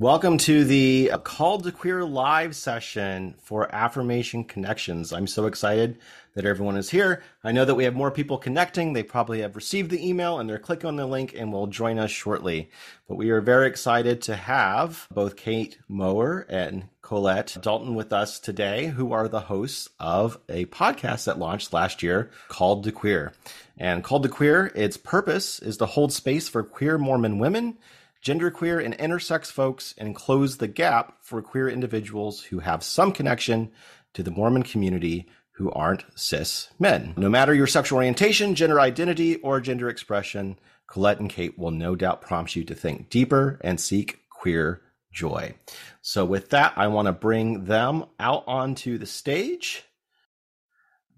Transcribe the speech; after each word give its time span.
Welcome 0.00 0.38
to 0.38 0.62
the 0.62 1.10
Called 1.24 1.64
to 1.64 1.72
Queer 1.72 2.04
live 2.04 2.54
session 2.54 3.34
for 3.42 3.74
Affirmation 3.74 4.44
Connections. 4.44 5.12
I'm 5.12 5.26
so 5.26 5.46
excited 5.46 5.98
that 6.34 6.44
everyone 6.44 6.76
is 6.76 6.88
here. 6.88 7.24
I 7.42 7.50
know 7.50 7.64
that 7.64 7.74
we 7.74 7.82
have 7.82 7.96
more 7.96 8.12
people 8.12 8.38
connecting. 8.38 8.92
They 8.92 9.02
probably 9.02 9.40
have 9.40 9.56
received 9.56 9.90
the 9.90 10.08
email 10.08 10.38
and 10.38 10.48
they're 10.48 10.60
clicking 10.60 10.86
on 10.86 10.94
the 10.94 11.04
link 11.04 11.34
and 11.36 11.52
will 11.52 11.66
join 11.66 11.98
us 11.98 12.12
shortly. 12.12 12.70
But 13.08 13.16
we 13.16 13.30
are 13.30 13.40
very 13.40 13.66
excited 13.66 14.22
to 14.22 14.36
have 14.36 15.08
both 15.10 15.34
Kate 15.34 15.78
Mower 15.88 16.46
and 16.48 16.84
Colette 17.02 17.56
Dalton 17.60 17.96
with 17.96 18.12
us 18.12 18.38
today, 18.38 18.86
who 18.86 19.12
are 19.12 19.26
the 19.26 19.40
hosts 19.40 19.88
of 19.98 20.38
a 20.48 20.66
podcast 20.66 21.24
that 21.24 21.40
launched 21.40 21.72
last 21.72 22.04
year 22.04 22.30
called 22.46 22.84
to 22.84 22.92
Queer. 22.92 23.32
And 23.76 24.04
called 24.04 24.22
to 24.22 24.28
Queer, 24.28 24.70
its 24.76 24.96
purpose 24.96 25.58
is 25.58 25.76
to 25.78 25.86
hold 25.86 26.12
space 26.12 26.48
for 26.48 26.62
queer 26.62 26.98
Mormon 26.98 27.40
women 27.40 27.78
genderqueer 28.24 28.84
and 28.84 28.96
intersex 28.98 29.46
folks 29.46 29.94
and 29.98 30.14
close 30.14 30.56
the 30.56 30.68
gap 30.68 31.16
for 31.20 31.42
queer 31.42 31.68
individuals 31.68 32.42
who 32.42 32.60
have 32.60 32.82
some 32.82 33.12
connection 33.12 33.70
to 34.14 34.22
the 34.22 34.30
Mormon 34.30 34.62
community 34.62 35.28
who 35.52 35.70
aren't 35.72 36.04
cis 36.14 36.68
men. 36.78 37.14
No 37.16 37.28
matter 37.28 37.52
your 37.52 37.66
sexual 37.66 37.96
orientation, 37.96 38.54
gender 38.54 38.80
identity, 38.80 39.36
or 39.36 39.60
gender 39.60 39.88
expression, 39.88 40.58
Colette 40.86 41.20
and 41.20 41.28
Kate 41.28 41.58
will 41.58 41.72
no 41.72 41.96
doubt 41.96 42.22
prompt 42.22 42.54
you 42.54 42.64
to 42.64 42.74
think 42.74 43.10
deeper 43.10 43.60
and 43.62 43.80
seek 43.80 44.20
queer 44.30 44.80
joy. 45.12 45.54
So, 46.00 46.24
with 46.24 46.50
that, 46.50 46.72
I 46.76 46.86
want 46.86 47.06
to 47.06 47.12
bring 47.12 47.64
them 47.64 48.04
out 48.20 48.44
onto 48.46 48.98
the 48.98 49.06
stage 49.06 49.84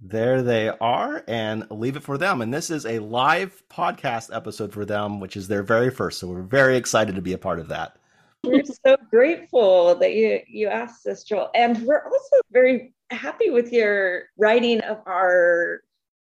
there 0.01 0.43
they 0.43 0.69
are 0.69 1.23
and 1.29 1.67
leave 1.71 1.97
it 1.97 2.03
for 2.03 2.17
them. 2.17 2.41
And 2.41 2.53
this 2.53 2.71
is 2.71 2.87
a 2.87 2.99
live 3.01 3.63
podcast 3.69 4.35
episode 4.35 4.73
for 4.73 4.85
them, 4.85 5.21
which 5.21 5.37
is 5.37 5.49
their 5.49 5.63
very 5.63 5.91
first. 5.91 6.19
So 6.19 6.29
we're 6.29 6.43
very 6.43 6.77
excited 6.77 7.15
to 7.17 7.23
be 7.23 7.33
a 7.33 7.39
part 7.39 7.59
of 7.59 7.69
that. 7.69 7.97
We're 8.43 8.65
so 8.65 8.97
grateful 9.11 9.95
that 9.97 10.15
you 10.15 10.41
you 10.49 10.69
asked 10.69 11.05
this, 11.05 11.25
Joel. 11.25 11.51
And 11.55 11.83
we're 11.83 12.05
also 12.05 12.37
very 12.51 12.95
happy 13.11 13.51
with 13.51 13.73
your 13.73 14.25
writing 14.39 14.81
of 14.81 14.99
our 15.07 15.83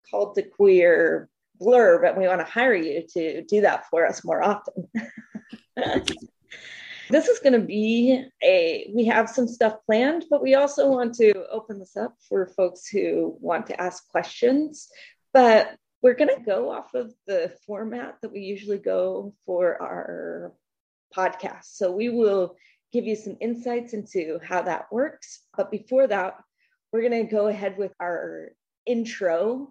called 0.09 0.35
to 0.35 0.43
queer 0.43 1.29
blurb, 1.59 2.07
and 2.07 2.17
we 2.17 2.27
want 2.27 2.41
to 2.41 2.45
hire 2.45 2.75
you 2.75 3.03
to 3.15 3.43
do 3.45 3.61
that 3.61 3.85
for 3.89 4.05
us 4.05 4.23
more 4.23 4.43
often. 4.43 4.87
this 7.13 7.27
is 7.27 7.39
going 7.39 7.53
to 7.53 7.59
be 7.59 8.25
a 8.43 8.91
we 8.95 9.05
have 9.05 9.29
some 9.29 9.47
stuff 9.47 9.75
planned 9.85 10.25
but 10.29 10.41
we 10.41 10.55
also 10.55 10.89
want 10.89 11.13
to 11.13 11.31
open 11.51 11.77
this 11.77 11.95
up 11.95 12.15
for 12.27 12.47
folks 12.47 12.87
who 12.87 13.37
want 13.39 13.67
to 13.67 13.79
ask 13.79 14.07
questions. 14.09 14.89
But 15.31 15.75
we're 16.01 16.15
going 16.15 16.35
to 16.35 16.43
go 16.43 16.69
off 16.71 16.93
of 16.93 17.13
the 17.27 17.53
format 17.65 18.17
that 18.21 18.31
we 18.31 18.41
usually 18.41 18.77
go 18.77 19.33
for 19.45 19.81
our 19.81 20.53
podcast. 21.15 21.65
So 21.65 21.91
we 21.91 22.09
will 22.09 22.55
give 22.91 23.05
you 23.05 23.15
some 23.15 23.37
insights 23.39 23.93
into 23.93 24.39
how 24.43 24.61
that 24.63 24.91
works. 24.91 25.41
But 25.55 25.71
before 25.71 26.07
that 26.07 26.35
we're 26.91 27.07
going 27.07 27.25
to 27.25 27.31
go 27.31 27.47
ahead 27.47 27.77
with 27.77 27.93
our 27.99 28.49
intro 28.85 29.69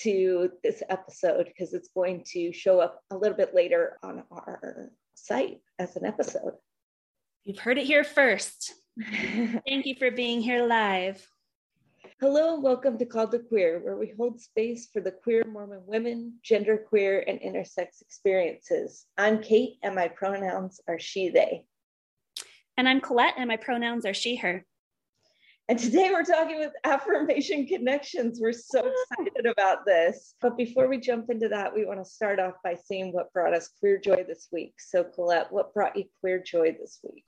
to 0.00 0.50
this 0.62 0.82
episode 0.88 1.46
because 1.46 1.72
it's 1.74 1.90
going 1.94 2.24
to 2.32 2.52
show 2.52 2.80
up 2.80 3.00
a 3.10 3.16
little 3.16 3.36
bit 3.36 3.54
later 3.54 3.98
on 4.02 4.24
our 4.30 4.90
site 5.14 5.60
as 5.78 5.96
an 5.96 6.04
episode. 6.04 6.54
You've 7.44 7.58
heard 7.58 7.76
it 7.76 7.84
here 7.84 8.04
first. 8.04 8.72
Thank 9.68 9.84
you 9.84 9.94
for 9.96 10.10
being 10.10 10.40
here 10.40 10.64
live. 10.64 11.28
Hello, 12.18 12.54
and 12.54 12.62
welcome 12.62 12.96
to 12.96 13.04
Called 13.04 13.32
to 13.32 13.38
Queer, 13.38 13.80
where 13.84 13.98
we 13.98 14.14
hold 14.16 14.40
space 14.40 14.88
for 14.90 15.02
the 15.02 15.10
queer 15.10 15.44
Mormon 15.44 15.82
women, 15.84 16.38
genderqueer, 16.42 17.22
and 17.26 17.38
intersex 17.40 18.00
experiences. 18.00 19.04
I'm 19.18 19.42
Kate, 19.42 19.74
and 19.82 19.94
my 19.94 20.08
pronouns 20.08 20.80
are 20.88 20.98
she, 20.98 21.28
they. 21.28 21.66
And 22.78 22.88
I'm 22.88 23.02
Colette, 23.02 23.34
and 23.36 23.48
my 23.48 23.58
pronouns 23.58 24.06
are 24.06 24.14
she, 24.14 24.36
her. 24.36 24.64
And 25.70 25.78
today 25.78 26.10
we're 26.12 26.24
talking 26.24 26.58
with 26.58 26.72
Affirmation 26.84 27.66
Connections. 27.66 28.38
We're 28.38 28.52
so 28.52 28.80
excited 28.80 29.46
about 29.46 29.86
this. 29.86 30.34
But 30.42 30.58
before 30.58 30.88
we 30.88 31.00
jump 31.00 31.30
into 31.30 31.48
that, 31.48 31.74
we 31.74 31.86
want 31.86 32.00
to 32.00 32.04
start 32.04 32.38
off 32.38 32.52
by 32.62 32.74
seeing 32.74 33.14
what 33.14 33.32
brought 33.32 33.54
us 33.54 33.70
queer 33.80 33.96
joy 33.96 34.24
this 34.28 34.48
week. 34.52 34.74
So, 34.76 35.04
Colette, 35.04 35.50
what 35.50 35.72
brought 35.72 35.96
you 35.96 36.04
queer 36.20 36.42
joy 36.42 36.76
this 36.78 37.00
week? 37.02 37.24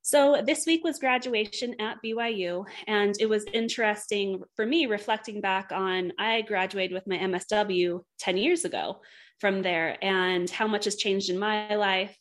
So, 0.00 0.42
this 0.42 0.64
week 0.64 0.82
was 0.84 0.98
graduation 0.98 1.78
at 1.78 1.98
BYU, 2.02 2.64
and 2.86 3.14
it 3.20 3.28
was 3.28 3.44
interesting 3.52 4.42
for 4.56 4.64
me 4.64 4.86
reflecting 4.86 5.42
back 5.42 5.70
on 5.70 6.14
I 6.18 6.40
graduated 6.40 6.94
with 6.94 7.06
my 7.06 7.18
MSW 7.18 8.00
10 8.20 8.36
years 8.38 8.64
ago 8.64 9.02
from 9.38 9.60
there 9.60 10.02
and 10.02 10.48
how 10.48 10.66
much 10.66 10.86
has 10.86 10.96
changed 10.96 11.28
in 11.28 11.38
my 11.38 11.74
life 11.74 12.16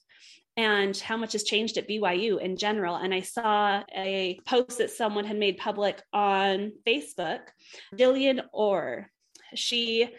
and 0.58 0.98
how 0.98 1.16
much 1.16 1.34
has 1.34 1.44
changed 1.44 1.78
at 1.78 1.88
BYU 1.88 2.42
in 2.42 2.58
general. 2.58 2.96
And 2.96 3.14
I 3.14 3.22
saw 3.22 3.84
a 3.96 4.40
post 4.46 4.80
that 4.80 4.90
someone 4.90 5.24
had 5.26 5.38
made 5.38 5.58
public 5.58 6.02
on 6.12 6.74
Facebook. 6.86 7.42
Jillian 7.96 8.42
Orr, 8.52 9.12
she 9.54 10.10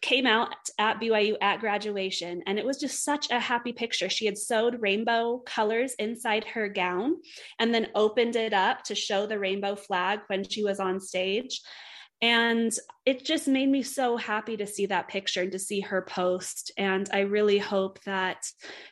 came 0.00 0.26
out 0.26 0.54
at 0.78 1.00
BYU 1.00 1.36
at 1.40 1.58
graduation, 1.58 2.42
and 2.46 2.56
it 2.56 2.64
was 2.64 2.78
just 2.78 3.04
such 3.04 3.30
a 3.30 3.40
happy 3.40 3.72
picture. 3.72 4.08
She 4.08 4.26
had 4.26 4.38
sewed 4.38 4.80
rainbow 4.80 5.38
colors 5.44 5.94
inside 5.98 6.44
her 6.44 6.68
gown 6.68 7.16
and 7.58 7.74
then 7.74 7.88
opened 7.96 8.36
it 8.36 8.52
up 8.52 8.84
to 8.84 8.94
show 8.94 9.26
the 9.26 9.40
rainbow 9.40 9.74
flag 9.74 10.20
when 10.28 10.48
she 10.48 10.62
was 10.62 10.78
on 10.78 11.00
stage. 11.00 11.60
And 12.20 12.72
it 13.06 13.24
just 13.24 13.46
made 13.46 13.68
me 13.68 13.82
so 13.82 14.16
happy 14.16 14.56
to 14.56 14.66
see 14.66 14.86
that 14.86 15.08
picture 15.08 15.42
and 15.42 15.52
to 15.52 15.58
see 15.58 15.80
her 15.80 16.02
post. 16.02 16.72
And 16.76 17.08
I 17.12 17.20
really 17.20 17.58
hope 17.58 18.02
that 18.04 18.44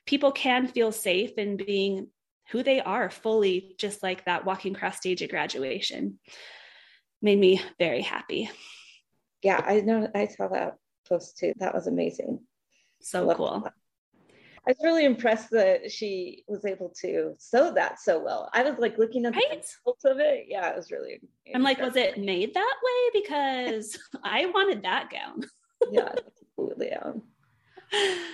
people 0.07 0.31
can 0.31 0.69
feel 0.69 0.93
safe 0.93 1.33
in 1.37 1.57
being 1.57 2.09
who 2.51 2.63
they 2.63 2.81
are 2.81 3.11
fully, 3.11 3.75
just 3.79 4.03
like 4.03 4.25
that 4.27 4.45
walking 4.45 4.77
across 4.77 4.99
stage 4.99 5.23
at 5.23 5.31
graduation. 5.31 6.21
Made 7.21 7.39
me 7.41 7.61
very 7.79 8.03
happy. 8.03 8.49
Yeah, 9.43 9.61
I 9.65 9.81
know. 9.81 10.09
I 10.15 10.29
saw 10.29 10.49
that 10.49 10.77
post 11.09 11.39
too. 11.39 11.53
That 11.59 11.75
was 11.75 11.89
amazing. 11.89 12.41
So 13.01 13.35
cool. 13.35 13.63
That. 13.65 13.73
I 14.67 14.73
was 14.73 14.79
really 14.83 15.05
impressed 15.05 15.51
that 15.51 15.93
she 15.93 16.43
was 16.49 16.65
able 16.65 16.93
to 17.03 17.35
sew 17.39 17.73
that 17.75 18.01
so 18.01 18.19
well. 18.19 18.51
I 18.53 18.65
was 18.65 18.79
like 18.79 18.99
looking 18.99 19.25
at 19.25 19.33
the 19.33 19.41
results 19.49 20.05
of 20.05 20.19
it. 20.19 20.47
Yeah, 20.49 20.71
it 20.71 20.77
was 20.77 20.91
really. 20.91 21.21
I'm 21.55 21.63
like, 21.63 21.81
was 21.81 21.95
it 21.95 22.19
made 22.19 22.53
that 22.55 22.75
way? 22.83 23.21
Because 23.21 23.97
I 24.25 24.47
wanted 24.47 24.83
that 24.83 25.11
gown. 25.11 25.43
yeah, 25.93 26.13
absolutely. 26.59 26.89
Yeah. 26.89 27.13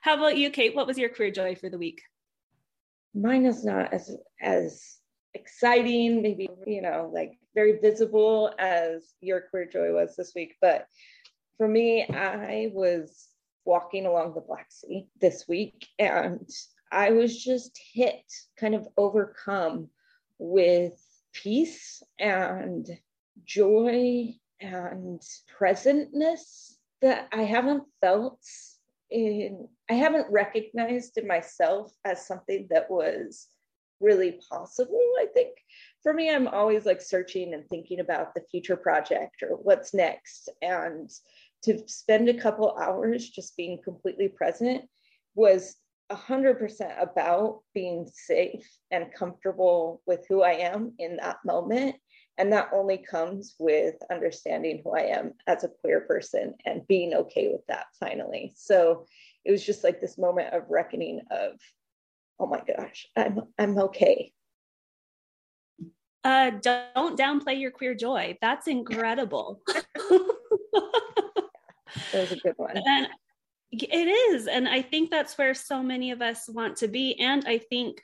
How 0.00 0.14
about 0.14 0.38
you, 0.38 0.50
Kate? 0.50 0.74
What 0.74 0.86
was 0.86 0.96
your 0.96 1.10
queer 1.10 1.30
joy 1.30 1.56
for 1.56 1.68
the 1.68 1.78
week? 1.78 2.00
Mine 3.14 3.44
is 3.44 3.62
not 3.62 3.92
as 3.92 4.16
as 4.40 4.96
exciting, 5.34 6.22
maybe 6.22 6.48
you 6.66 6.80
know, 6.80 7.10
like 7.12 7.32
very 7.54 7.78
visible 7.80 8.50
as 8.58 9.12
your 9.20 9.42
queer 9.50 9.66
joy 9.66 9.92
was 9.92 10.16
this 10.16 10.32
week. 10.34 10.54
But 10.62 10.86
for 11.58 11.68
me, 11.68 12.06
I 12.06 12.70
was 12.72 13.28
walking 13.64 14.06
along 14.06 14.34
the 14.34 14.40
Black 14.40 14.66
Sea 14.70 15.06
this 15.20 15.46
week, 15.48 15.86
and 15.98 16.48
I 16.90 17.10
was 17.10 17.42
just 17.42 17.78
hit, 17.92 18.24
kind 18.58 18.74
of 18.74 18.86
overcome 18.96 19.88
with 20.38 21.00
peace 21.32 22.02
and 22.18 22.86
joy 23.44 24.34
and 24.60 25.20
presentness 25.58 26.74
that 27.00 27.28
I 27.32 27.42
haven't 27.42 27.84
felt 28.00 28.40
in, 29.10 29.68
I 29.90 29.94
haven't 29.94 30.30
recognized 30.30 31.18
in 31.18 31.26
myself 31.26 31.92
as 32.04 32.26
something 32.26 32.66
that 32.70 32.90
was 32.90 33.48
really 34.00 34.40
possible. 34.50 35.00
I 35.18 35.26
think 35.32 35.56
for 36.02 36.12
me, 36.12 36.30
I'm 36.30 36.48
always 36.48 36.84
like 36.84 37.00
searching 37.00 37.54
and 37.54 37.68
thinking 37.68 38.00
about 38.00 38.34
the 38.34 38.42
future 38.50 38.76
project 38.76 39.42
or 39.42 39.56
what's 39.56 39.94
next. 39.94 40.48
And 40.60 41.10
to 41.64 41.82
spend 41.86 42.28
a 42.28 42.40
couple 42.40 42.76
hours 42.76 43.28
just 43.28 43.56
being 43.56 43.78
completely 43.82 44.28
present 44.28 44.82
was 45.34 45.76
100% 46.10 47.02
about 47.02 47.60
being 47.74 48.08
safe 48.12 48.68
and 48.90 49.12
comfortable 49.14 50.02
with 50.06 50.26
who 50.28 50.42
I 50.42 50.52
am 50.52 50.92
in 50.98 51.16
that 51.16 51.38
moment. 51.44 51.96
And 52.38 52.52
that 52.52 52.70
only 52.72 52.98
comes 52.98 53.54
with 53.58 53.94
understanding 54.10 54.80
who 54.82 54.96
I 54.96 55.02
am 55.02 55.32
as 55.46 55.64
a 55.64 55.68
queer 55.68 56.00
person 56.00 56.54
and 56.64 56.86
being 56.86 57.14
okay 57.14 57.48
with 57.52 57.64
that 57.68 57.86
finally. 58.00 58.52
So 58.56 59.06
it 59.44 59.52
was 59.52 59.64
just 59.64 59.84
like 59.84 60.00
this 60.00 60.18
moment 60.18 60.52
of 60.54 60.62
reckoning 60.68 61.20
of, 61.30 61.52
oh 62.40 62.46
my 62.46 62.60
gosh, 62.66 63.06
I'm 63.16 63.40
I'm 63.58 63.78
okay. 63.78 64.32
Uh, 66.24 66.50
don't 66.50 67.18
downplay 67.18 67.60
your 67.60 67.70
queer 67.70 67.94
joy. 67.94 68.38
That's 68.40 68.66
incredible. 68.66 69.60
That 72.12 72.20
was 72.20 72.32
a 72.32 72.36
good 72.36 72.54
one. 72.56 72.76
And 72.76 73.08
it 73.70 74.08
is. 74.08 74.46
And 74.46 74.68
I 74.68 74.82
think 74.82 75.10
that's 75.10 75.38
where 75.38 75.54
so 75.54 75.82
many 75.82 76.10
of 76.10 76.20
us 76.20 76.48
want 76.48 76.76
to 76.78 76.88
be. 76.88 77.18
And 77.18 77.44
I 77.46 77.58
think 77.58 78.02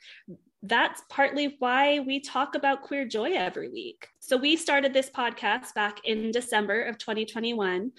that's 0.63 1.01
partly 1.09 1.55
why 1.59 1.99
we 1.99 2.19
talk 2.19 2.55
about 2.55 2.81
queer 2.81 3.05
joy 3.05 3.33
every 3.33 3.69
week. 3.69 4.07
So 4.19 4.35
we 4.35 4.55
started 4.55 4.93
this 4.93 5.09
podcast 5.09 5.73
back 5.73 5.99
in 6.05 6.31
December 6.31 6.83
of 6.83 6.97
2021. 6.97 7.91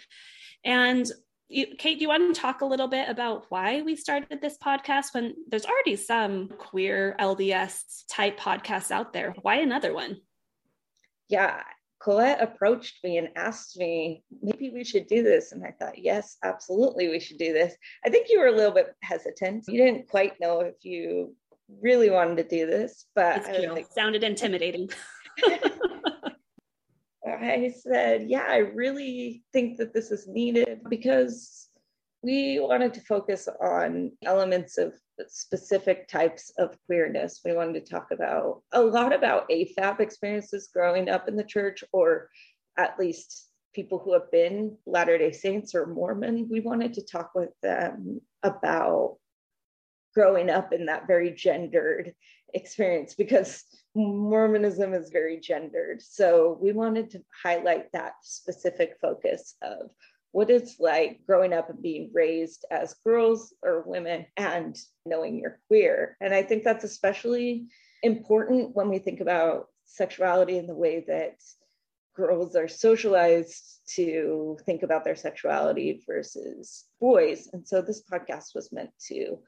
And 0.64 1.06
You, 1.52 1.66
Kate, 1.78 1.98
do 1.98 2.02
you 2.02 2.08
want 2.08 2.32
to 2.32 2.40
talk 2.40 2.60
a 2.60 2.64
little 2.64 2.86
bit 2.86 3.08
about 3.08 3.46
why 3.48 3.82
we 3.82 3.96
started 3.96 4.40
this 4.40 4.56
podcast 4.56 5.14
when 5.14 5.34
there's 5.48 5.64
already 5.66 5.96
some 5.96 6.48
queer 6.48 7.16
LDS 7.18 8.04
type 8.08 8.38
podcasts 8.38 8.92
out 8.92 9.12
there? 9.12 9.34
Why 9.42 9.56
another 9.56 9.92
one? 9.92 10.20
Yeah, 11.28 11.62
Colette 12.00 12.40
approached 12.40 13.04
me 13.04 13.18
and 13.18 13.28
asked 13.36 13.78
me, 13.78 14.24
maybe 14.42 14.70
we 14.70 14.84
should 14.84 15.06
do 15.06 15.22
this. 15.22 15.52
And 15.52 15.62
I 15.64 15.74
thought, 15.78 15.98
yes, 15.98 16.38
absolutely, 16.42 17.08
we 17.08 17.20
should 17.20 17.38
do 17.38 17.52
this. 17.52 17.74
I 18.04 18.08
think 18.08 18.28
you 18.30 18.40
were 18.40 18.46
a 18.46 18.56
little 18.56 18.72
bit 18.72 18.94
hesitant. 19.02 19.64
You 19.68 19.84
didn't 19.84 20.08
quite 20.08 20.40
know 20.40 20.60
if 20.60 20.76
you 20.82 21.36
really 21.82 22.10
wanted 22.10 22.36
to 22.38 22.56
do 22.56 22.66
this, 22.66 23.06
but 23.14 23.46
I 23.46 23.66
like, 23.70 23.86
sounded 23.92 24.24
intimidating. 24.24 24.88
I 27.26 27.72
said, 27.78 28.28
yeah, 28.28 28.46
I 28.48 28.58
really 28.58 29.44
think 29.52 29.76
that 29.78 29.92
this 29.92 30.10
is 30.10 30.26
needed 30.26 30.80
because 30.88 31.68
we 32.22 32.60
wanted 32.60 32.94
to 32.94 33.00
focus 33.02 33.48
on 33.60 34.12
elements 34.24 34.78
of 34.78 34.94
specific 35.28 36.08
types 36.08 36.52
of 36.58 36.76
queerness. 36.86 37.40
We 37.44 37.52
wanted 37.52 37.84
to 37.84 37.90
talk 37.90 38.08
about 38.10 38.62
a 38.72 38.82
lot 38.82 39.12
about 39.12 39.48
AFAB 39.48 40.00
experiences 40.00 40.70
growing 40.72 41.08
up 41.08 41.28
in 41.28 41.36
the 41.36 41.44
church, 41.44 41.84
or 41.92 42.28
at 42.76 42.98
least 42.98 43.48
people 43.74 43.98
who 43.98 44.12
have 44.12 44.30
been 44.30 44.76
Latter 44.86 45.18
day 45.18 45.32
Saints 45.32 45.74
or 45.74 45.86
Mormon. 45.86 46.48
We 46.50 46.60
wanted 46.60 46.94
to 46.94 47.06
talk 47.06 47.32
with 47.34 47.50
them 47.62 48.20
about 48.42 49.18
growing 50.14 50.50
up 50.50 50.72
in 50.72 50.86
that 50.86 51.06
very 51.06 51.30
gendered 51.30 52.14
experience 52.54 53.14
because 53.14 53.64
Mormonism 53.94 54.92
is 54.94 55.10
very 55.10 55.38
gendered. 55.38 56.02
So 56.02 56.58
we 56.60 56.72
wanted 56.72 57.10
to 57.10 57.22
highlight 57.42 57.92
that 57.92 58.14
specific 58.22 58.94
focus 59.00 59.54
of 59.62 59.90
what 60.32 60.50
it's 60.50 60.78
like 60.78 61.20
growing 61.26 61.52
up 61.52 61.70
and 61.70 61.82
being 61.82 62.10
raised 62.12 62.64
as 62.70 62.94
girls 63.04 63.52
or 63.62 63.82
women 63.86 64.26
and 64.36 64.78
knowing 65.04 65.38
you're 65.38 65.58
queer. 65.66 66.16
And 66.20 66.32
I 66.32 66.42
think 66.42 66.62
that's 66.62 66.84
especially 66.84 67.66
important 68.02 68.74
when 68.74 68.88
we 68.88 68.98
think 68.98 69.20
about 69.20 69.68
sexuality 69.86 70.58
and 70.58 70.68
the 70.68 70.74
way 70.74 71.04
that 71.08 71.36
girls 72.14 72.54
are 72.54 72.68
socialized 72.68 73.80
to 73.94 74.56
think 74.64 74.82
about 74.82 75.04
their 75.04 75.16
sexuality 75.16 76.02
versus 76.06 76.84
boys. 77.00 77.48
And 77.52 77.66
so 77.66 77.82
this 77.82 78.02
podcast 78.02 78.54
was 78.54 78.72
meant 78.72 78.90
to 79.08 79.38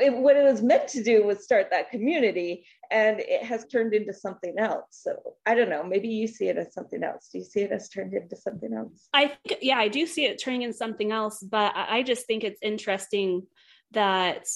it, 0.00 0.16
what 0.16 0.36
it 0.36 0.44
was 0.44 0.62
meant 0.62 0.88
to 0.88 1.02
do 1.02 1.24
was 1.24 1.44
start 1.44 1.68
that 1.70 1.90
community 1.90 2.64
and 2.90 3.20
it 3.20 3.42
has 3.42 3.66
turned 3.66 3.94
into 3.94 4.12
something 4.12 4.54
else. 4.58 4.86
So 4.90 5.16
i 5.44 5.54
don't 5.54 5.70
know 5.70 5.82
maybe 5.82 6.08
you 6.08 6.26
see 6.26 6.48
it 6.48 6.56
as 6.56 6.72
something 6.72 7.02
else. 7.02 7.28
Do 7.32 7.38
you 7.38 7.44
see 7.44 7.60
it 7.60 7.72
as 7.72 7.88
turned 7.88 8.14
into 8.14 8.36
something 8.36 8.72
else? 8.72 9.08
I 9.12 9.28
think 9.28 9.58
yeah 9.62 9.78
i 9.78 9.88
do 9.88 10.06
see 10.06 10.26
it 10.26 10.42
turning 10.42 10.62
into 10.62 10.76
something 10.76 11.12
else 11.12 11.42
but 11.42 11.72
i 11.76 12.02
just 12.02 12.26
think 12.26 12.44
it's 12.44 12.60
interesting 12.62 13.46
that 13.92 14.46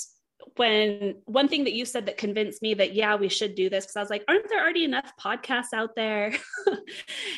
when 0.57 1.17
one 1.27 1.49
thing 1.49 1.65
that 1.65 1.73
you 1.73 1.85
said 1.85 2.07
that 2.07 2.17
convinced 2.17 2.63
me 2.63 2.75
that 2.75 2.95
yeah 2.95 3.17
we 3.17 3.29
should 3.29 3.55
do 3.55 3.69
this 3.69 3.85
because 3.85 3.97
i 3.97 4.01
was 4.01 4.11
like 4.11 4.25
aren't 4.29 4.49
there 4.49 4.61
already 4.61 4.85
enough 4.85 5.13
podcasts 5.21 5.73
out 5.75 5.95
there? 5.97 6.35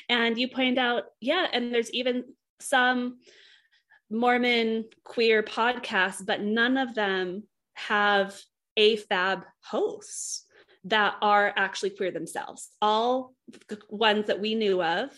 And 0.08 0.38
you 0.38 0.48
pointed 0.48 0.78
out 0.78 1.05
yeah 1.20 1.46
and 1.52 1.72
there's 1.72 1.90
even 1.93 2.25
some 2.60 3.19
mormon 4.10 4.84
queer 5.05 5.43
podcasts 5.43 6.25
but 6.25 6.40
none 6.43 6.76
of 6.76 6.94
them 6.94 7.44
have 7.74 8.38
AFAB 8.78 9.44
hosts 9.64 10.44
that 10.84 11.14
are 11.22 11.52
actually 11.56 11.90
queer 11.90 12.10
themselves. 12.10 12.70
All 12.80 13.34
ones 13.88 14.26
that 14.26 14.40
we 14.40 14.54
knew 14.54 14.82
of 14.82 15.10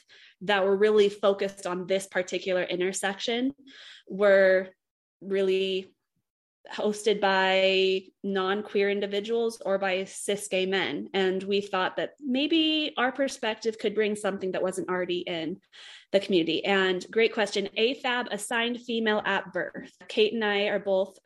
that 0.43 0.65
were 0.65 0.77
really 0.77 1.09
focused 1.09 1.67
on 1.67 1.87
this 1.87 2.06
particular 2.06 2.62
intersection 2.62 3.55
were 4.09 4.69
really 5.23 5.91
hosted 6.73 7.21
by 7.21 8.03
non-queer 8.23 8.91
individuals 8.91 9.61
or 9.65 9.79
by 9.79 10.05
cis 10.05 10.49
gay 10.49 10.67
men. 10.67 11.09
And 11.12 11.43
we 11.43 11.61
thought 11.61 11.97
that 11.97 12.15
maybe 12.21 12.95
our 12.97 13.12
perspective 13.12 13.79
could 13.79 13.95
bring 13.95 14.17
something 14.17 14.53
that 14.53 14.62
wasn't 14.62 14.89
already 14.89 15.19
in 15.19 15.59
the 16.12 16.21
community. 16.21 16.65
And 16.65 17.05
great 17.11 17.35
question. 17.35 17.69
Afab 17.77 18.29
assigned 18.31 18.81
female 18.81 19.23
at 19.25 19.53
birth. 19.53 19.93
Kate 20.09 20.33
and 20.33 20.45
i 20.45 20.65
are 20.65 20.79
both 20.79 21.19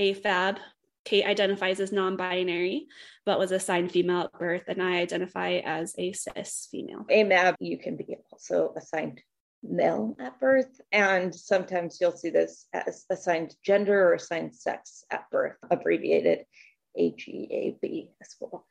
afab 0.00 0.58
Kate 1.04 1.26
identifies 1.26 1.80
as 1.80 1.92
non 1.92 2.16
binary, 2.16 2.86
but 3.26 3.38
was 3.38 3.52
assigned 3.52 3.92
female 3.92 4.22
at 4.22 4.38
birth, 4.38 4.64
and 4.68 4.82
I 4.82 4.98
identify 4.98 5.60
as 5.64 5.94
a 5.98 6.12
cis 6.12 6.68
female. 6.70 7.04
AMAB, 7.10 7.56
you 7.60 7.78
can 7.78 7.96
be 7.96 8.16
also 8.32 8.72
assigned 8.76 9.20
male 9.62 10.16
at 10.18 10.38
birth, 10.40 10.80
and 10.92 11.34
sometimes 11.34 11.98
you'll 12.00 12.12
see 12.12 12.30
this 12.30 12.66
as 12.72 13.04
assigned 13.10 13.54
gender 13.62 14.08
or 14.08 14.14
assigned 14.14 14.54
sex 14.54 15.04
at 15.10 15.30
birth, 15.30 15.56
abbreviated 15.70 16.44
AGAB 16.98 18.08
as 18.20 18.36
well. 18.40 18.66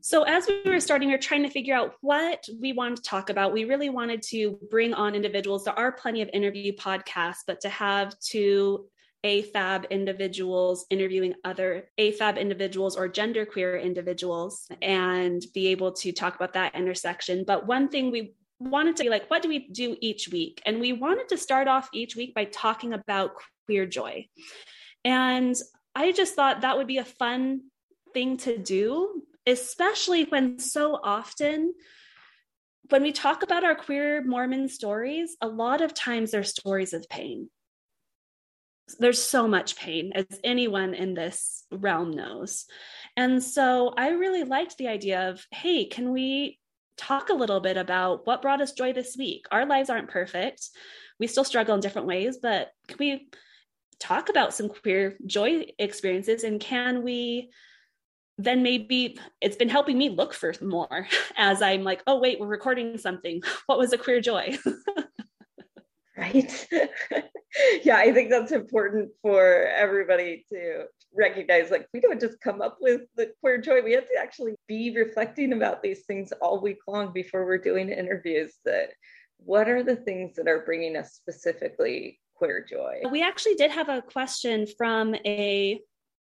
So, 0.00 0.24
as 0.24 0.48
we 0.48 0.60
were 0.68 0.80
starting, 0.80 1.08
we 1.08 1.14
were 1.14 1.20
trying 1.20 1.44
to 1.44 1.50
figure 1.50 1.74
out 1.74 1.94
what 2.00 2.44
we 2.60 2.72
wanted 2.72 2.96
to 2.96 3.02
talk 3.02 3.30
about. 3.30 3.52
We 3.52 3.64
really 3.64 3.90
wanted 3.90 4.22
to 4.22 4.58
bring 4.70 4.92
on 4.92 5.14
individuals. 5.14 5.64
There 5.64 5.78
are 5.78 5.92
plenty 5.92 6.20
of 6.20 6.28
interview 6.32 6.72
podcasts, 6.72 7.44
but 7.46 7.60
to 7.60 7.68
have 7.68 8.18
two 8.18 8.88
AFAB 9.24 9.90
individuals 9.90 10.86
interviewing 10.90 11.34
other 11.44 11.88
AFAB 11.98 12.38
individuals 12.38 12.96
or 12.96 13.08
genderqueer 13.08 13.82
individuals 13.82 14.68
and 14.80 15.44
be 15.54 15.68
able 15.68 15.92
to 15.92 16.12
talk 16.12 16.36
about 16.36 16.52
that 16.52 16.74
intersection. 16.74 17.44
But 17.46 17.66
one 17.66 17.88
thing 17.88 18.10
we 18.10 18.34
wanted 18.60 18.96
to 18.96 19.04
be 19.04 19.10
like, 19.10 19.28
what 19.28 19.42
do 19.42 19.48
we 19.48 19.68
do 19.68 19.96
each 20.00 20.28
week? 20.28 20.62
And 20.66 20.80
we 20.80 20.92
wanted 20.92 21.28
to 21.28 21.36
start 21.36 21.68
off 21.68 21.88
each 21.92 22.16
week 22.16 22.34
by 22.34 22.44
talking 22.44 22.92
about 22.92 23.32
queer 23.66 23.86
joy. 23.86 24.26
And 25.04 25.56
I 25.94 26.12
just 26.12 26.34
thought 26.34 26.60
that 26.60 26.76
would 26.76 26.86
be 26.86 26.98
a 26.98 27.04
fun 27.04 27.62
thing 28.14 28.36
to 28.38 28.56
do, 28.56 29.22
especially 29.46 30.24
when 30.24 30.58
so 30.58 30.98
often 31.02 31.74
when 32.90 33.02
we 33.02 33.12
talk 33.12 33.42
about 33.42 33.64
our 33.64 33.74
queer 33.74 34.24
Mormon 34.24 34.68
stories, 34.68 35.36
a 35.42 35.48
lot 35.48 35.82
of 35.82 35.92
times 35.92 36.30
they're 36.30 36.42
stories 36.42 36.94
of 36.94 37.06
pain 37.08 37.50
there's 38.98 39.22
so 39.22 39.46
much 39.46 39.76
pain 39.76 40.12
as 40.14 40.26
anyone 40.44 40.94
in 40.94 41.14
this 41.14 41.64
realm 41.70 42.10
knows. 42.12 42.66
And 43.16 43.42
so 43.42 43.92
i 43.96 44.10
really 44.10 44.44
liked 44.44 44.78
the 44.78 44.88
idea 44.88 45.28
of 45.28 45.44
hey 45.50 45.86
can 45.86 46.12
we 46.12 46.58
talk 46.96 47.28
a 47.28 47.34
little 47.34 47.60
bit 47.60 47.76
about 47.76 48.26
what 48.26 48.42
brought 48.42 48.60
us 48.60 48.72
joy 48.72 48.92
this 48.92 49.16
week? 49.16 49.46
Our 49.50 49.66
lives 49.66 49.90
aren't 49.90 50.10
perfect. 50.10 50.68
We 51.20 51.26
still 51.26 51.44
struggle 51.44 51.74
in 51.74 51.80
different 51.80 52.08
ways 52.08 52.38
but 52.42 52.70
can 52.86 52.96
we 52.98 53.28
talk 54.00 54.28
about 54.28 54.54
some 54.54 54.68
queer 54.68 55.16
joy 55.26 55.66
experiences? 55.78 56.44
And 56.44 56.60
can 56.60 57.02
we 57.02 57.50
then 58.40 58.62
maybe 58.62 59.18
it's 59.40 59.56
been 59.56 59.68
helping 59.68 59.98
me 59.98 60.08
look 60.10 60.32
for 60.32 60.54
more 60.62 61.08
as 61.36 61.60
i'm 61.60 61.82
like 61.82 62.00
oh 62.06 62.20
wait 62.20 62.38
we're 62.38 62.46
recording 62.46 62.96
something. 62.96 63.42
What 63.66 63.78
was 63.78 63.92
a 63.92 63.98
queer 63.98 64.20
joy 64.20 64.56
right 66.18 66.68
yeah, 67.82 67.96
I 67.96 68.12
think 68.12 68.30
that's 68.30 68.52
important 68.52 69.10
for 69.22 69.66
everybody 69.66 70.44
to 70.50 70.84
recognize. 71.16 71.70
Like, 71.70 71.88
we 71.92 72.00
don't 72.00 72.20
just 72.20 72.40
come 72.40 72.60
up 72.60 72.78
with 72.80 73.02
the 73.16 73.32
queer 73.40 73.58
joy, 73.58 73.82
we 73.82 73.92
have 73.92 74.06
to 74.08 74.18
actually 74.20 74.54
be 74.66 74.94
reflecting 74.94 75.52
about 75.52 75.82
these 75.82 76.04
things 76.06 76.32
all 76.40 76.60
week 76.60 76.78
long 76.86 77.12
before 77.12 77.44
we're 77.44 77.58
doing 77.58 77.88
interviews. 77.88 78.54
That 78.64 78.90
what 79.38 79.68
are 79.68 79.82
the 79.82 79.96
things 79.96 80.36
that 80.36 80.48
are 80.48 80.64
bringing 80.64 80.96
us 80.96 81.12
specifically 81.14 82.20
queer 82.34 82.64
joy? 82.68 83.02
We 83.10 83.22
actually 83.22 83.54
did 83.54 83.70
have 83.70 83.88
a 83.88 84.02
question 84.02 84.66
from 84.76 85.14
a 85.26 85.80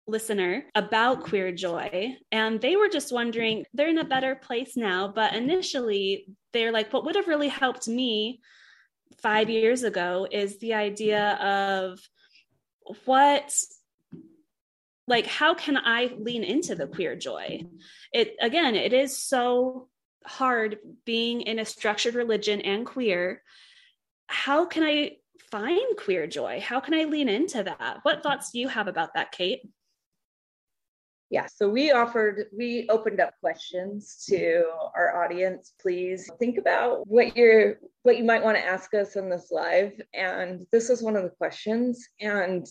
listener 0.10 0.64
about 0.74 1.26
queer 1.26 1.52
joy 1.52 2.16
and 2.32 2.62
they 2.62 2.78
were 2.78 2.88
just 2.88 3.12
wondering 3.12 3.66
they're 3.74 3.90
in 3.90 3.98
a 3.98 4.06
better 4.06 4.36
place 4.36 4.78
now 4.78 5.06
but 5.14 5.36
initially 5.36 6.26
they're 6.54 6.72
like 6.72 6.94
what 6.94 7.04
would 7.04 7.18
have 7.18 7.28
really 7.28 7.50
helped 7.50 7.90
me 7.90 8.40
five 9.22 9.50
years 9.50 9.84
ago 9.84 10.28
is 10.30 10.60
the 10.60 10.74
idea 10.74 11.34
of 11.36 12.00
what 13.06 13.54
like 15.08 15.26
how 15.26 15.54
can 15.54 15.78
i 15.78 16.12
lean 16.18 16.44
into 16.44 16.76
the 16.76 16.88
queer 16.88 17.16
joy? 17.16 17.66
It 18.14 18.36
again 18.42 18.76
it 18.76 18.94
is 18.94 19.18
so 19.18 19.90
hard 20.26 20.78
being 21.06 21.42
in 21.42 21.60
a 21.60 21.66
structured 21.66 22.16
religion 22.16 22.62
and 22.62 22.86
queer. 22.86 23.42
How 24.28 24.66
can 24.66 24.84
i 24.84 25.18
find 25.52 25.98
queer 25.98 26.28
joy? 26.28 26.60
How 26.60 26.80
can 26.80 26.94
i 26.94 27.06
lean 27.06 27.30
into 27.30 27.64
that? 27.64 28.00
What 28.04 28.24
thoughts 28.24 28.52
do 28.52 28.60
you 28.60 28.68
have 28.68 28.88
about 28.88 29.14
that 29.16 29.32
kate 29.32 29.62
yeah, 31.30 31.46
so 31.48 31.68
we 31.70 31.92
offered, 31.92 32.46
we 32.56 32.88
opened 32.90 33.20
up 33.20 33.34
questions 33.42 34.26
to 34.30 34.64
our 34.96 35.24
audience. 35.24 35.74
Please 35.82 36.30
think 36.40 36.58
about 36.58 37.06
what 37.08 37.36
you're, 37.36 37.78
what 38.04 38.18
you 38.18 38.24
might 38.24 38.44
want 38.44 38.58
to 38.58 38.66
ask 38.66 38.94
us 38.94 39.18
on 39.18 39.30
this 39.30 39.52
live. 39.52 39.94
And 40.14 40.66
this 40.72 40.90
is 40.90 41.02
one 41.02 41.18
of 41.18 41.24
the 41.24 41.30
questions. 41.30 42.08
And 42.22 42.66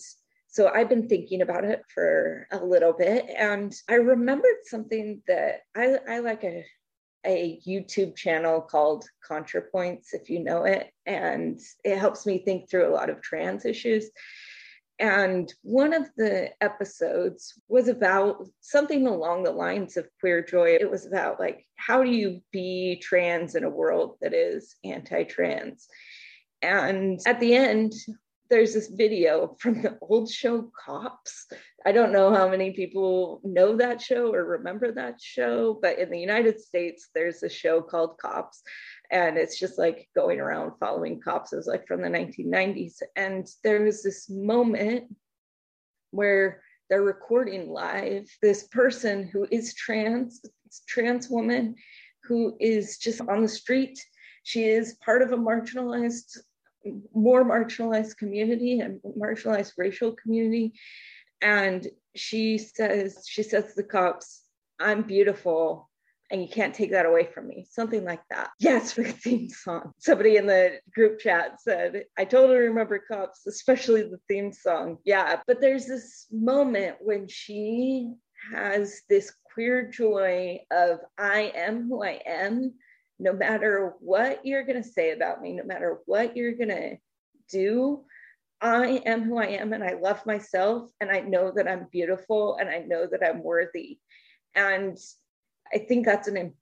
so 0.49 0.69
I've 0.69 0.89
been 0.89 1.09
thinking 1.09 1.43
about 1.43 1.65
it 1.65 1.83
for 1.93 2.47
a 2.51 2.65
little 2.65 2.95
bit. 2.95 3.27
And 3.37 3.75
I 3.91 3.95
remembered 3.95 4.65
something 4.65 5.23
that 5.29 5.61
I, 5.75 5.99
I 6.09 6.19
like 6.21 6.45
a 6.45 6.65
a 7.27 7.61
YouTube 7.67 8.15
channel 8.15 8.61
called 8.61 9.05
ContraPoints, 9.29 10.09
if 10.13 10.31
you 10.31 10.43
know 10.45 10.63
it, 10.65 10.93
and 11.05 11.61
it 11.85 11.99
helps 11.99 12.25
me 12.25 12.39
think 12.39 12.71
through 12.71 12.89
a 12.89 12.95
lot 12.95 13.11
of 13.11 13.21
trans 13.21 13.65
issues. 13.65 14.11
And 14.99 15.53
one 15.63 15.93
of 15.93 16.09
the 16.17 16.51
episodes 16.63 17.53
was 17.69 17.89
about 17.89 18.47
something 18.61 19.07
along 19.07 19.43
the 19.43 19.51
lines 19.51 19.97
of 19.97 20.09
queer 20.21 20.43
joy. 20.43 20.77
It 20.81 20.91
was 20.91 21.07
about 21.07 21.39
like, 21.39 21.67
how 21.77 22.03
do 22.03 22.11
you 22.11 22.41
be 22.51 23.01
trans 23.03 23.55
in 23.55 23.65
a 23.65 23.71
world 23.71 24.17
that 24.23 24.33
is 24.33 24.77
anti 24.85 25.25
trans? 25.25 25.87
And 26.63 27.21
at 27.27 27.41
the 27.41 27.55
end, 27.55 27.93
there's 28.49 28.75
this 28.75 28.89
video 28.89 29.57
from 29.61 29.83
the 29.83 29.99
old 30.01 30.31
show 30.31 30.71
Cops. 30.85 31.47
I 31.85 31.93
don't 31.93 32.13
know 32.13 32.33
how 32.33 32.49
many 32.49 32.73
people 32.73 33.41
know 33.45 33.77
that 33.77 34.01
show 34.01 34.33
or 34.33 34.45
remember 34.45 34.93
that 34.93 35.21
show, 35.21 35.79
but 35.81 35.99
in 35.99 36.11
the 36.11 36.19
United 36.19 36.61
States, 36.61 37.09
there's 37.15 37.43
a 37.43 37.49
show 37.49 37.83
called 37.83 38.19
Cops. 38.19 38.63
And 39.11 39.37
it's 39.37 39.59
just 39.59 39.79
like 39.79 40.09
going 40.15 40.41
around 40.41 40.73
following 40.79 41.21
cops. 41.21 41.53
It 41.53 41.57
was 41.57 41.67
like 41.67 41.87
from 41.87 42.03
the 42.03 42.09
1990s. 42.09 43.03
And 43.15 43.47
there 43.63 43.83
was 43.83 44.03
this 44.03 44.29
moment 44.29 45.05
where 46.11 46.63
they're 46.89 47.03
recording 47.03 47.71
live 47.71 48.29
this 48.43 48.65
person 48.69 49.29
who 49.33 49.47
is 49.51 49.75
trans, 49.75 50.41
trans 50.87 51.29
woman 51.29 51.75
who 52.23 52.57
is 52.61 52.99
just 52.99 53.21
on 53.23 53.43
the 53.43 53.49
street. 53.49 53.99
She 54.45 54.65
is 54.65 54.97
part 55.05 55.23
of 55.23 55.33
a 55.33 55.37
marginalized 55.37 56.39
more 57.15 57.45
marginalized 57.45 58.17
community 58.17 58.81
and 58.81 59.01
marginalized 59.19 59.73
racial 59.77 60.13
community. 60.13 60.73
And 61.43 61.87
she 62.15 62.59
says, 62.59 63.25
she 63.29 63.43
says 63.43 63.67
to 63.67 63.73
the 63.77 63.83
cops, 63.83 64.43
I'm 64.79 65.03
beautiful 65.03 65.91
and 66.31 66.43
you 66.43 66.49
can't 66.49 66.75
take 66.75 66.91
that 66.93 67.07
away 67.07 67.29
from 67.33 67.47
me. 67.47 67.67
Something 67.71 68.05
like 68.05 68.23
that. 68.31 68.51
Yes, 68.59 68.93
for 68.95 69.03
the 69.03 69.13
theme 69.13 69.49
song. 69.49 69.93
Somebody 69.99 70.37
in 70.37 70.47
the 70.47 70.79
group 70.95 71.19
chat 71.21 71.61
said, 71.61 72.05
I 72.19 72.25
totally 72.25 72.59
remember 72.59 72.99
cops, 72.99 73.47
especially 73.47 74.03
the 74.03 74.21
theme 74.29 74.53
song. 74.53 74.99
Yeah, 75.05 75.41
but 75.47 75.61
there's 75.61 75.87
this 75.87 76.27
moment 76.31 76.97
when 77.01 77.29
she 77.29 78.13
has 78.53 79.03
this 79.09 79.33
queer 79.53 79.91
joy 79.91 80.61
of 80.71 81.01
I 81.19 81.53
am 81.55 81.89
who 81.89 82.05
I 82.05 82.21
am 82.27 82.75
no 83.19 83.33
matter 83.33 83.95
what 84.01 84.45
you're 84.45 84.65
going 84.65 84.83
to 84.83 84.89
say 84.89 85.13
about 85.13 85.41
me, 85.41 85.53
no 85.53 85.65
matter 85.65 85.99
what 86.07 86.37
you're 86.37 86.53
going 86.53 86.69
to 86.69 86.97
do, 87.51 88.05
I 88.61 89.03
am 89.07 89.23
who 89.23 89.39
I 89.39 89.47
am 89.47 89.73
and 89.73 89.83
I 89.85 89.95
love 89.95 90.25
myself 90.27 90.91
and 91.01 91.11
I 91.11 91.21
know 91.21 91.53
that 91.55 91.69
I'm 91.69 91.89
beautiful 91.91 92.57
and 92.57 92.69
I 92.69 92.79
know 92.79 93.07
that 93.07 93.23
I'm 93.27 93.43
worthy. 93.43 93.99
And 94.55 94.99
I 95.73 95.79
think 95.79 96.05
that's 96.05 96.29
an 96.29 96.53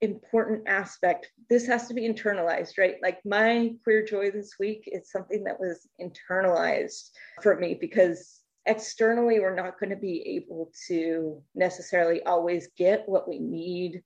important 0.00 0.62
aspect. 0.66 1.30
This 1.48 1.66
has 1.66 1.88
to 1.88 1.94
be 1.94 2.08
internalized, 2.08 2.78
right? 2.78 2.96
Like 3.02 3.18
my 3.24 3.74
queer 3.84 4.04
joy 4.04 4.30
this 4.30 4.58
week 4.58 4.84
is 4.86 5.10
something 5.10 5.44
that 5.44 5.60
was 5.60 5.86
internalized 6.00 7.10
for 7.42 7.56
me 7.56 7.74
because 7.74 8.40
externally 8.66 9.40
we're 9.40 9.54
not 9.54 9.78
going 9.78 9.90
to 9.90 9.96
be 9.96 10.22
able 10.36 10.70
to 10.88 11.42
necessarily 11.54 12.22
always 12.24 12.68
get 12.76 13.08
what 13.08 13.28
we 13.28 13.38
need 13.38 14.02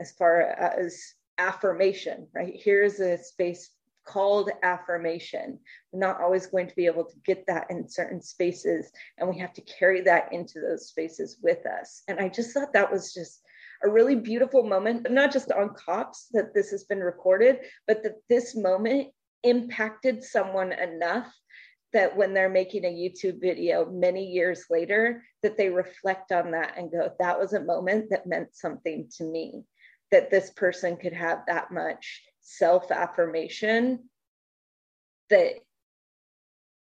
as 0.00 0.12
far 0.12 0.40
as 0.42 1.14
affirmation, 1.38 2.26
right? 2.34 2.54
Here's 2.54 3.00
a 3.00 3.18
space 3.18 3.70
called 4.04 4.50
affirmation. 4.62 5.58
We're 5.92 6.00
not 6.00 6.20
always 6.20 6.46
going 6.46 6.68
to 6.68 6.74
be 6.74 6.86
able 6.86 7.04
to 7.04 7.16
get 7.24 7.46
that 7.46 7.70
in 7.70 7.88
certain 7.88 8.20
spaces, 8.20 8.90
and 9.18 9.28
we 9.28 9.38
have 9.38 9.52
to 9.54 9.62
carry 9.62 10.00
that 10.02 10.32
into 10.32 10.60
those 10.60 10.88
spaces 10.88 11.38
with 11.42 11.64
us. 11.66 12.02
And 12.08 12.18
I 12.18 12.28
just 12.28 12.52
thought 12.52 12.72
that 12.72 12.90
was 12.90 13.12
just 13.12 13.42
a 13.82 13.88
really 13.88 14.16
beautiful 14.16 14.62
moment, 14.62 15.10
not 15.10 15.32
just 15.32 15.50
on 15.52 15.74
cops 15.74 16.26
that 16.32 16.54
this 16.54 16.70
has 16.70 16.84
been 16.84 17.00
recorded, 17.00 17.60
but 17.86 18.02
that 18.02 18.16
this 18.28 18.54
moment 18.54 19.08
impacted 19.42 20.22
someone 20.22 20.72
enough 20.72 21.32
that 21.92 22.16
when 22.16 22.34
they're 22.34 22.48
making 22.48 22.84
a 22.84 22.88
YouTube 22.88 23.40
video 23.40 23.90
many 23.90 24.24
years 24.26 24.64
later, 24.70 25.24
that 25.42 25.56
they 25.56 25.68
reflect 25.70 26.30
on 26.30 26.52
that 26.52 26.74
and 26.76 26.90
go, 26.90 27.10
that 27.18 27.38
was 27.38 27.52
a 27.52 27.64
moment 27.64 28.10
that 28.10 28.26
meant 28.26 28.54
something 28.54 29.08
to 29.16 29.24
me 29.24 29.64
that 30.10 30.30
this 30.30 30.50
person 30.50 30.96
could 30.96 31.12
have 31.12 31.40
that 31.46 31.70
much 31.70 32.22
self 32.40 32.90
affirmation 32.90 34.08
that 35.30 35.54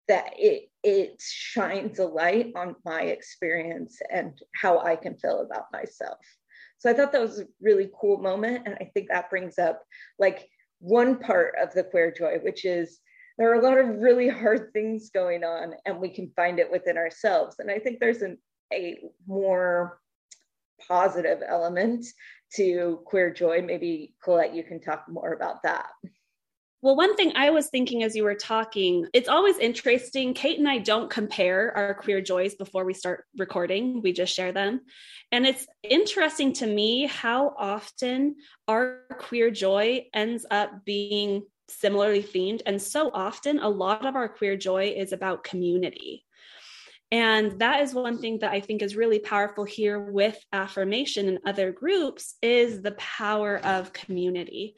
that 0.08 0.34
it 0.38 0.70
it 0.84 1.20
shines 1.20 1.98
a 1.98 2.06
light 2.06 2.52
on 2.54 2.76
my 2.84 3.02
experience 3.02 4.00
and 4.12 4.40
how 4.54 4.78
I 4.78 4.94
can 4.94 5.16
feel 5.16 5.40
about 5.40 5.64
myself. 5.72 6.18
So 6.86 6.92
I 6.92 6.94
thought 6.94 7.10
that 7.10 7.20
was 7.20 7.40
a 7.40 7.48
really 7.60 7.90
cool 8.00 8.18
moment. 8.18 8.62
And 8.64 8.76
I 8.80 8.84
think 8.94 9.08
that 9.08 9.28
brings 9.28 9.58
up 9.58 9.82
like 10.20 10.48
one 10.78 11.18
part 11.18 11.54
of 11.60 11.74
the 11.74 11.82
queer 11.82 12.12
joy, 12.16 12.38
which 12.44 12.64
is 12.64 13.00
there 13.38 13.50
are 13.50 13.56
a 13.58 13.62
lot 13.62 13.76
of 13.76 13.98
really 13.98 14.28
hard 14.28 14.72
things 14.72 15.10
going 15.10 15.42
on 15.42 15.74
and 15.84 15.98
we 15.98 16.08
can 16.10 16.30
find 16.36 16.60
it 16.60 16.70
within 16.70 16.96
ourselves. 16.96 17.56
And 17.58 17.72
I 17.72 17.80
think 17.80 17.98
there's 17.98 18.22
an, 18.22 18.38
a 18.72 19.00
more 19.26 19.98
positive 20.86 21.42
element 21.44 22.06
to 22.54 23.00
queer 23.04 23.32
joy. 23.32 23.62
Maybe 23.62 24.14
Colette, 24.22 24.54
you 24.54 24.62
can 24.62 24.80
talk 24.80 25.06
more 25.08 25.32
about 25.32 25.64
that. 25.64 25.88
Well, 26.86 26.94
one 26.94 27.16
thing 27.16 27.32
I 27.34 27.50
was 27.50 27.66
thinking 27.66 28.04
as 28.04 28.14
you 28.14 28.22
were 28.22 28.36
talking, 28.36 29.08
it's 29.12 29.28
always 29.28 29.58
interesting. 29.58 30.34
Kate 30.34 30.60
and 30.60 30.68
I 30.68 30.78
don't 30.78 31.10
compare 31.10 31.76
our 31.76 31.94
queer 31.94 32.20
joys 32.20 32.54
before 32.54 32.84
we 32.84 32.94
start 32.94 33.24
recording, 33.36 34.02
we 34.02 34.12
just 34.12 34.32
share 34.32 34.52
them. 34.52 34.82
And 35.32 35.44
it's 35.44 35.66
interesting 35.82 36.52
to 36.52 36.66
me 36.68 37.06
how 37.06 37.56
often 37.58 38.36
our 38.68 39.00
queer 39.18 39.50
joy 39.50 40.06
ends 40.14 40.46
up 40.48 40.84
being 40.84 41.42
similarly 41.68 42.22
themed. 42.22 42.62
And 42.66 42.80
so 42.80 43.10
often, 43.12 43.58
a 43.58 43.68
lot 43.68 44.06
of 44.06 44.14
our 44.14 44.28
queer 44.28 44.56
joy 44.56 44.94
is 44.96 45.12
about 45.12 45.42
community. 45.42 46.24
And 47.10 47.58
that 47.58 47.80
is 47.80 47.94
one 47.94 48.18
thing 48.18 48.38
that 48.42 48.52
I 48.52 48.60
think 48.60 48.82
is 48.82 48.94
really 48.94 49.18
powerful 49.18 49.64
here 49.64 49.98
with 49.98 50.38
affirmation 50.52 51.26
and 51.26 51.40
other 51.44 51.72
groups 51.72 52.36
is 52.42 52.80
the 52.82 52.92
power 52.92 53.58
of 53.58 53.92
community. 53.92 54.76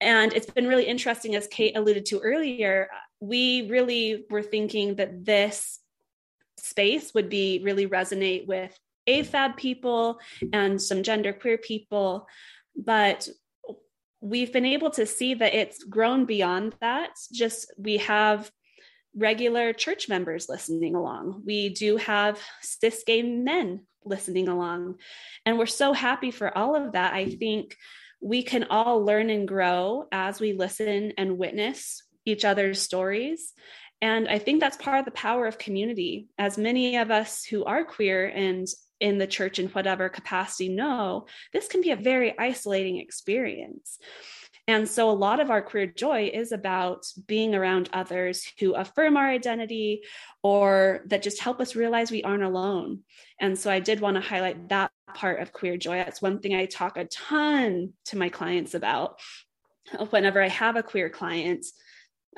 And 0.00 0.32
it's 0.32 0.50
been 0.50 0.66
really 0.66 0.86
interesting, 0.86 1.34
as 1.34 1.46
Kate 1.46 1.76
alluded 1.76 2.06
to 2.06 2.20
earlier, 2.20 2.88
we 3.20 3.68
really 3.68 4.24
were 4.30 4.42
thinking 4.42 4.94
that 4.96 5.24
this 5.24 5.78
space 6.56 7.12
would 7.14 7.28
be 7.28 7.60
really 7.62 7.86
resonate 7.86 8.46
with 8.46 8.76
AFAB 9.06 9.56
people 9.56 10.20
and 10.52 10.80
some 10.80 11.02
genderqueer 11.02 11.60
people. 11.60 12.26
But 12.76 13.28
we've 14.20 14.52
been 14.52 14.66
able 14.66 14.90
to 14.90 15.06
see 15.06 15.34
that 15.34 15.54
it's 15.54 15.82
grown 15.84 16.24
beyond 16.24 16.74
that. 16.80 17.10
Just 17.32 17.72
we 17.78 17.98
have 17.98 18.50
regular 19.14 19.72
church 19.72 20.08
members 20.08 20.48
listening 20.48 20.94
along. 20.94 21.42
We 21.44 21.70
do 21.70 21.96
have 21.96 22.40
cis 22.62 23.02
gay 23.06 23.22
men 23.22 23.86
listening 24.04 24.48
along. 24.48 24.96
And 25.44 25.58
we're 25.58 25.66
so 25.66 25.92
happy 25.92 26.30
for 26.30 26.56
all 26.56 26.76
of 26.76 26.92
that. 26.92 27.12
I 27.12 27.26
think 27.26 27.76
we 28.20 28.42
can 28.42 28.64
all 28.64 29.04
learn 29.04 29.30
and 29.30 29.48
grow 29.48 30.06
as 30.12 30.40
we 30.40 30.52
listen 30.52 31.12
and 31.16 31.38
witness 31.38 32.02
each 32.24 32.44
other's 32.44 32.80
stories. 32.80 33.52
And 34.02 34.28
I 34.28 34.38
think 34.38 34.60
that's 34.60 34.76
part 34.76 35.00
of 35.00 35.04
the 35.04 35.10
power 35.10 35.46
of 35.46 35.58
community. 35.58 36.28
As 36.38 36.56
many 36.56 36.96
of 36.96 37.10
us 37.10 37.44
who 37.44 37.64
are 37.64 37.84
queer 37.84 38.26
and 38.26 38.66
in 38.98 39.18
the 39.18 39.26
church 39.26 39.58
in 39.58 39.68
whatever 39.68 40.08
capacity 40.08 40.68
know, 40.68 41.26
this 41.52 41.68
can 41.68 41.80
be 41.80 41.90
a 41.90 41.96
very 41.96 42.38
isolating 42.38 42.98
experience. 42.98 43.98
And 44.70 44.88
so 44.88 45.10
a 45.10 45.22
lot 45.26 45.40
of 45.40 45.50
our 45.50 45.62
queer 45.62 45.86
joy 45.86 46.30
is 46.32 46.52
about 46.52 47.04
being 47.26 47.56
around 47.56 47.90
others 47.92 48.48
who 48.60 48.74
affirm 48.74 49.16
our 49.16 49.28
identity 49.28 50.02
or 50.44 51.02
that 51.06 51.24
just 51.24 51.40
help 51.40 51.60
us 51.60 51.74
realize 51.74 52.12
we 52.12 52.22
aren't 52.22 52.44
alone. 52.44 53.00
And 53.40 53.58
so 53.58 53.68
I 53.68 53.80
did 53.80 53.98
want 53.98 54.14
to 54.14 54.20
highlight 54.20 54.68
that 54.68 54.92
part 55.12 55.40
of 55.40 55.52
queer 55.52 55.76
joy. 55.76 55.96
That's 55.96 56.22
one 56.22 56.38
thing 56.38 56.54
I 56.54 56.66
talk 56.66 56.96
a 56.96 57.06
ton 57.06 57.94
to 58.06 58.16
my 58.16 58.28
clients 58.28 58.74
about. 58.74 59.18
Whenever 60.10 60.40
I 60.40 60.48
have 60.48 60.76
a 60.76 60.84
queer 60.84 61.10
client, 61.10 61.66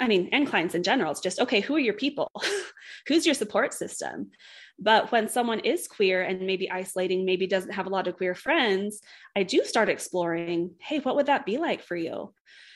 I 0.01 0.09
mean, 0.09 0.31
and 0.33 0.47
clients 0.47 0.75
in 0.75 0.83
general, 0.83 1.11
it's 1.11 1.21
just 1.21 1.41
okay, 1.41 1.61
who 1.61 1.77
are 1.77 1.81
your 1.81 1.95
people? 1.95 2.31
Who's 3.07 3.27
your 3.27 3.35
support 3.35 3.75
system? 3.75 4.31
But 4.79 5.13
when 5.13 5.29
someone 5.29 5.61
is 5.61 5.87
queer 5.87 6.23
and 6.23 6.41
maybe 6.41 6.71
isolating, 6.71 7.25
maybe 7.25 7.47
doesn't 7.47 7.73
have 7.73 7.87
a 7.87 7.91
lot 7.91 8.09
of 8.09 8.17
queer 8.17 8.35
friends, 8.35 9.01
I 9.37 9.43
do 9.43 9.65
start 9.65 9.89
exploring 9.89 10.75
hey, 10.81 10.99
what 10.99 11.17
would 11.17 11.27
that 11.27 11.47
be 11.47 11.59
like 11.59 11.83
for 11.83 11.97
you? 11.97 12.33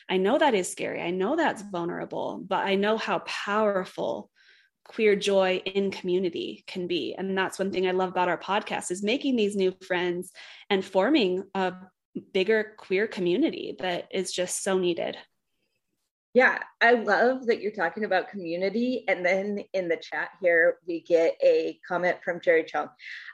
I 0.08 0.18
know 0.18 0.38
that 0.38 0.54
is 0.54 0.70
scary. 0.70 1.02
I 1.02 1.11
know 1.11 1.37
that's 1.37 1.62
vulnerable, 1.62 2.42
but 2.46 2.64
I 2.64 2.76
know 2.76 2.96
how 2.96 3.20
powerful 3.20 4.30
queer 4.85 5.16
joy 5.16 5.61
in 5.64 5.90
community 5.90 6.62
can 6.66 6.87
be. 6.87 7.14
And 7.16 7.37
that's 7.37 7.58
one 7.58 7.73
thing 7.73 7.88
I 7.88 7.90
love 7.90 8.11
about 8.11 8.28
our 8.28 8.38
podcast 8.38 8.90
is 8.90 9.02
making 9.02 9.35
these 9.35 9.56
new 9.56 9.75
friends 9.85 10.30
and 10.70 10.85
forming 10.85 11.42
a 11.54 11.75
bigger 12.32 12.75
queer 12.78 13.08
community 13.08 13.76
that 13.80 14.06
is 14.12 14.32
just 14.32 14.62
so 14.62 14.78
needed. 14.78 15.16
Yeah, 16.37 16.59
I 16.83 16.93
love 16.93 17.47
that 17.47 17.62
you're 17.62 17.73
talking 17.73 18.05
about 18.05 18.28
community. 18.28 19.05
And 19.09 19.25
then 19.25 19.61
in 19.73 19.88
the 19.88 19.97
chat 19.97 20.33
here, 20.38 20.76
we 20.87 21.00
get 21.00 21.35
a 21.43 21.81
comment 21.88 22.19
from 22.23 22.43
Jerry 22.43 22.62
Chung. 22.62 22.90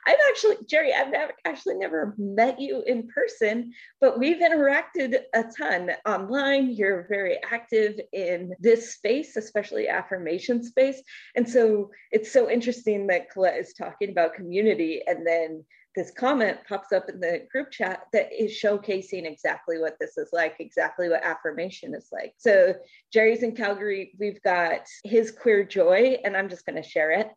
I've 0.07 0.21
actually, 0.31 0.59
Jerry, 0.69 0.95
I've 0.95 1.11
never, 1.11 1.33
actually 1.45 1.79
never 1.79 2.15
met 2.17 2.61
you 2.61 2.85
in 2.87 3.09
person, 3.09 3.73
but 4.01 4.21
we've 4.21 4.37
interacted 4.37 5.19
a 5.35 5.43
ton 5.59 5.91
online. 6.07 6.71
You're 6.71 7.09
very 7.09 7.41
active 7.43 7.99
in 8.13 8.53
this 8.61 8.95
space, 8.95 9.37
especially 9.37 9.89
affirmation 9.89 10.63
space. 10.63 11.03
And 11.35 11.51
so 11.51 11.91
it's 12.13 12.31
so 12.31 12.49
interesting 12.49 13.09
that 13.09 13.33
Colette 13.33 13.59
is 13.59 13.73
talking 13.73 14.11
about 14.11 14.35
community 14.35 15.03
and 15.09 15.27
then 15.27 15.65
this 15.95 16.11
comment 16.11 16.59
pops 16.69 16.93
up 16.93 17.09
in 17.09 17.21
the 17.21 17.47
group 17.51 17.71
chat 17.71 18.05
that 18.13 18.31
is 18.33 18.53
showcasing 18.53 19.31
exactly 19.31 19.79
what 19.79 19.97
this 20.01 20.17
is 20.17 20.31
like, 20.33 20.57
exactly 20.59 21.09
what 21.09 21.25
affirmation 21.25 21.95
is 21.95 22.09
like. 22.13 22.35
So, 22.39 22.75
Jerry's 23.13 23.43
in 23.43 23.55
Calgary. 23.55 24.15
We've 24.19 24.43
got 24.43 24.87
his 25.05 25.31
queer 25.31 25.65
joy, 25.65 26.19
and 26.25 26.37
I'm 26.37 26.49
just 26.49 26.65
going 26.65 26.83
to 26.83 26.89
share 26.89 27.11
it 27.11 27.29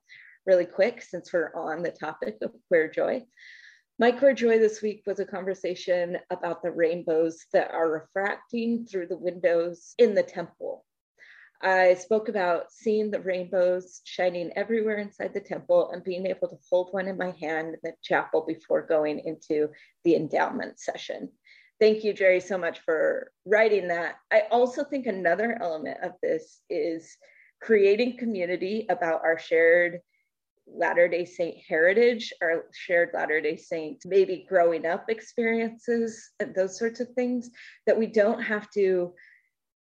really 0.46 0.66
quick 0.66 1.02
since 1.02 1.34
we're 1.34 1.54
on 1.56 1.84
the 1.84 1.92
topic 1.92 2.38
of 2.42 2.52
queer 2.68 2.90
joy. 2.90 3.24
My 3.98 4.12
queer 4.12 4.34
joy 4.34 4.60
this 4.60 4.82
week 4.82 5.04
was 5.06 5.20
a 5.20 5.26
conversation 5.26 6.18
about 6.30 6.62
the 6.62 6.72
rainbows 6.72 7.46
that 7.54 7.72
are 7.72 7.90
refracting 7.90 8.86
through 8.86 9.08
the 9.08 9.18
windows 9.18 9.96
in 9.98 10.14
the 10.14 10.24
temple 10.24 10.86
I 11.66 11.96
spoke 11.96 12.30
about 12.30 12.72
seeing 12.72 13.10
the 13.10 13.20
rainbows 13.20 14.02
shining 14.04 14.52
everywhere 14.56 15.00
inside 15.00 15.34
the 15.34 15.40
temple 15.40 15.90
and 15.92 16.04
being 16.04 16.28
able 16.28 16.48
to 16.50 16.60
hold 16.70 16.90
one 16.92 17.08
in 17.08 17.18
my 17.18 17.32
hand 17.42 17.70
in 17.70 17.80
the 17.82 17.94
chapel 18.04 18.46
before 18.48 18.84
going 18.84 19.20
into 19.26 19.70
the 20.04 20.16
endowment 20.16 20.80
session. 20.80 21.32
Thank 21.80 22.04
you, 22.04 22.14
Jerry, 22.14 22.40
so 22.40 22.60
much 22.60 22.82
for 22.82 23.32
writing 23.46 23.88
that. 23.88 24.18
I 24.32 24.44
also 24.52 24.84
think 24.84 25.08
another 25.08 25.58
element 25.60 25.98
of 26.04 26.12
this 26.22 26.62
is 26.70 27.18
creating 27.64 28.18
community 28.18 28.86
about 28.88 29.24
our 29.24 29.40
shared 29.40 30.02
Latter 30.68 31.08
day 31.08 31.26
Saint 31.26 31.58
heritage, 31.68 32.32
our 32.44 32.66
shared 32.74 33.10
Latter 33.14 33.42
day 33.42 33.56
Saint, 33.56 34.04
maybe 34.06 34.46
growing 34.48 34.86
up 34.86 35.10
experiences, 35.10 36.30
and 36.40 36.54
those 36.54 36.78
sorts 36.78 37.00
of 37.00 37.10
things 37.10 37.50
that 37.88 37.98
we 37.98 38.06
don't 38.06 38.42
have 38.42 38.70
to 38.72 39.14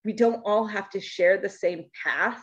we 0.05 0.13
don't 0.13 0.41
all 0.45 0.65
have 0.65 0.89
to 0.91 1.01
share 1.01 1.37
the 1.37 1.49
same 1.49 1.85
path 2.03 2.41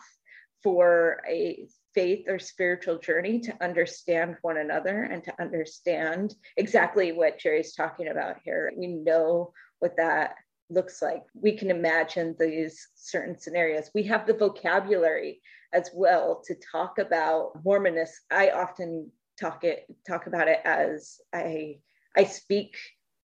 for 0.61 1.21
a 1.27 1.65
faith 1.95 2.25
or 2.27 2.39
spiritual 2.39 2.97
journey 2.97 3.39
to 3.39 3.63
understand 3.63 4.35
one 4.41 4.57
another 4.57 5.03
and 5.03 5.23
to 5.23 5.41
understand 5.41 6.35
exactly 6.57 7.11
what 7.11 7.39
Jerry's 7.39 7.73
talking 7.73 8.07
about 8.07 8.37
here. 8.43 8.71
We 8.75 8.87
know 8.87 9.53
what 9.79 9.97
that 9.97 10.35
looks 10.69 11.01
like. 11.01 11.23
We 11.33 11.57
can 11.57 11.69
imagine 11.69 12.35
these 12.39 12.87
certain 12.95 13.37
scenarios. 13.39 13.91
We 13.93 14.03
have 14.03 14.25
the 14.25 14.33
vocabulary 14.33 15.41
as 15.73 15.89
well 15.93 16.41
to 16.45 16.55
talk 16.71 16.97
about 16.99 17.51
Mormonism. 17.63 18.15
I 18.31 18.49
often 18.49 19.11
talk 19.39 19.63
it 19.63 19.85
talk 20.07 20.27
about 20.27 20.47
it 20.47 20.59
as 20.63 21.17
I 21.33 21.79
I 22.15 22.25
speak 22.25 22.75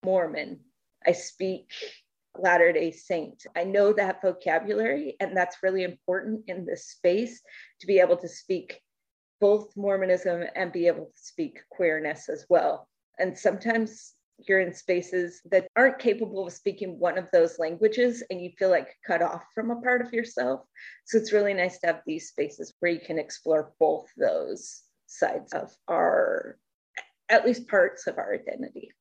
Mormon. 0.04 0.60
I 1.06 1.12
speak 1.12 1.70
Latter 2.36 2.72
day 2.72 2.90
Saint. 2.92 3.46
I 3.56 3.64
know 3.64 3.92
that 3.92 4.22
vocabulary, 4.22 5.16
and 5.20 5.36
that's 5.36 5.62
really 5.62 5.84
important 5.84 6.44
in 6.46 6.64
this 6.64 6.88
space 6.88 7.40
to 7.80 7.86
be 7.86 7.98
able 7.98 8.16
to 8.18 8.28
speak 8.28 8.80
both 9.40 9.76
Mormonism 9.76 10.44
and 10.54 10.72
be 10.72 10.86
able 10.86 11.06
to 11.06 11.12
speak 11.22 11.60
queerness 11.70 12.28
as 12.28 12.46
well. 12.48 12.88
And 13.18 13.36
sometimes 13.36 14.14
you're 14.46 14.60
in 14.60 14.72
spaces 14.72 15.40
that 15.50 15.66
aren't 15.74 15.98
capable 15.98 16.46
of 16.46 16.52
speaking 16.52 16.98
one 16.98 17.18
of 17.18 17.28
those 17.32 17.58
languages 17.58 18.22
and 18.30 18.40
you 18.40 18.50
feel 18.58 18.70
like 18.70 18.94
cut 19.06 19.22
off 19.22 19.42
from 19.54 19.70
a 19.70 19.80
part 19.80 20.00
of 20.00 20.12
yourself. 20.12 20.60
So 21.06 21.18
it's 21.18 21.32
really 21.32 21.54
nice 21.54 21.78
to 21.80 21.88
have 21.88 22.02
these 22.06 22.28
spaces 22.28 22.72
where 22.78 22.92
you 22.92 23.00
can 23.00 23.18
explore 23.18 23.72
both 23.80 24.06
those 24.16 24.82
sides 25.06 25.52
of 25.52 25.74
our, 25.88 26.56
at 27.28 27.44
least 27.44 27.68
parts 27.68 28.06
of 28.06 28.18
our 28.18 28.32
identity. 28.34 28.92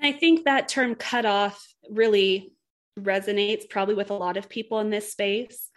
I 0.00 0.12
think 0.12 0.44
that 0.44 0.68
term 0.68 0.94
cut 0.94 1.24
off 1.24 1.66
really 1.88 2.52
resonates 2.98 3.68
probably 3.68 3.94
with 3.94 4.10
a 4.10 4.14
lot 4.14 4.36
of 4.36 4.48
people 4.48 4.80
in 4.80 4.90
this 4.90 5.10
space. 5.10 5.70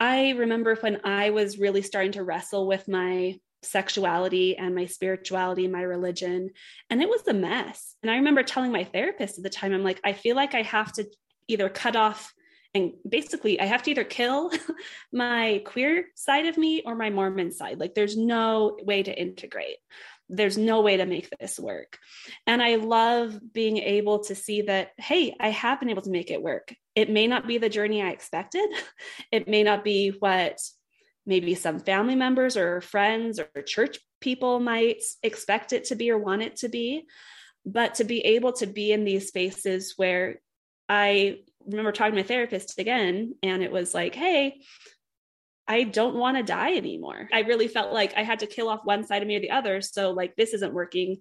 I 0.00 0.30
remember 0.30 0.76
when 0.76 1.00
I 1.04 1.30
was 1.30 1.58
really 1.58 1.82
starting 1.82 2.12
to 2.12 2.22
wrestle 2.22 2.66
with 2.66 2.88
my 2.88 3.38
sexuality 3.62 4.56
and 4.56 4.74
my 4.74 4.86
spirituality 4.86 5.66
my 5.66 5.82
religion, 5.82 6.50
and 6.90 7.02
it 7.02 7.08
was 7.08 7.26
a 7.26 7.34
mess. 7.34 7.96
And 8.02 8.10
I 8.10 8.16
remember 8.16 8.42
telling 8.42 8.70
my 8.70 8.84
therapist 8.84 9.38
at 9.38 9.44
the 9.44 9.50
time, 9.50 9.72
I'm 9.72 9.82
like, 9.82 10.00
I 10.04 10.12
feel 10.12 10.36
like 10.36 10.54
I 10.54 10.62
have 10.62 10.92
to 10.92 11.06
either 11.48 11.68
cut 11.68 11.96
off 11.96 12.32
and 12.74 12.92
basically 13.08 13.58
I 13.58 13.64
have 13.64 13.82
to 13.84 13.90
either 13.90 14.04
kill 14.04 14.52
my 15.12 15.62
queer 15.64 16.06
side 16.14 16.46
of 16.46 16.58
me 16.58 16.82
or 16.84 16.94
my 16.94 17.10
Mormon 17.10 17.50
side. 17.50 17.80
Like 17.80 17.94
there's 17.94 18.16
no 18.16 18.76
way 18.82 19.02
to 19.02 19.18
integrate 19.18 19.78
there's 20.28 20.58
no 20.58 20.82
way 20.82 20.98
to 20.98 21.06
make 21.06 21.28
this 21.38 21.58
work. 21.58 21.98
And 22.46 22.62
I 22.62 22.76
love 22.76 23.38
being 23.52 23.78
able 23.78 24.24
to 24.24 24.34
see 24.34 24.62
that, 24.62 24.90
hey, 24.98 25.34
I 25.40 25.48
have 25.48 25.80
been 25.80 25.90
able 25.90 26.02
to 26.02 26.10
make 26.10 26.30
it 26.30 26.42
work. 26.42 26.74
It 26.94 27.10
may 27.10 27.26
not 27.26 27.46
be 27.46 27.58
the 27.58 27.68
journey 27.68 28.02
I 28.02 28.10
expected, 28.10 28.68
it 29.32 29.48
may 29.48 29.62
not 29.62 29.84
be 29.84 30.10
what 30.10 30.58
maybe 31.26 31.54
some 31.54 31.78
family 31.78 32.14
members 32.14 32.56
or 32.56 32.80
friends 32.80 33.38
or 33.38 33.62
church 33.62 33.98
people 34.20 34.60
might 34.60 35.02
expect 35.22 35.72
it 35.72 35.84
to 35.84 35.94
be 35.94 36.10
or 36.10 36.18
want 36.18 36.42
it 36.42 36.56
to 36.56 36.68
be. 36.68 37.06
But 37.66 37.96
to 37.96 38.04
be 38.04 38.20
able 38.20 38.52
to 38.54 38.66
be 38.66 38.92
in 38.92 39.04
these 39.04 39.28
spaces 39.28 39.94
where 39.96 40.40
I 40.88 41.40
remember 41.66 41.92
talking 41.92 42.12
to 42.14 42.20
my 42.20 42.26
therapist 42.26 42.78
again, 42.78 43.34
and 43.42 43.62
it 43.62 43.70
was 43.70 43.92
like, 43.92 44.14
hey, 44.14 44.62
I 45.68 45.84
don't 45.84 46.16
want 46.16 46.38
to 46.38 46.42
die 46.42 46.74
anymore. 46.76 47.28
I 47.30 47.40
really 47.40 47.68
felt 47.68 47.92
like 47.92 48.14
I 48.16 48.22
had 48.22 48.38
to 48.38 48.46
kill 48.46 48.70
off 48.70 48.84
one 48.84 49.04
side 49.04 49.20
of 49.20 49.28
me 49.28 49.36
or 49.36 49.40
the 49.40 49.50
other. 49.50 49.82
So, 49.82 50.10
like, 50.10 50.34
this 50.34 50.54
isn't 50.54 50.72
working. 50.72 51.18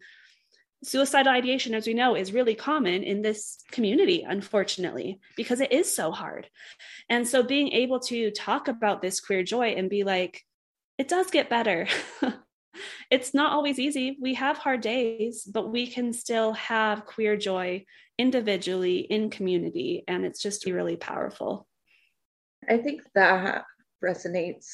Suicidal 0.83 1.33
ideation, 1.33 1.73
as 1.73 1.85
we 1.85 1.93
know, 1.93 2.15
is 2.15 2.33
really 2.33 2.55
common 2.55 3.03
in 3.03 3.21
this 3.21 3.57
community, 3.71 4.23
unfortunately, 4.27 5.19
because 5.35 5.59
it 5.59 5.73
is 5.73 5.93
so 5.93 6.11
hard. 6.11 6.47
And 7.09 7.27
so, 7.27 7.43
being 7.43 7.73
able 7.73 7.99
to 8.01 8.31
talk 8.31 8.69
about 8.69 9.01
this 9.01 9.19
queer 9.19 9.43
joy 9.43 9.71
and 9.71 9.89
be 9.89 10.05
like, 10.05 10.43
it 10.97 11.09
does 11.09 11.29
get 11.29 11.49
better. 11.49 11.87
it's 13.11 13.33
not 13.33 13.51
always 13.51 13.79
easy. 13.79 14.17
We 14.21 14.35
have 14.35 14.57
hard 14.57 14.79
days, 14.79 15.43
but 15.43 15.71
we 15.71 15.87
can 15.87 16.13
still 16.13 16.53
have 16.53 17.05
queer 17.05 17.35
joy 17.35 17.85
individually 18.17 18.99
in 18.99 19.29
community. 19.29 20.05
And 20.07 20.25
it's 20.25 20.41
just 20.41 20.65
really 20.65 20.95
powerful. 20.95 21.67
I 22.67 22.77
think 22.77 23.01
that 23.13 23.65
resonates 24.03 24.67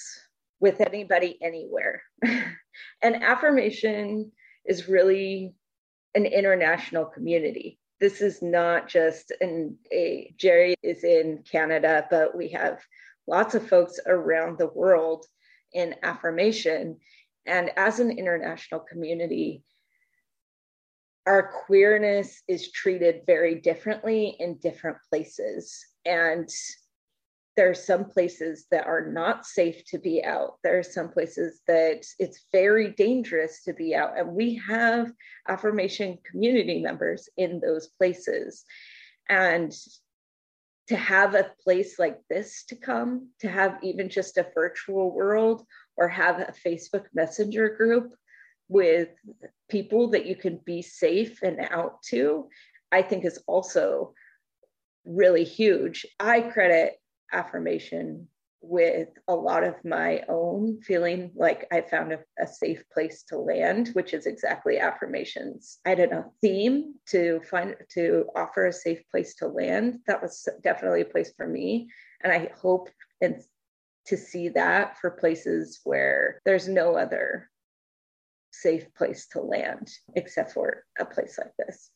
with 0.59 0.81
anybody 0.81 1.37
anywhere. 1.41 2.01
and 3.01 3.23
affirmation 3.23 4.31
is 4.65 4.87
really 4.87 5.53
an 6.15 6.25
international 6.25 7.05
community. 7.05 7.79
This 7.99 8.21
is 8.21 8.41
not 8.41 8.87
just 8.87 9.31
an 9.41 9.77
a 9.91 10.33
Jerry 10.37 10.75
is 10.83 11.03
in 11.03 11.43
Canada, 11.49 12.07
but 12.09 12.35
we 12.35 12.49
have 12.49 12.79
lots 13.27 13.55
of 13.55 13.67
folks 13.67 13.99
around 14.05 14.57
the 14.57 14.67
world 14.67 15.25
in 15.73 15.95
affirmation. 16.03 16.97
And 17.45 17.71
as 17.77 17.99
an 17.99 18.11
international 18.11 18.81
community, 18.81 19.63
our 21.25 21.51
queerness 21.65 22.41
is 22.47 22.71
treated 22.71 23.21
very 23.25 23.55
differently 23.55 24.35
in 24.39 24.57
different 24.57 24.97
places. 25.09 25.85
And 26.05 26.49
there 27.55 27.69
are 27.69 27.75
some 27.75 28.05
places 28.05 28.65
that 28.71 28.87
are 28.87 29.05
not 29.05 29.45
safe 29.45 29.83
to 29.85 29.99
be 29.99 30.23
out. 30.23 30.57
There 30.63 30.79
are 30.79 30.83
some 30.83 31.09
places 31.09 31.61
that 31.67 32.05
it's 32.17 32.45
very 32.51 32.91
dangerous 32.91 33.63
to 33.63 33.73
be 33.73 33.93
out. 33.93 34.17
And 34.17 34.33
we 34.33 34.55
have 34.67 35.11
affirmation 35.47 36.17
community 36.29 36.81
members 36.81 37.29
in 37.37 37.59
those 37.59 37.89
places. 37.89 38.63
And 39.29 39.71
to 40.87 40.95
have 40.97 41.35
a 41.35 41.51
place 41.63 41.99
like 41.99 42.19
this 42.29 42.65
to 42.65 42.75
come, 42.75 43.29
to 43.39 43.47
have 43.47 43.77
even 43.83 44.09
just 44.09 44.37
a 44.37 44.47
virtual 44.53 45.11
world 45.11 45.65
or 45.95 46.07
have 46.07 46.39
a 46.39 46.53
Facebook 46.65 47.05
Messenger 47.13 47.69
group 47.69 48.13
with 48.67 49.09
people 49.69 50.09
that 50.09 50.25
you 50.25 50.35
can 50.35 50.59
be 50.65 50.81
safe 50.81 51.41
and 51.43 51.59
out 51.69 52.01
to, 52.09 52.49
I 52.91 53.03
think 53.03 53.25
is 53.25 53.39
also 53.47 54.13
really 55.05 55.43
huge. 55.43 56.05
I 56.19 56.41
credit 56.41 56.95
affirmation 57.33 58.27
with 58.63 59.09
a 59.27 59.35
lot 59.35 59.65
of 59.65 59.75
my 59.83 60.23
own 60.29 60.79
feeling 60.81 61.31
like 61.35 61.67
I 61.71 61.81
found 61.81 62.13
a, 62.13 62.19
a, 62.39 62.47
safe 62.47 62.81
place 62.93 63.23
to 63.23 63.37
land, 63.37 63.89
which 63.89 64.13
is 64.13 64.25
exactly 64.25 64.79
affirmations. 64.79 65.79
I 65.85 65.89
had 65.89 65.99
a 65.99 66.25
theme 66.39 66.95
to 67.07 67.41
find 67.41 67.75
to 67.89 68.25
offer 68.37 68.67
a 68.67 68.73
safe 68.73 69.01
place 69.11 69.35
to 69.35 69.47
land. 69.47 69.99
That 70.07 70.21
was 70.21 70.47
definitely 70.63 71.01
a 71.01 71.05
place 71.05 71.33
for 71.35 71.45
me, 71.45 71.89
and 72.23 72.31
I 72.31 72.51
hope 72.55 72.89
and 73.19 73.43
to 74.05 74.17
see 74.17 74.49
that 74.49 74.97
for 74.97 75.11
places 75.11 75.81
where 75.83 76.41
there's 76.45 76.67
no 76.67 76.95
other 76.95 77.49
safe 78.51 78.93
place 78.93 79.27
to 79.27 79.41
land 79.41 79.89
except 80.15 80.53
for 80.53 80.85
a 80.99 81.05
place 81.05 81.37
like 81.37 81.53
this. 81.57 81.89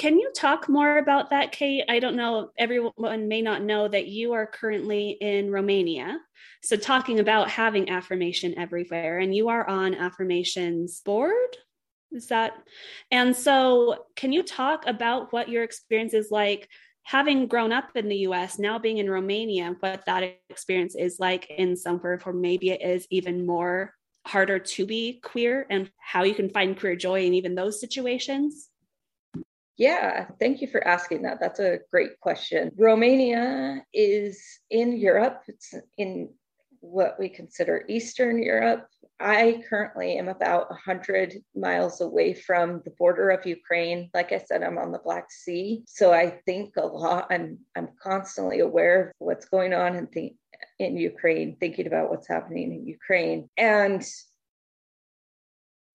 Can 0.00 0.18
you 0.18 0.32
talk 0.34 0.66
more 0.66 0.96
about 0.96 1.28
that, 1.28 1.52
Kate? 1.52 1.84
I 1.86 1.98
don't 1.98 2.16
know, 2.16 2.52
everyone 2.56 3.28
may 3.28 3.42
not 3.42 3.62
know 3.62 3.86
that 3.86 4.06
you 4.06 4.32
are 4.32 4.46
currently 4.46 5.10
in 5.20 5.50
Romania. 5.50 6.18
So, 6.62 6.76
talking 6.76 7.20
about 7.20 7.50
having 7.50 7.90
affirmation 7.90 8.58
everywhere, 8.58 9.18
and 9.18 9.34
you 9.34 9.50
are 9.50 9.68
on 9.68 9.94
affirmations 9.94 11.02
board. 11.04 11.54
Is 12.12 12.28
that? 12.28 12.54
And 13.10 13.36
so, 13.36 14.06
can 14.16 14.32
you 14.32 14.42
talk 14.42 14.86
about 14.86 15.34
what 15.34 15.50
your 15.50 15.64
experience 15.64 16.14
is 16.14 16.30
like 16.30 16.66
having 17.02 17.46
grown 17.46 17.70
up 17.70 17.94
in 17.94 18.08
the 18.08 18.24
US, 18.28 18.58
now 18.58 18.78
being 18.78 18.96
in 18.96 19.10
Romania, 19.10 19.76
what 19.80 20.06
that 20.06 20.38
experience 20.48 20.94
is 20.94 21.20
like 21.20 21.50
in 21.50 21.76
somewhere 21.76 22.18
where 22.22 22.34
maybe 22.34 22.70
it 22.70 22.80
is 22.80 23.06
even 23.10 23.44
more 23.44 23.92
harder 24.26 24.60
to 24.60 24.86
be 24.86 25.20
queer 25.22 25.66
and 25.68 25.90
how 25.98 26.22
you 26.22 26.34
can 26.34 26.48
find 26.48 26.80
queer 26.80 26.96
joy 26.96 27.26
in 27.26 27.34
even 27.34 27.54
those 27.54 27.78
situations? 27.78 28.69
Yeah, 29.80 30.26
thank 30.38 30.60
you 30.60 30.68
for 30.68 30.86
asking 30.86 31.22
that. 31.22 31.40
That's 31.40 31.58
a 31.58 31.78
great 31.90 32.20
question. 32.20 32.70
Romania 32.76 33.82
is 33.94 34.38
in 34.68 34.98
Europe, 34.98 35.40
it's 35.48 35.72
in 35.96 36.28
what 36.80 37.16
we 37.18 37.30
consider 37.30 37.86
Eastern 37.88 38.42
Europe. 38.42 38.86
I 39.18 39.62
currently 39.70 40.18
am 40.18 40.28
about 40.28 40.68
100 40.68 41.42
miles 41.56 42.02
away 42.02 42.34
from 42.34 42.82
the 42.84 42.90
border 42.90 43.30
of 43.30 43.46
Ukraine. 43.46 44.10
Like 44.12 44.32
I 44.32 44.44
said, 44.46 44.62
I'm 44.62 44.76
on 44.76 44.92
the 44.92 44.98
Black 44.98 45.32
Sea. 45.32 45.82
So 45.86 46.12
I 46.12 46.28
think 46.44 46.76
a 46.76 46.84
lot, 46.84 47.28
I'm, 47.30 47.60
I'm 47.74 47.88
constantly 48.02 48.60
aware 48.60 49.08
of 49.08 49.14
what's 49.16 49.46
going 49.46 49.72
on 49.72 49.96
in, 49.96 50.08
the, 50.12 50.34
in 50.78 50.98
Ukraine, 50.98 51.56
thinking 51.58 51.86
about 51.86 52.10
what's 52.10 52.28
happening 52.28 52.70
in 52.74 52.86
Ukraine. 52.86 53.48
And 53.56 54.06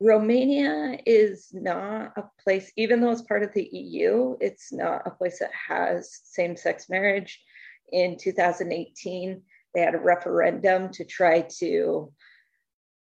Romania 0.06 1.00
is 1.08 1.50
not 1.52 2.14
a 2.16 2.30
place, 2.44 2.72
even 2.78 3.02
though 3.02 3.10
it's 3.10 3.24
part 3.24 3.42
of 3.42 3.52
the 3.54 3.68
EU, 3.72 4.38
it's 4.40 4.72
not 4.72 5.02
a 5.08 5.10
place 5.10 5.40
that 5.40 5.50
has 5.52 6.20
same 6.24 6.56
sex 6.56 6.90
marriage. 6.90 7.42
In 7.92 8.16
2018, 8.16 9.42
they 9.74 9.82
had 9.82 9.96
a 9.96 10.00
referendum 10.00 10.92
to 10.92 11.06
try 11.06 11.42
to 11.58 12.14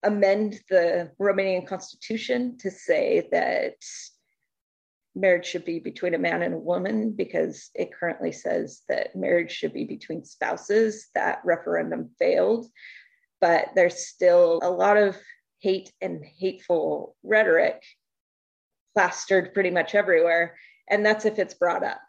amend 0.03 0.59
the 0.69 1.13
Romanian 1.21 1.65
constitution 1.65 2.59
to 2.59 2.73
say 2.73 3.29
that 3.31 3.77
marriage 5.15 5.47
should 5.47 5.65
be 5.65 5.79
between 5.79 6.15
a 6.15 6.19
man 6.19 6.43
and 6.43 6.55
a 6.55 6.59
woman 6.59 7.13
because 7.13 7.71
it 7.77 7.95
currently 7.95 8.33
says 8.33 8.83
that 8.89 9.15
marriage 9.15 9.53
should 9.53 9.73
be 9.73 9.85
between 9.85 10.25
spouses. 10.25 11.07
That 11.15 11.41
referendum 11.45 12.11
failed, 12.19 12.67
but 13.41 13.67
there's 13.77 14.09
still 14.09 14.59
a 14.65 14.71
lot 14.71 14.97
of 14.97 15.17
hate 15.61 15.93
and 16.01 16.25
hateful 16.25 17.17
rhetoric 17.23 17.83
plastered 18.95 19.55
pretty 19.55 19.71
much 19.71 19.95
everywhere. 19.95 20.57
And 20.89 21.07
that's 21.07 21.25
if 21.25 21.39
it's 21.39 21.55
brought 21.55 21.85
up. 21.85 22.01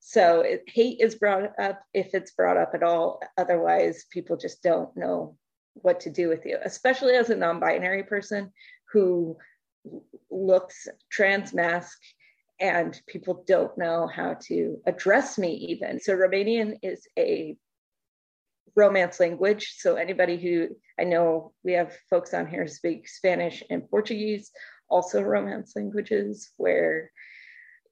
So 0.00 0.42
it, 0.42 0.64
hate 0.66 1.00
is 1.00 1.14
brought 1.14 1.58
up 1.58 1.82
if 1.94 2.14
it's 2.14 2.32
brought 2.32 2.56
up 2.56 2.72
at 2.74 2.82
all. 2.82 3.20
Otherwise, 3.38 4.04
people 4.10 4.36
just 4.36 4.62
don't 4.62 4.94
know 4.96 5.36
what 5.74 6.00
to 6.00 6.10
do 6.10 6.28
with 6.28 6.44
you, 6.44 6.58
especially 6.64 7.14
as 7.14 7.30
a 7.30 7.36
non 7.36 7.60
binary 7.60 8.02
person 8.02 8.52
who 8.92 9.36
looks 10.30 10.86
trans 11.10 11.52
masc 11.52 11.98
and 12.60 13.00
people 13.06 13.44
don't 13.46 13.76
know 13.76 14.06
how 14.06 14.34
to 14.42 14.78
address 14.86 15.38
me 15.38 15.52
even. 15.52 16.00
So 16.00 16.14
Romanian 16.14 16.78
is 16.82 17.06
a 17.18 17.56
romance 18.74 19.20
language. 19.20 19.74
So 19.78 19.96
anybody 19.96 20.36
who 20.36 20.76
I 20.98 21.04
know 21.04 21.52
we 21.64 21.72
have 21.72 21.96
folks 22.10 22.34
on 22.34 22.46
here 22.46 22.62
who 22.62 22.68
speak 22.68 23.08
Spanish 23.08 23.62
and 23.70 23.88
Portuguese, 23.88 24.50
also 24.88 25.22
romance 25.22 25.74
languages 25.76 26.50
where 26.56 27.10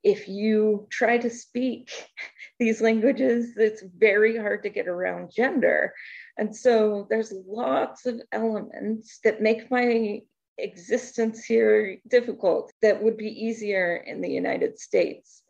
if 0.03 0.29
you 0.29 0.87
try 0.91 1.17
to 1.19 1.31
speak 1.31 1.91
these 2.61 2.81
languages, 2.81 3.57
it's 3.57 3.83
very 3.97 4.37
hard 4.37 4.63
to 4.63 4.69
get 4.69 4.87
around 4.87 5.33
gender. 5.35 5.95
And 6.37 6.55
so 6.55 7.07
there's 7.09 7.33
lots 7.47 8.07
of 8.07 8.21
elements 8.31 9.19
that 9.25 9.43
make 9.43 9.71
my 9.71 10.21
existence 10.59 11.45
here 11.45 11.99
difficult 12.07 12.73
that 12.83 13.03
would 13.03 13.17
be 13.17 13.29
easier 13.29 13.97
in 13.97 14.21
the 14.21 14.31
United 14.31 14.79
States. 14.79 15.43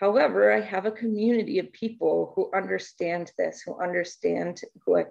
However, 0.00 0.52
I 0.52 0.60
have 0.60 0.86
a 0.86 0.90
community 0.90 1.58
of 1.58 1.72
people 1.72 2.32
who 2.34 2.50
understand 2.54 3.32
this, 3.38 3.62
who 3.64 3.80
understand 3.80 4.60
who 4.84 4.98
I, 4.98 5.04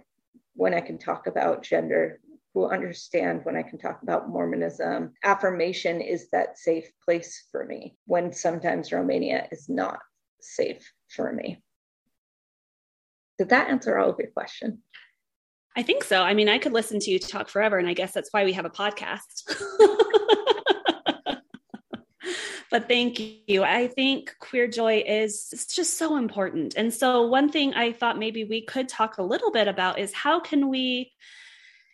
when 0.55 0.73
I 0.73 0.81
can 0.81 0.97
talk 0.97 1.27
about 1.27 1.63
gender, 1.63 2.19
who 2.53 2.69
understand 2.69 3.41
when 3.43 3.55
I 3.55 3.63
can 3.63 3.79
talk 3.79 4.03
about 4.03 4.29
Mormonism. 4.29 5.13
Affirmation 5.23 6.01
is 6.01 6.29
that 6.31 6.59
safe 6.59 6.89
place 7.03 7.47
for 7.51 7.65
me 7.65 7.95
when 8.05 8.31
sometimes 8.33 8.91
Romania 8.91 9.47
is 9.51 9.69
not 9.69 9.99
safe 10.41 10.91
for 11.09 11.31
me. 11.31 11.63
Did 13.39 13.49
that 13.49 13.69
answer 13.69 13.97
all 13.97 14.09
of 14.09 14.19
your 14.19 14.31
question? 14.31 14.83
I 15.75 15.81
think 15.81 16.03
so. 16.03 16.21
I 16.21 16.35
mean, 16.35 16.49
I 16.49 16.59
could 16.59 16.73
listen 16.73 16.99
to 16.99 17.09
you 17.09 17.17
talk 17.17 17.49
forever, 17.49 17.79
and 17.79 17.87
I 17.87 17.93
guess 17.93 18.11
that's 18.11 18.29
why 18.31 18.43
we 18.43 18.53
have 18.53 18.65
a 18.65 18.69
podcast. 18.69 19.55
but 22.73 22.87
thank 22.87 23.21
you. 23.45 23.63
I 23.63 23.85
think 23.85 24.35
queer 24.39 24.67
joy 24.67 25.03
is 25.05 25.49
it's 25.51 25.67
just 25.67 25.95
so 25.95 26.17
important. 26.17 26.73
And 26.75 26.91
so, 26.91 27.21
one 27.27 27.49
thing 27.49 27.75
I 27.75 27.93
thought 27.93 28.17
maybe 28.17 28.45
we 28.45 28.65
could 28.65 28.89
talk 28.89 29.19
a 29.19 29.23
little 29.23 29.51
bit 29.51 29.67
about 29.67 29.99
is 29.99 30.11
how 30.11 30.39
can 30.39 30.69
we 30.69 31.11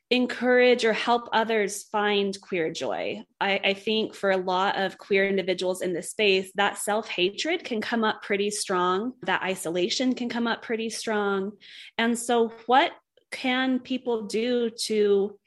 encourage 0.09 0.85
or 0.85 0.93
help 0.93 1.27
others 1.33 1.83
find 1.83 2.39
queer 2.39 2.71
joy. 2.71 3.21
I, 3.41 3.59
I, 3.63 3.73
think 3.73 4.15
for 4.15 4.31
a 4.31 4.37
lot 4.37 4.75
of 4.75 4.97
queer 4.97 5.27
individuals 5.27 5.81
in 5.81 5.93
this 5.93 6.11
space, 6.11 6.49
that 6.55 6.77
self 6.77 7.09
hatred 7.09 7.65
can 7.65 7.81
come 7.81 8.05
up 8.05 8.23
pretty 8.23 8.49
strong, 8.49 9.13
that 9.23 9.43
isolation 9.43 10.15
can 10.15 10.29
come 10.29 10.47
up 10.47 10.61
pretty 10.61 10.89
strong. 10.89 11.51
And 11.97 12.17
so, 12.17 12.53
what 12.67 12.93
can 13.31 13.79
people 13.79 14.27
do 14.27 14.69
to 14.85 15.37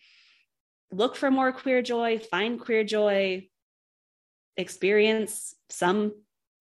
look 0.92 1.16
for 1.16 1.30
more 1.30 1.52
queer 1.52 1.80
joy, 1.80 2.18
find 2.18 2.60
queer 2.60 2.84
joy, 2.84 3.48
experience 4.56 5.54
some 5.68 6.12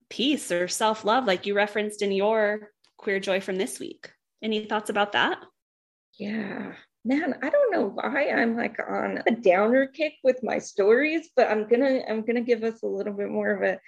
peace 0.10 0.52
or 0.52 0.68
self 0.68 1.06
love, 1.06 1.26
like 1.26 1.46
you 1.46 1.54
referenced 1.54 2.02
in 2.02 2.12
your 2.12 2.72
queer 2.98 3.20
joy 3.20 3.42
from 3.42 3.58
this 3.58 3.80
week? 3.80 4.12
Any 4.42 4.66
thoughts 4.66 4.90
about 4.90 5.14
that? 5.14 5.40
Yeah, 6.18 6.74
man 7.04 7.36
i 7.42 7.50
don't 7.50 7.72
know 7.72 7.88
why 7.88 8.30
i'm 8.30 8.56
like 8.56 8.78
on 8.88 9.22
a 9.28 9.32
downer 9.32 9.88
kick 9.88 10.14
with 10.24 10.38
my 10.44 10.60
stories 10.60 11.30
but 11.36 11.50
i'm 11.50 11.68
gonna 11.68 12.02
i'm 12.08 12.24
gonna 12.24 12.42
give 12.42 12.64
us 12.64 12.84
a 12.84 12.88
little 12.88 13.14
bit 13.14 13.30
more 13.30 13.50
of 13.50 13.64
a, 13.64 13.80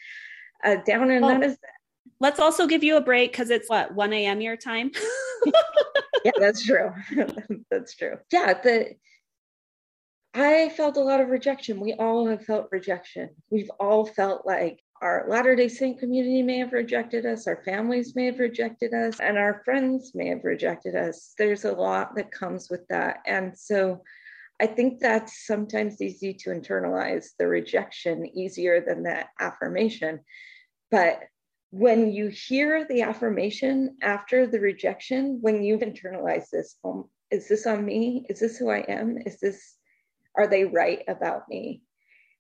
a 0.63 0.83
downer 0.83 1.19
well, 1.19 1.39
that 1.39 1.43
is 1.43 1.57
let's 2.19 2.39
also 2.39 2.65
give 2.65 2.83
you 2.83 2.97
a 2.97 3.01
break 3.01 3.31
because 3.31 3.49
it's 3.49 3.69
what 3.69 3.93
1 3.93 4.13
a.m 4.13 4.41
your 4.41 4.57
time 4.57 4.91
yeah 6.25 6.31
that's 6.39 6.65
true 6.65 6.91
that's 7.69 7.95
true 7.95 8.17
yeah 8.31 8.53
the 8.53 8.95
i 10.33 10.69
felt 10.69 10.97
a 10.97 11.03
lot 11.03 11.21
of 11.21 11.29
rejection 11.29 11.79
we 11.79 11.93
all 11.93 12.27
have 12.27 12.45
felt 12.45 12.67
rejection 12.71 13.29
we've 13.49 13.71
all 13.79 14.05
felt 14.05 14.45
like 14.45 14.79
our 15.03 15.25
Latter 15.27 15.53
day 15.53 15.67
Saint 15.67 15.99
community 15.99 16.41
may 16.41 16.59
have 16.59 16.71
rejected 16.71 17.25
us, 17.25 17.45
our 17.45 17.61
families 17.65 18.15
may 18.15 18.27
have 18.27 18.39
rejected 18.39 18.93
us, 18.93 19.19
and 19.19 19.37
our 19.37 19.61
friends 19.65 20.13
may 20.15 20.29
have 20.29 20.45
rejected 20.45 20.95
us. 20.95 21.33
There's 21.37 21.65
a 21.65 21.73
lot 21.73 22.15
that 22.15 22.31
comes 22.31 22.69
with 22.69 22.87
that. 22.87 23.17
And 23.25 23.57
so 23.57 24.01
I 24.61 24.67
think 24.67 25.01
that's 25.01 25.45
sometimes 25.45 26.01
easy 26.01 26.33
to 26.35 26.51
internalize 26.51 27.31
the 27.37 27.47
rejection 27.47 28.25
easier 28.33 28.79
than 28.79 29.03
the 29.03 29.25
affirmation. 29.41 30.21
But 30.89 31.23
when 31.71 32.13
you 32.13 32.29
hear 32.29 32.85
the 32.87 33.01
affirmation 33.01 33.97
after 34.01 34.47
the 34.47 34.61
rejection, 34.61 35.39
when 35.41 35.63
you've 35.63 35.81
internalized 35.81 36.51
this, 36.51 36.77
um, 36.85 37.09
is 37.29 37.49
this 37.49 37.67
on 37.67 37.83
me? 37.83 38.25
Is 38.29 38.39
this 38.39 38.57
who 38.57 38.69
I 38.69 38.85
am? 38.87 39.17
Is 39.25 39.37
this, 39.41 39.75
are 40.37 40.47
they 40.47 40.65
right 40.65 41.03
about 41.07 41.47
me? 41.49 41.81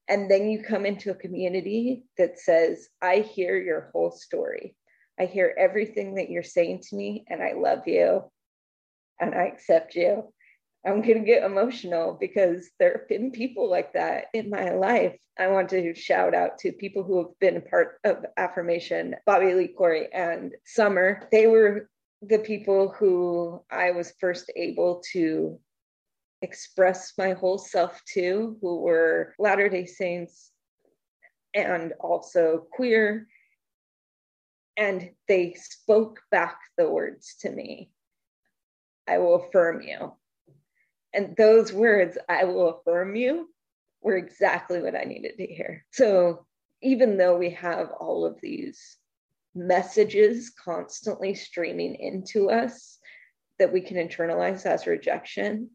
And 0.07 0.29
then 0.29 0.49
you 0.49 0.63
come 0.63 0.85
into 0.85 1.11
a 1.11 1.15
community 1.15 2.03
that 2.17 2.39
says, 2.39 2.89
I 3.01 3.19
hear 3.19 3.57
your 3.57 3.89
whole 3.93 4.11
story. 4.11 4.75
I 5.19 5.25
hear 5.25 5.55
everything 5.57 6.15
that 6.15 6.29
you're 6.29 6.43
saying 6.43 6.81
to 6.89 6.95
me, 6.95 7.23
and 7.29 7.41
I 7.41 7.53
love 7.53 7.87
you 7.87 8.23
and 9.19 9.33
I 9.35 9.43
accept 9.43 9.95
you. 9.95 10.33
I'm 10.85 11.01
going 11.01 11.19
to 11.19 11.25
get 11.25 11.43
emotional 11.43 12.17
because 12.19 12.69
there 12.77 12.97
have 12.97 13.07
been 13.07 13.31
people 13.31 13.69
like 13.69 13.93
that 13.93 14.25
in 14.33 14.49
my 14.49 14.71
life. 14.71 15.17
I 15.39 15.47
want 15.47 15.69
to 15.69 15.95
shout 15.95 16.35
out 16.35 16.57
to 16.59 16.73
people 16.73 17.03
who 17.03 17.19
have 17.19 17.39
been 17.39 17.55
a 17.55 17.61
part 17.61 17.99
of 18.03 18.25
affirmation 18.35 19.15
Bobby 19.25 19.53
Lee 19.53 19.69
Corey 19.69 20.09
and 20.13 20.53
Summer. 20.65 21.29
They 21.31 21.47
were 21.47 21.89
the 22.21 22.39
people 22.39 22.89
who 22.89 23.63
I 23.71 23.91
was 23.91 24.13
first 24.19 24.51
able 24.57 25.01
to 25.13 25.57
express 26.43 27.13
my 27.17 27.31
whole 27.31 27.57
self 27.57 28.01
to, 28.13 28.57
who 28.61 28.81
were 28.81 29.33
Latter 29.39 29.69
day 29.69 29.85
Saints 29.85 30.51
and 31.53 31.93
also 31.99 32.67
queer. 32.71 33.27
And 34.75 35.11
they 35.27 35.53
spoke 35.53 36.19
back 36.31 36.57
the 36.77 36.89
words 36.89 37.35
to 37.41 37.51
me 37.51 37.89
I 39.07 39.17
will 39.17 39.35
affirm 39.35 39.81
you. 39.81 40.13
And 41.13 41.35
those 41.35 41.71
words, 41.71 42.17
I 42.27 42.45
will 42.45 42.69
affirm 42.69 43.15
you, 43.15 43.49
were 44.01 44.17
exactly 44.17 44.81
what 44.81 44.95
I 44.95 45.03
needed 45.03 45.37
to 45.37 45.45
hear. 45.45 45.85
So 45.91 46.45
even 46.81 47.17
though 47.17 47.37
we 47.37 47.51
have 47.51 47.89
all 47.99 48.25
of 48.25 48.39
these 48.41 48.97
messages 49.53 50.51
constantly 50.51 51.35
streaming 51.35 51.95
into 51.95 52.49
us 52.49 52.97
that 53.59 53.71
we 53.71 53.81
can 53.81 53.97
internalize 53.97 54.65
as 54.65 54.87
rejection, 54.87 55.69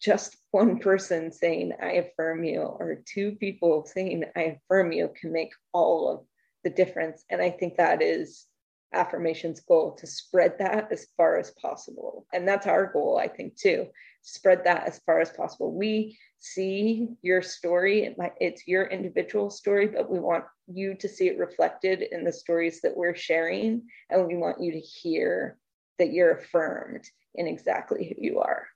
just 0.00 0.36
one 0.50 0.78
person 0.78 1.32
saying, 1.32 1.72
I 1.82 1.92
affirm 1.92 2.44
you, 2.44 2.60
or 2.60 3.02
two 3.06 3.32
people 3.32 3.86
saying, 3.86 4.24
I 4.36 4.58
affirm 4.58 4.92
you, 4.92 5.10
can 5.18 5.32
make 5.32 5.52
all 5.72 6.10
of 6.10 6.26
the 6.62 6.70
difference. 6.70 7.24
And 7.30 7.40
I 7.40 7.50
think 7.50 7.76
that 7.76 8.02
is 8.02 8.46
affirmation's 8.92 9.60
goal 9.60 9.92
to 9.92 10.06
spread 10.06 10.56
that 10.58 10.92
as 10.92 11.08
far 11.16 11.38
as 11.38 11.50
possible. 11.52 12.26
And 12.32 12.46
that's 12.46 12.66
our 12.66 12.92
goal, 12.92 13.18
I 13.18 13.28
think, 13.28 13.56
too. 13.56 13.88
Spread 14.22 14.64
that 14.64 14.86
as 14.86 15.00
far 15.04 15.20
as 15.20 15.30
possible. 15.30 15.72
We 15.74 16.18
see 16.38 17.08
your 17.22 17.42
story, 17.42 18.14
it's 18.40 18.68
your 18.68 18.84
individual 18.84 19.50
story, 19.50 19.88
but 19.88 20.10
we 20.10 20.18
want 20.18 20.44
you 20.66 20.94
to 20.94 21.08
see 21.08 21.28
it 21.28 21.38
reflected 21.38 22.02
in 22.02 22.24
the 22.24 22.32
stories 22.32 22.80
that 22.82 22.96
we're 22.96 23.16
sharing. 23.16 23.82
And 24.10 24.26
we 24.26 24.36
want 24.36 24.62
you 24.62 24.72
to 24.72 24.80
hear 24.80 25.58
that 25.98 26.12
you're 26.12 26.38
affirmed 26.38 27.04
in 27.34 27.46
exactly 27.46 28.14
who 28.16 28.22
you 28.24 28.40
are. 28.40 28.66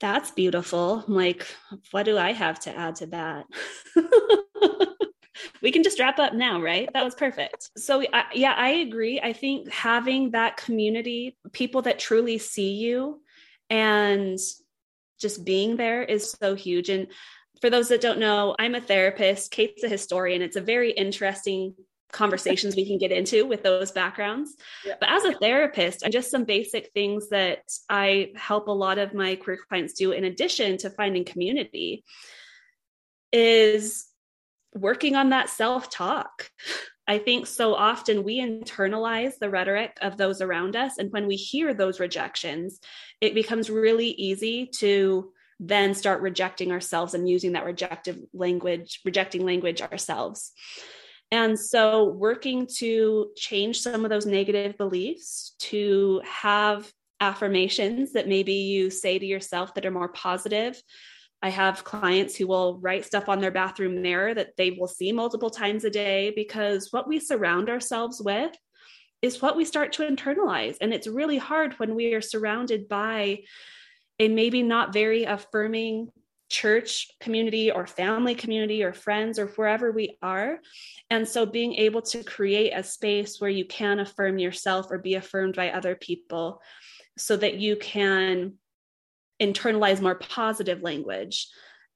That's 0.00 0.30
beautiful. 0.30 1.04
I'm 1.06 1.14
like, 1.14 1.46
what 1.90 2.04
do 2.04 2.18
I 2.18 2.32
have 2.32 2.60
to 2.60 2.76
add 2.76 2.96
to 2.96 3.06
that? 3.06 3.46
we 5.62 5.72
can 5.72 5.82
just 5.82 5.98
wrap 5.98 6.18
up 6.18 6.34
now, 6.34 6.60
right? 6.60 6.88
That 6.92 7.04
was 7.04 7.14
perfect. 7.14 7.70
So, 7.78 8.02
I, 8.12 8.24
yeah, 8.34 8.54
I 8.56 8.68
agree. 8.68 9.20
I 9.20 9.32
think 9.32 9.72
having 9.72 10.32
that 10.32 10.58
community, 10.58 11.36
people 11.52 11.82
that 11.82 11.98
truly 11.98 12.38
see 12.38 12.74
you 12.74 13.22
and 13.70 14.38
just 15.18 15.44
being 15.44 15.76
there 15.76 16.02
is 16.02 16.30
so 16.30 16.54
huge. 16.54 16.90
And 16.90 17.06
for 17.60 17.70
those 17.70 17.88
that 17.88 18.02
don't 18.02 18.18
know, 18.18 18.54
I'm 18.58 18.74
a 18.74 18.80
therapist, 18.80 19.50
Kate's 19.50 19.82
a 19.82 19.88
historian. 19.88 20.42
It's 20.42 20.56
a 20.56 20.60
very 20.60 20.90
interesting 20.90 21.74
conversations 22.12 22.76
we 22.76 22.86
can 22.86 22.98
get 22.98 23.12
into 23.12 23.46
with 23.46 23.62
those 23.62 23.90
backgrounds. 23.90 24.54
Yeah. 24.84 24.94
But 25.00 25.10
as 25.10 25.24
a 25.24 25.32
therapist, 25.32 26.02
and 26.02 26.12
just 26.12 26.30
some 26.30 26.44
basic 26.44 26.92
things 26.92 27.28
that 27.30 27.62
I 27.88 28.32
help 28.36 28.68
a 28.68 28.72
lot 28.72 28.98
of 28.98 29.14
my 29.14 29.36
queer 29.36 29.58
clients 29.68 29.94
do 29.94 30.12
in 30.12 30.24
addition 30.24 30.78
to 30.78 30.90
finding 30.90 31.24
community 31.24 32.04
is 33.32 34.06
working 34.74 35.16
on 35.16 35.30
that 35.30 35.50
self 35.50 35.90
talk. 35.90 36.50
I 37.08 37.18
think 37.18 37.46
so 37.46 37.74
often 37.74 38.24
we 38.24 38.40
internalize 38.40 39.38
the 39.38 39.50
rhetoric 39.50 39.96
of 40.02 40.16
those 40.16 40.40
around 40.40 40.74
us. 40.74 40.98
And 40.98 41.12
when 41.12 41.26
we 41.26 41.36
hear 41.36 41.72
those 41.72 42.00
rejections, 42.00 42.80
it 43.20 43.34
becomes 43.34 43.70
really 43.70 44.08
easy 44.08 44.66
to 44.78 45.32
then 45.60 45.94
start 45.94 46.20
rejecting 46.20 46.72
ourselves 46.72 47.14
and 47.14 47.28
using 47.28 47.52
that 47.52 47.64
rejective 47.64 48.18
language, 48.34 49.00
rejecting 49.04 49.46
language 49.46 49.80
ourselves. 49.80 50.52
And 51.32 51.58
so, 51.58 52.04
working 52.04 52.66
to 52.76 53.30
change 53.36 53.80
some 53.80 54.04
of 54.04 54.10
those 54.10 54.26
negative 54.26 54.76
beliefs, 54.78 55.54
to 55.60 56.22
have 56.24 56.90
affirmations 57.20 58.12
that 58.12 58.28
maybe 58.28 58.52
you 58.52 58.90
say 58.90 59.18
to 59.18 59.26
yourself 59.26 59.74
that 59.74 59.86
are 59.86 59.90
more 59.90 60.08
positive, 60.08 60.80
I 61.42 61.50
have 61.50 61.84
clients 61.84 62.36
who 62.36 62.46
will 62.46 62.78
write 62.78 63.04
stuff 63.04 63.28
on 63.28 63.40
their 63.40 63.50
bathroom 63.50 64.02
mirror 64.02 64.34
that 64.34 64.56
they 64.56 64.70
will 64.70 64.88
see 64.88 65.12
multiple 65.12 65.50
times 65.50 65.84
a 65.84 65.90
day 65.90 66.32
because 66.34 66.92
what 66.92 67.08
we 67.08 67.20
surround 67.20 67.68
ourselves 67.68 68.20
with 68.20 68.56
is 69.22 69.42
what 69.42 69.56
we 69.56 69.64
start 69.64 69.92
to 69.92 70.02
internalize. 70.08 70.76
And 70.80 70.94
it's 70.94 71.06
really 71.06 71.38
hard 71.38 71.74
when 71.74 71.94
we 71.94 72.14
are 72.14 72.20
surrounded 72.20 72.88
by 72.88 73.40
a 74.18 74.28
maybe 74.28 74.62
not 74.62 74.92
very 74.92 75.24
affirming 75.24 76.08
church 76.48 77.08
community 77.20 77.70
or 77.70 77.86
family 77.86 78.34
community 78.34 78.82
or 78.82 78.92
friends 78.92 79.38
or 79.38 79.46
wherever 79.48 79.92
we 79.92 80.16
are. 80.22 80.58
And 81.10 81.26
so 81.26 81.46
being 81.46 81.74
able 81.74 82.02
to 82.02 82.22
create 82.22 82.70
a 82.70 82.82
space 82.82 83.40
where 83.40 83.50
you 83.50 83.64
can 83.64 84.00
affirm 84.00 84.38
yourself 84.38 84.86
or 84.90 84.98
be 84.98 85.14
affirmed 85.14 85.56
by 85.56 85.70
other 85.70 85.94
people 85.94 86.60
so 87.18 87.36
that 87.36 87.56
you 87.56 87.76
can 87.76 88.54
internalize 89.40 90.00
more 90.00 90.14
positive 90.14 90.82
language 90.82 91.48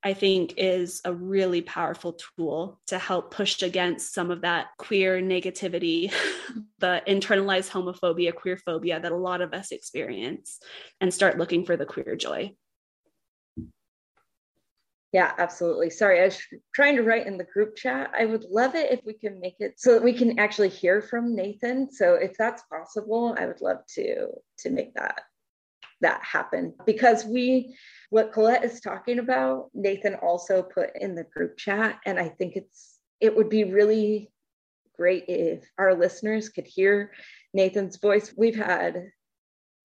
I 0.02 0.14
think 0.14 0.54
is 0.56 1.02
a 1.04 1.12
really 1.12 1.60
powerful 1.60 2.14
tool 2.14 2.80
to 2.86 2.98
help 2.98 3.34
push 3.34 3.62
against 3.62 4.14
some 4.14 4.30
of 4.30 4.40
that 4.42 4.68
queer 4.78 5.20
negativity, 5.20 6.10
the 6.78 7.02
internalized 7.06 7.70
homophobia, 7.70 8.34
queer 8.34 8.56
phobia 8.56 8.98
that 8.98 9.12
a 9.12 9.16
lot 9.16 9.42
of 9.42 9.52
us 9.52 9.72
experience, 9.72 10.58
and 11.02 11.12
start 11.12 11.36
looking 11.36 11.66
for 11.66 11.76
the 11.76 11.84
queer 11.84 12.16
joy. 12.16 12.54
Yeah, 15.12 15.32
absolutely. 15.38 15.90
Sorry, 15.90 16.20
I 16.20 16.26
was 16.26 16.40
trying 16.72 16.94
to 16.96 17.02
write 17.02 17.26
in 17.26 17.36
the 17.36 17.44
group 17.44 17.74
chat. 17.74 18.12
I 18.16 18.26
would 18.26 18.44
love 18.44 18.76
it 18.76 18.92
if 18.92 19.00
we 19.04 19.12
can 19.12 19.40
make 19.40 19.56
it 19.58 19.80
so 19.80 19.94
that 19.94 20.04
we 20.04 20.12
can 20.12 20.38
actually 20.38 20.68
hear 20.68 21.02
from 21.02 21.34
Nathan. 21.34 21.90
So 21.90 22.14
if 22.14 22.36
that's 22.38 22.62
possible, 22.70 23.34
I 23.36 23.46
would 23.46 23.60
love 23.60 23.78
to 23.96 24.28
to 24.58 24.70
make 24.70 24.94
that 24.94 25.22
that 26.00 26.22
happen 26.22 26.74
because 26.86 27.24
we 27.24 27.76
what 28.08 28.32
colette 28.32 28.64
is 28.64 28.80
talking 28.80 29.18
about 29.18 29.68
nathan 29.74 30.14
also 30.14 30.62
put 30.62 30.90
in 30.98 31.14
the 31.14 31.24
group 31.24 31.56
chat 31.56 32.00
and 32.06 32.18
i 32.18 32.28
think 32.28 32.56
it's 32.56 32.98
it 33.20 33.36
would 33.36 33.48
be 33.48 33.64
really 33.64 34.30
great 34.96 35.24
if 35.28 35.62
our 35.78 35.94
listeners 35.94 36.48
could 36.48 36.66
hear 36.66 37.12
nathan's 37.52 37.98
voice 37.98 38.32
we've 38.36 38.56
had 38.56 39.10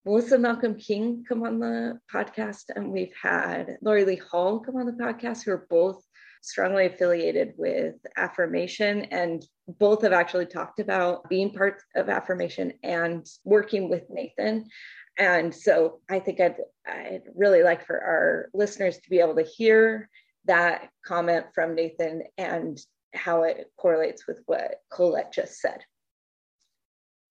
melissa 0.06 0.38
malcolm 0.38 0.74
king 0.76 1.24
come 1.28 1.42
on 1.42 1.58
the 1.58 1.98
podcast 2.12 2.64
and 2.74 2.90
we've 2.90 3.14
had 3.20 3.76
laurie 3.82 4.04
lee 4.04 4.16
hall 4.30 4.60
come 4.60 4.76
on 4.76 4.86
the 4.86 4.92
podcast 4.92 5.44
who 5.44 5.50
are 5.50 5.66
both 5.68 6.02
strongly 6.42 6.86
affiliated 6.86 7.52
with 7.58 7.96
affirmation 8.16 9.02
and 9.06 9.44
both 9.80 10.02
have 10.02 10.12
actually 10.12 10.46
talked 10.46 10.78
about 10.78 11.28
being 11.28 11.52
part 11.52 11.82
of 11.96 12.08
affirmation 12.08 12.72
and 12.84 13.26
working 13.44 13.90
with 13.90 14.04
nathan 14.08 14.64
and 15.18 15.54
so 15.54 16.00
I 16.10 16.18
think 16.18 16.40
I'd, 16.40 16.56
I'd 16.86 17.22
really 17.34 17.62
like 17.62 17.86
for 17.86 17.98
our 17.98 18.48
listeners 18.52 18.98
to 18.98 19.10
be 19.10 19.20
able 19.20 19.36
to 19.36 19.42
hear 19.42 20.08
that 20.44 20.90
comment 21.04 21.46
from 21.54 21.74
Nathan 21.74 22.22
and 22.36 22.78
how 23.14 23.44
it 23.44 23.66
correlates 23.78 24.26
with 24.26 24.42
what 24.46 24.76
Colette 24.90 25.32
just 25.32 25.60
said. 25.60 25.80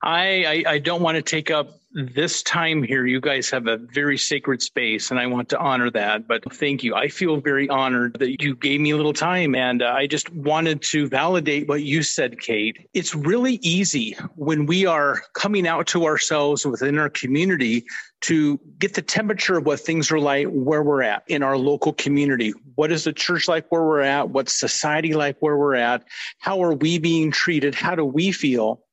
I, 0.06 0.64
I, 0.68 0.74
I 0.74 0.80
don't 0.80 1.02
want 1.02 1.16
to 1.16 1.24
take 1.24 1.50
up 1.50 1.80
this 1.92 2.44
time 2.44 2.84
here. 2.84 3.08
You 3.08 3.20
guys 3.20 3.50
have 3.50 3.66
a 3.66 3.78
very 3.78 4.20
sacred 4.20 4.62
space, 4.62 5.10
and 5.10 5.20
I 5.20 5.26
want 5.26 5.50
to 5.50 5.58
honor 5.58 5.90
that. 5.92 6.28
But 6.28 6.54
thank 6.54 6.84
you. 6.84 6.94
I 6.94 7.08
feel 7.08 7.38
very 7.38 7.68
honored 7.70 8.18
that 8.20 8.44
you 8.44 8.56
gave 8.56 8.82
me 8.82 8.92
a 8.92 8.98
little 8.98 9.14
time, 9.14 9.56
and 9.56 9.82
uh, 9.82 9.88
I 9.88 10.06
just 10.06 10.32
wanted 10.32 10.84
to 10.84 11.08
validate 11.08 11.68
what 11.68 11.82
you 11.82 12.04
said, 12.04 12.40
Kate. 12.40 12.88
It's 12.94 13.16
really 13.16 13.56
easy 13.64 14.16
when 14.36 14.68
we 14.68 14.86
are 14.86 15.24
coming 15.34 15.68
out 15.68 15.88
to 15.88 16.06
ourselves 16.06 16.68
within 16.68 17.00
our 17.00 17.10
community 17.10 17.86
to 18.22 18.60
get 18.78 18.94
the 18.94 19.02
temperature 19.02 19.58
of 19.58 19.66
what 19.66 19.80
things 19.80 20.12
are 20.12 20.20
like 20.20 20.48
where 20.48 20.84
we're 20.84 21.02
at 21.02 21.24
in 21.28 21.42
our 21.42 21.58
local 21.58 21.94
community. 21.94 22.54
What 22.76 22.92
is 22.92 23.06
the 23.06 23.14
church 23.14 23.48
like 23.48 23.72
where 23.72 23.84
we're 23.84 24.02
at? 24.02 24.30
What's 24.30 24.54
society 24.54 25.14
like 25.14 25.38
where 25.40 25.58
we're 25.58 25.76
at? 25.76 26.04
How 26.40 26.64
are 26.64 26.74
we 26.74 27.00
being 27.00 27.32
treated? 27.32 27.74
How 27.74 27.96
do 27.96 28.06
we 28.06 28.32
feel? 28.32 28.85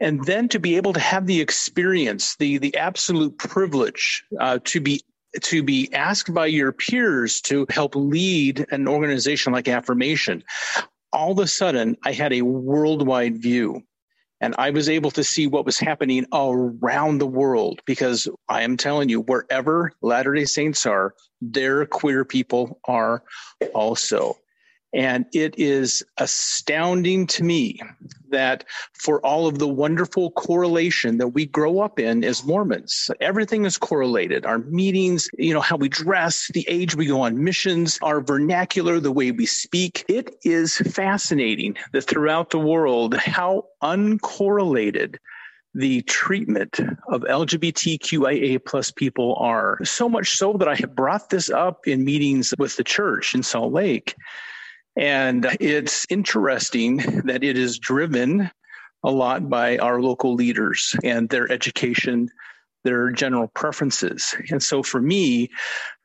And 0.00 0.24
then 0.24 0.48
to 0.48 0.58
be 0.58 0.76
able 0.76 0.92
to 0.92 1.00
have 1.00 1.26
the 1.26 1.40
experience 1.40 2.36
the 2.36 2.58
the 2.58 2.76
absolute 2.76 3.38
privilege 3.38 4.24
uh, 4.40 4.58
to 4.64 4.80
be 4.80 5.02
to 5.42 5.62
be 5.62 5.92
asked 5.92 6.32
by 6.32 6.46
your 6.46 6.72
peers 6.72 7.40
to 7.42 7.66
help 7.68 7.94
lead 7.94 8.66
an 8.70 8.88
organization 8.88 9.52
like 9.52 9.68
affirmation 9.68 10.42
all 11.12 11.32
of 11.32 11.38
a 11.38 11.46
sudden 11.46 11.96
i 12.04 12.12
had 12.12 12.32
a 12.32 12.42
worldwide 12.42 13.40
view. 13.40 13.82
And 14.40 14.54
i 14.56 14.70
was 14.70 14.88
able 14.88 15.10
to 15.12 15.24
see 15.24 15.46
what 15.46 15.66
was 15.66 15.78
happening 15.78 16.26
around 16.32 17.18
the 17.18 17.26
world 17.26 17.80
because 17.84 18.28
i 18.48 18.62
am 18.62 18.76
telling 18.76 19.08
you 19.08 19.20
wherever 19.20 19.92
latter 20.00 20.34
day 20.34 20.44
saints 20.44 20.86
are 20.86 21.14
there 21.40 21.84
queer 21.86 22.24
people 22.24 22.80
are 22.84 23.22
also 23.74 24.36
and 24.92 25.26
it 25.32 25.58
is 25.58 26.02
astounding 26.16 27.26
to 27.26 27.44
me 27.44 27.80
that 28.30 28.64
for 28.92 29.24
all 29.24 29.46
of 29.46 29.58
the 29.58 29.68
wonderful 29.68 30.30
correlation 30.32 31.18
that 31.18 31.28
we 31.28 31.46
grow 31.46 31.80
up 31.80 31.98
in 31.98 32.24
as 32.24 32.44
Mormons, 32.44 33.10
everything 33.20 33.64
is 33.64 33.78
correlated. 33.78 34.46
Our 34.46 34.58
meetings, 34.58 35.28
you 35.38 35.52
know, 35.52 35.60
how 35.60 35.76
we 35.76 35.88
dress, 35.88 36.50
the 36.52 36.66
age 36.68 36.94
we 36.94 37.06
go 37.06 37.22
on 37.22 37.42
missions, 37.42 37.98
our 38.02 38.20
vernacular, 38.20 39.00
the 39.00 39.12
way 39.12 39.30
we 39.30 39.46
speak. 39.46 40.04
It 40.08 40.34
is 40.42 40.78
fascinating 40.78 41.76
that 41.92 42.02
throughout 42.02 42.50
the 42.50 42.58
world, 42.58 43.14
how 43.14 43.64
uncorrelated 43.82 45.16
the 45.74 46.02
treatment 46.02 46.80
of 47.08 47.22
LGBTQIA 47.22 48.64
plus 48.64 48.90
people 48.90 49.36
are. 49.36 49.78
So 49.84 50.08
much 50.08 50.36
so 50.36 50.54
that 50.54 50.68
I 50.68 50.74
have 50.76 50.96
brought 50.96 51.30
this 51.30 51.50
up 51.50 51.86
in 51.86 52.04
meetings 52.04 52.54
with 52.58 52.76
the 52.76 52.84
church 52.84 53.34
in 53.34 53.42
Salt 53.42 53.72
Lake. 53.72 54.16
And 54.98 55.46
it's 55.60 56.06
interesting 56.10 56.96
that 57.24 57.44
it 57.44 57.56
is 57.56 57.78
driven 57.78 58.50
a 59.04 59.10
lot 59.10 59.48
by 59.48 59.78
our 59.78 60.02
local 60.02 60.34
leaders 60.34 60.94
and 61.04 61.28
their 61.28 61.50
education, 61.52 62.28
their 62.82 63.12
general 63.12 63.46
preferences. 63.46 64.34
And 64.50 64.60
so 64.60 64.82
for 64.82 65.00
me, 65.00 65.50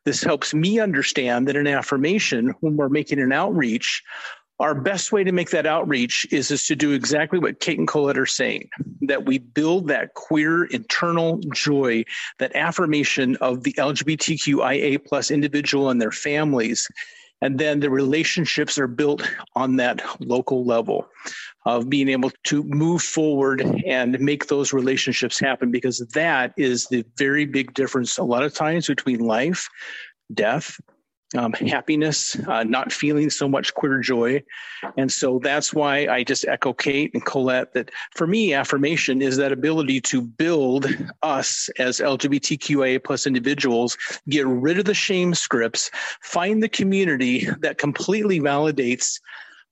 this 0.06 0.22
helps 0.22 0.54
me 0.54 0.80
understand 0.80 1.48
that 1.48 1.56
an 1.56 1.66
affirmation, 1.66 2.54
when 2.60 2.78
we're 2.78 2.90
making 2.90 3.20
an 3.20 3.32
outreach, 3.32 4.04
our 4.60 4.76
best 4.76 5.12
way 5.12 5.24
to 5.24 5.32
make 5.32 5.50
that 5.50 5.66
outreach 5.66 6.28
is, 6.32 6.52
is 6.52 6.68
to 6.68 6.76
do 6.76 6.92
exactly 6.92 7.40
what 7.40 7.60
Kate 7.60 7.80
and 7.80 7.88
Colette 7.88 8.20
are 8.20 8.28
saying 8.28 8.70
that 9.02 9.26
we 9.26 9.40
build 9.40 9.88
that 9.88 10.14
queer 10.14 10.66
internal 10.66 11.40
joy, 11.52 12.06
that 12.38 12.56
affirmation 12.56 13.36
of 13.38 13.64
the 13.64 13.74
LGBTQIA 13.74 15.04
plus 15.04 15.32
individual 15.32 15.90
and 15.90 16.00
their 16.00 16.12
families. 16.12 16.88
And 17.44 17.60
then 17.60 17.82
the 17.82 17.90
relationships 17.90 18.78
are 18.78 18.88
built 18.88 19.22
on 19.58 19.76
that 19.76 20.02
local 20.22 20.64
level 20.64 21.06
of 21.66 21.90
being 21.90 22.08
able 22.08 22.32
to 22.46 22.64
move 22.64 23.02
forward 23.02 23.62
and 23.86 24.18
make 24.22 24.48
those 24.48 24.72
relationships 24.72 25.42
happen 25.42 25.70
because 25.70 26.00
that 26.14 26.54
is 26.56 26.88
the 26.88 27.06
very 27.18 27.46
big 27.46 27.74
difference 27.74 28.18
a 28.18 28.24
lot 28.24 28.44
of 28.44 28.54
times 28.54 28.88
between 28.88 29.20
life, 29.20 29.68
death, 30.34 30.80
um, 31.36 31.54
happiness, 31.54 32.36
uh, 32.48 32.64
not 32.64 32.92
feeling 32.92 33.30
so 33.30 33.48
much 33.48 33.74
queer 33.74 34.00
joy. 34.00 34.44
And 34.98 35.12
so 35.12 35.40
that's 35.40 35.74
why 35.74 36.08
I 36.08 36.24
just 36.24 36.46
echo 36.46 36.74
Kate 36.74 37.12
and 37.14 37.26
Colette 37.26 37.74
that 37.74 37.92
for 38.12 38.28
me, 38.28 38.54
affirmation 38.54 39.22
is 39.22 39.38
that 39.38 39.52
ability 39.52 40.02
to 40.02 40.22
build 40.22 40.88
us 41.24 41.70
as 41.80 42.00
LGBTQIA 42.00 43.04
plus 43.04 43.26
individuals, 43.26 43.98
get 44.30 44.46
rid 44.48 44.80
of 44.80 44.86
the 44.86 44.94
shame 44.94 45.34
scripts, 45.34 45.90
find 46.22 46.62
the 46.62 46.70
community 46.70 47.48
that 47.60 47.78
completely 47.78 48.40
validates 48.40 49.20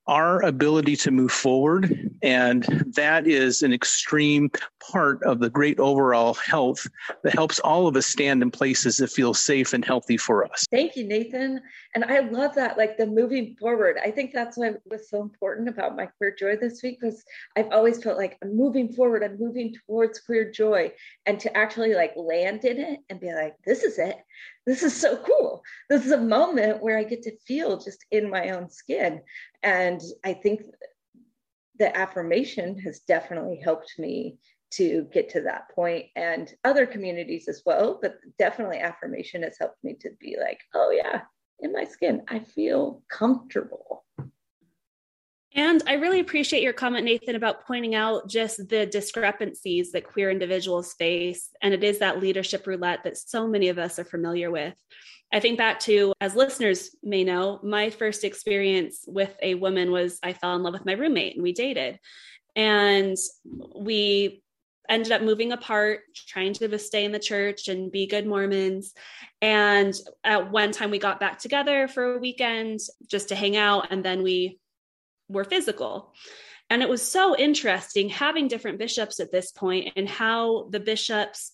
our 0.08 0.44
ability 0.44 0.96
to 0.96 1.12
move 1.12 1.32
forward. 1.32 2.10
And 2.24 2.64
that 2.96 3.28
is 3.28 3.62
an 3.62 3.74
extreme 3.74 4.52
part 4.92 5.22
of 5.24 5.40
the 5.40 5.50
great 5.50 5.80
overall 5.80 6.34
health 6.34 6.88
that 7.24 7.34
helps 7.34 7.60
all 7.60 7.88
of 7.88 7.96
us 7.96 8.08
stand 8.08 8.42
in 8.42 8.52
places 8.52 8.98
that 8.98 9.12
feel 9.12 9.34
safe 9.34 9.74
and 9.74 9.86
healthy 9.86 10.18
for 10.18 10.44
us. 10.46 10.66
Thank 10.72 10.96
you, 10.96 11.08
Nathan. 11.08 11.62
And 11.96 12.04
I 12.06 12.20
love 12.20 12.56
that, 12.56 12.78
like 12.78 12.98
the 12.98 13.08
moving 13.08 13.56
forward. 13.60 13.98
I 14.04 14.12
think 14.12 14.34
that's 14.34 14.58
what 14.58 14.82
was 14.90 15.10
so 15.10 15.22
important 15.22 15.70
about 15.70 15.96
my 15.96 16.06
queer 16.06 16.36
joy 16.38 16.56
this 16.56 16.82
week 16.84 17.00
was 17.02 17.24
I've 17.56 17.72
always 17.72 18.02
felt 18.02 18.18
like 18.18 18.38
I'm 18.44 18.56
moving 18.56 18.92
forward, 18.94 19.24
I'm 19.24 19.40
moving 19.40 19.74
towards 19.86 20.20
queer 20.20 20.52
joy. 20.52 20.92
And 21.26 21.40
to 21.40 21.56
actually 21.56 21.94
like 21.94 22.14
land 22.16 22.66
in 22.66 22.80
it 22.80 23.00
and 23.10 23.20
be 23.20 23.34
like, 23.34 23.56
this 23.66 23.84
is 23.84 24.00
it. 24.00 24.18
This 24.66 24.84
is 24.84 24.96
so 24.96 25.18
cool. 25.18 25.64
This 25.90 26.06
is 26.06 26.12
a 26.12 26.18
moment 26.18 26.84
where 26.84 26.98
I 26.98 27.04
get 27.04 27.24
to 27.24 27.38
feel 27.48 27.78
just 27.78 28.06
in 28.12 28.30
my 28.30 28.50
own 28.50 28.70
skin. 28.70 29.22
And 29.64 30.02
I 30.24 30.34
think 30.34 30.62
the 31.80 31.96
affirmation 31.98 32.78
has 32.80 33.00
definitely 33.00 33.60
helped 33.64 33.94
me 33.98 34.38
to 34.72 35.08
get 35.12 35.30
to 35.30 35.42
that 35.42 35.70
point 35.76 36.06
and 36.16 36.54
other 36.64 36.86
communities 36.86 37.48
as 37.48 37.62
well 37.66 38.00
but 38.02 38.16
definitely 38.40 38.78
affirmation 38.78 39.44
has 39.44 39.58
helped 39.60 39.84
me 39.84 39.96
to 40.00 40.10
be 40.20 40.38
like 40.40 40.60
oh 40.74 40.92
yeah 40.92 41.22
in 41.60 41.74
my 41.74 41.84
skin 41.84 42.22
i 42.30 42.40
feel 42.40 43.02
comfortable 43.10 44.06
and 45.54 45.84
I 45.86 45.94
really 45.94 46.20
appreciate 46.20 46.64
your 46.64 46.74
comment, 46.74 47.06
Nathan, 47.06 47.36
about 47.36 47.66
pointing 47.66 47.94
out 47.94 48.30
just 48.30 48.70
the 48.70 48.86
discrepancies 48.86 49.92
that 49.92 50.06
queer 50.08 50.32
individuals 50.32 50.94
face. 50.94 51.50
And 51.62 51.74
it 51.74 51.84
is 51.84 52.00
that 52.00 52.22
leadership 52.22 52.66
roulette 52.66 53.04
that 53.04 53.18
so 53.18 53.48
many 53.48 53.68
of 53.68 53.78
us 53.78 54.00
are 54.00 54.06
familiar 54.06 54.50
with. 54.50 54.76
I 55.34 55.40
think 55.40 55.58
back 55.58 55.80
to, 55.82 56.14
as 56.22 56.36
listeners 56.36 56.96
may 57.04 57.24
know, 57.24 57.60
my 57.64 57.90
first 57.90 58.24
experience 58.24 59.04
with 59.08 59.34
a 59.42 59.56
woman 59.56 59.92
was 59.92 60.20
I 60.24 60.34
fell 60.34 60.56
in 60.56 60.64
love 60.64 60.74
with 60.74 60.86
my 60.86 60.94
roommate 60.94 61.36
and 61.36 61.44
we 61.44 61.54
dated. 61.54 62.00
And 62.56 63.18
we 63.76 64.44
ended 64.90 65.12
up 65.12 65.22
moving 65.22 65.52
apart, 65.52 66.02
trying 66.16 66.54
to 66.54 66.80
stay 66.80 67.06
in 67.06 67.12
the 67.12 67.20
church 67.20 67.68
and 67.68 67.92
be 67.92 68.08
good 68.08 68.26
Mormons. 68.26 68.94
And 69.42 69.94
at 70.24 70.52
one 70.52 70.72
time, 70.72 70.92
we 70.92 71.00
got 71.00 71.20
back 71.20 71.40
together 71.40 71.88
for 71.88 72.16
a 72.16 72.20
weekend 72.20 72.80
just 73.10 73.30
to 73.30 73.36
hang 73.36 73.56
out. 73.56 73.88
And 73.92 74.04
then 74.04 74.24
we 74.24 74.60
were 75.32 75.44
physical. 75.44 76.14
And 76.70 76.82
it 76.82 76.90
was 76.90 77.02
so 77.02 77.36
interesting 77.36 78.10
having 78.10 78.48
different 78.48 78.80
bishops 78.80 79.20
at 79.20 79.32
this 79.32 79.52
point 79.52 79.94
and 79.96 80.08
how 80.08 80.70
the 80.70 80.80
bishops 80.80 81.52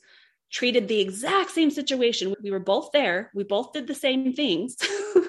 treated 0.52 0.88
the 0.88 1.00
exact 1.00 1.52
same 1.52 1.72
situation. 1.72 2.36
We 2.42 2.52
were 2.52 2.60
both 2.60 2.92
there, 2.94 3.32
we 3.34 3.44
both 3.44 3.74
did 3.74 3.88
the 3.88 3.96
same 3.96 4.34
things, 4.34 4.78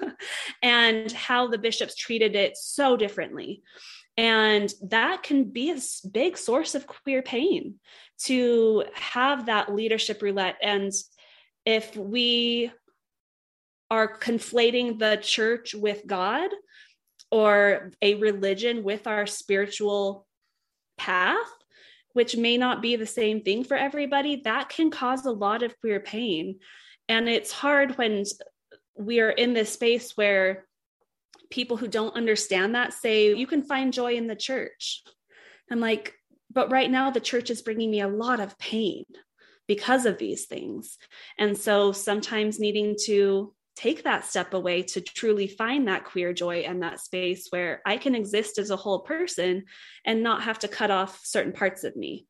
and 0.62 1.11
how 1.12 1.48
the 1.48 1.58
bishops 1.58 1.96
treated 1.96 2.37
it 2.37 2.56
so 2.56 2.96
differently. 2.96 3.62
And 4.16 4.72
that 4.82 5.22
can 5.22 5.44
be 5.44 5.70
a 5.70 5.78
big 6.11 6.37
source 6.37 6.74
of 6.74 6.87
queer 6.87 7.22
pain 7.22 7.76
to 8.24 8.84
have 8.94 9.46
that 9.46 9.72
leadership 9.72 10.20
roulette. 10.22 10.56
And 10.61 10.92
if 11.64 11.96
we 11.96 12.72
are 13.90 14.18
conflating 14.18 14.98
the 14.98 15.18
church 15.22 15.74
with 15.74 16.06
God, 16.06 16.50
or 17.30 17.90
a 18.02 18.14
religion 18.14 18.82
with 18.82 19.06
our 19.06 19.26
spiritual 19.26 20.26
path, 20.96 21.36
which 22.12 22.36
may 22.36 22.56
not 22.56 22.82
be 22.82 22.96
the 22.96 23.06
same 23.06 23.42
thing 23.42 23.64
for 23.64 23.76
everybody, 23.76 24.42
that 24.44 24.68
can 24.68 24.90
cause 24.90 25.26
a 25.26 25.30
lot 25.30 25.62
of 25.62 25.78
queer 25.80 26.00
pain. 26.00 26.58
And 27.08 27.28
it's 27.28 27.52
hard 27.52 27.96
when 27.98 28.24
we 28.96 29.20
are 29.20 29.30
in 29.30 29.54
this 29.54 29.72
space 29.72 30.16
where 30.16 30.66
people 31.50 31.76
who 31.76 31.88
don't 31.88 32.16
understand 32.16 32.74
that 32.74 32.92
say, 32.92 33.34
you 33.34 33.46
can 33.46 33.62
find 33.62 33.92
joy 33.92 34.14
in 34.14 34.26
the 34.26 34.36
church. 34.36 35.02
I'm 35.70 35.80
like, 35.80 36.14
but 36.52 36.70
right 36.70 36.90
now 36.90 37.10
the 37.10 37.20
church 37.20 37.50
is 37.50 37.62
bringing 37.62 37.90
me 37.90 38.00
a 38.00 38.08
lot 38.08 38.40
of 38.40 38.58
pain 38.58 39.04
because 39.66 40.06
of 40.06 40.18
these 40.18 40.46
things. 40.46 40.98
And 41.38 41.56
so 41.56 41.92
sometimes 41.92 42.58
needing 42.58 42.96
to 43.04 43.54
take 43.78 44.02
that 44.02 44.24
step 44.24 44.54
away 44.54 44.82
to 44.82 45.00
truly 45.00 45.46
find 45.46 45.86
that 45.86 46.04
queer 46.04 46.32
joy 46.32 46.64
and 46.66 46.82
that 46.82 46.98
space 46.98 47.46
where 47.50 47.80
I 47.86 47.96
can 47.96 48.16
exist 48.16 48.58
as 48.58 48.70
a 48.70 48.76
whole 48.76 49.02
person 49.02 49.66
and 50.04 50.20
not 50.20 50.42
have 50.42 50.58
to 50.60 50.68
cut 50.68 50.90
off 50.90 51.20
certain 51.22 51.52
parts 51.52 51.84
of 51.84 51.94
me. 51.94 52.26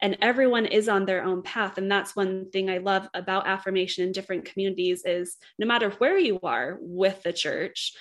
And 0.00 0.16
everyone 0.22 0.66
is 0.66 0.88
on 0.88 1.04
their 1.04 1.24
own 1.24 1.42
path. 1.42 1.78
And 1.78 1.90
that's 1.90 2.14
one 2.14 2.48
thing 2.52 2.70
I 2.70 2.78
love 2.78 3.08
about 3.12 3.48
affirmation 3.48 4.04
in 4.04 4.12
different 4.12 4.44
communities 4.44 5.02
is 5.04 5.36
no 5.58 5.66
matter 5.66 5.90
where 5.90 6.16
you 6.16 6.38
are 6.44 6.78
with 6.80 7.24
the 7.24 7.32
church 7.32 7.92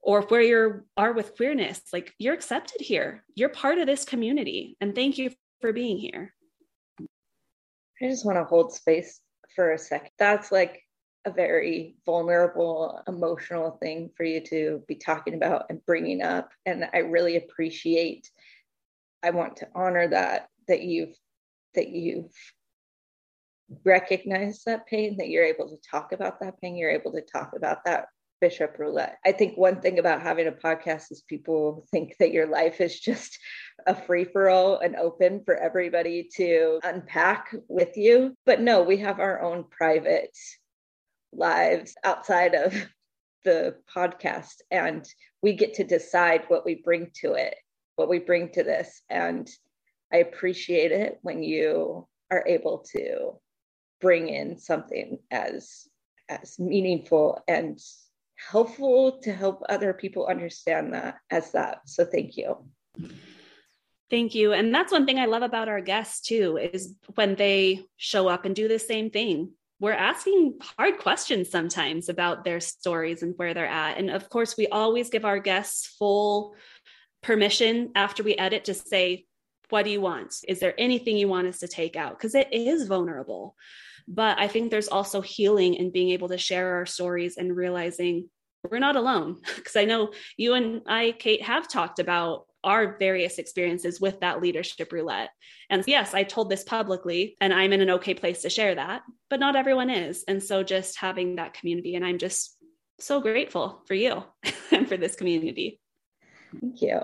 or 0.00 0.22
where 0.22 0.40
you 0.40 0.82
are 0.96 1.12
with 1.12 1.34
queerness, 1.36 1.82
like 1.92 2.14
you're 2.20 2.34
accepted 2.34 2.80
here. 2.80 3.24
You're 3.34 3.48
part 3.48 3.78
of 3.78 3.88
this 3.88 4.04
community. 4.04 4.76
And 4.80 4.94
thank 4.94 5.18
you 5.18 5.32
for 5.60 5.72
being 5.72 5.98
here. 5.98 6.32
I 7.00 8.08
just 8.08 8.24
want 8.24 8.38
to 8.38 8.44
hold 8.44 8.72
space 8.72 9.20
for 9.56 9.72
a 9.72 9.78
second. 9.78 10.10
That's 10.16 10.52
like 10.52 10.84
a 11.24 11.30
very 11.30 11.96
vulnerable 12.06 13.02
emotional 13.06 13.72
thing 13.82 14.10
for 14.16 14.24
you 14.24 14.40
to 14.40 14.82
be 14.88 14.94
talking 14.94 15.34
about 15.34 15.66
and 15.68 15.84
bringing 15.84 16.22
up. 16.22 16.50
And 16.66 16.88
i 16.92 16.98
really 16.98 17.36
appreciate 17.36 18.30
i 19.22 19.30
want 19.30 19.56
to 19.56 19.68
honor 19.74 20.08
that 20.08 20.48
that 20.68 20.82
you've 20.82 21.14
that 21.74 21.88
you've 21.88 22.32
recognized 23.84 24.62
that 24.66 24.86
pain 24.86 25.16
that 25.18 25.28
you're 25.28 25.44
able 25.44 25.68
to 25.68 25.76
talk 25.88 26.12
about 26.12 26.40
that 26.40 26.60
pain 26.60 26.76
you're 26.76 26.90
able 26.90 27.12
to 27.12 27.20
talk 27.20 27.52
about 27.54 27.84
that 27.84 28.06
bishop 28.40 28.76
roulette. 28.78 29.18
I 29.24 29.32
think 29.32 29.56
one 29.56 29.80
thing 29.80 29.98
about 29.98 30.22
having 30.22 30.48
a 30.48 30.52
podcast 30.52 31.12
is 31.12 31.22
people 31.28 31.86
think 31.90 32.16
that 32.18 32.32
your 32.32 32.46
life 32.46 32.80
is 32.80 32.98
just 32.98 33.38
a 33.86 33.94
free 33.94 34.24
for 34.24 34.48
all 34.48 34.78
and 34.78 34.96
open 34.96 35.42
for 35.44 35.56
everybody 35.56 36.28
to 36.36 36.80
unpack 36.82 37.54
with 37.68 37.96
you. 37.96 38.34
But 38.46 38.60
no 38.60 38.82
we 38.82 38.96
have 38.98 39.20
our 39.20 39.42
own 39.42 39.64
private 39.70 40.36
lives 41.32 41.94
outside 42.04 42.54
of 42.54 42.74
the 43.44 43.76
podcast 43.94 44.56
and 44.70 45.06
we 45.42 45.54
get 45.54 45.72
to 45.74 45.84
decide 45.84 46.44
what 46.48 46.64
we 46.66 46.74
bring 46.74 47.10
to 47.14 47.32
it 47.32 47.54
what 48.00 48.08
we 48.08 48.18
bring 48.18 48.48
to 48.48 48.62
this. 48.62 49.02
And 49.10 49.48
i 50.12 50.16
appreciate 50.16 50.90
it 50.90 51.18
when 51.22 51.42
you 51.42 52.08
are 52.32 52.44
able 52.46 52.78
to 52.78 53.38
bring 54.00 54.28
in 54.28 54.58
something 54.58 55.18
as 55.30 55.86
as 56.28 56.58
meaningful 56.58 57.42
and 57.46 57.78
helpful 58.50 59.20
to 59.22 59.32
help 59.32 59.62
other 59.68 59.92
people 59.92 60.26
understand 60.26 60.94
that 60.94 61.16
as 61.30 61.52
that. 61.52 61.80
So 61.84 62.06
thank 62.06 62.38
you. 62.38 62.56
Thank 64.08 64.34
you. 64.34 64.54
And 64.54 64.74
that's 64.74 64.92
one 64.92 65.04
thing 65.04 65.18
I 65.18 65.26
love 65.26 65.42
about 65.42 65.68
our 65.68 65.82
guests 65.82 66.26
too 66.26 66.56
is 66.56 66.94
when 67.16 67.34
they 67.34 67.84
show 67.96 68.28
up 68.28 68.46
and 68.46 68.56
do 68.56 68.66
the 68.66 68.78
same 68.78 69.10
thing 69.10 69.52
we're 69.80 69.92
asking 69.92 70.58
hard 70.78 70.98
questions 70.98 71.50
sometimes 71.50 72.10
about 72.10 72.44
their 72.44 72.60
stories 72.60 73.22
and 73.22 73.34
where 73.36 73.54
they're 73.54 73.66
at. 73.66 73.96
And 73.96 74.10
of 74.10 74.28
course, 74.28 74.56
we 74.56 74.68
always 74.68 75.08
give 75.08 75.24
our 75.24 75.38
guests 75.38 75.86
full 75.98 76.54
permission 77.22 77.90
after 77.94 78.22
we 78.22 78.36
edit 78.36 78.64
to 78.64 78.74
say, 78.74 79.24
What 79.70 79.84
do 79.84 79.90
you 79.90 80.02
want? 80.02 80.34
Is 80.46 80.60
there 80.60 80.74
anything 80.78 81.16
you 81.16 81.28
want 81.28 81.48
us 81.48 81.60
to 81.60 81.68
take 81.68 81.96
out? 81.96 82.18
Because 82.18 82.34
it 82.34 82.48
is 82.52 82.86
vulnerable. 82.86 83.56
But 84.06 84.38
I 84.38 84.48
think 84.48 84.70
there's 84.70 84.88
also 84.88 85.22
healing 85.22 85.74
in 85.74 85.90
being 85.90 86.10
able 86.10 86.28
to 86.28 86.38
share 86.38 86.76
our 86.76 86.86
stories 86.86 87.38
and 87.38 87.56
realizing 87.56 88.28
we're 88.68 88.78
not 88.78 88.96
alone. 88.96 89.40
Because 89.56 89.76
I 89.76 89.86
know 89.86 90.12
you 90.36 90.54
and 90.54 90.82
I, 90.86 91.14
Kate, 91.18 91.42
have 91.42 91.68
talked 91.68 92.00
about 92.00 92.46
our 92.64 92.98
various 92.98 93.38
experiences 93.38 94.00
with 94.00 94.20
that 94.20 94.40
leadership 94.40 94.92
roulette. 94.92 95.30
And 95.68 95.82
yes, 95.86 96.14
I 96.14 96.24
told 96.24 96.50
this 96.50 96.64
publicly 96.64 97.36
and 97.40 97.52
I'm 97.52 97.72
in 97.72 97.80
an 97.80 97.90
okay 97.90 98.14
place 98.14 98.42
to 98.42 98.50
share 98.50 98.74
that, 98.74 99.02
but 99.28 99.40
not 99.40 99.56
everyone 99.56 99.90
is. 99.90 100.24
And 100.28 100.42
so 100.42 100.62
just 100.62 100.98
having 100.98 101.36
that 101.36 101.54
community, 101.54 101.94
and 101.94 102.04
I'm 102.04 102.18
just 102.18 102.56
so 102.98 103.20
grateful 103.20 103.82
for 103.86 103.94
you 103.94 104.24
and 104.70 104.88
for 104.88 104.96
this 104.96 105.16
community. 105.16 105.80
Thank 106.60 106.82
you. 106.82 107.00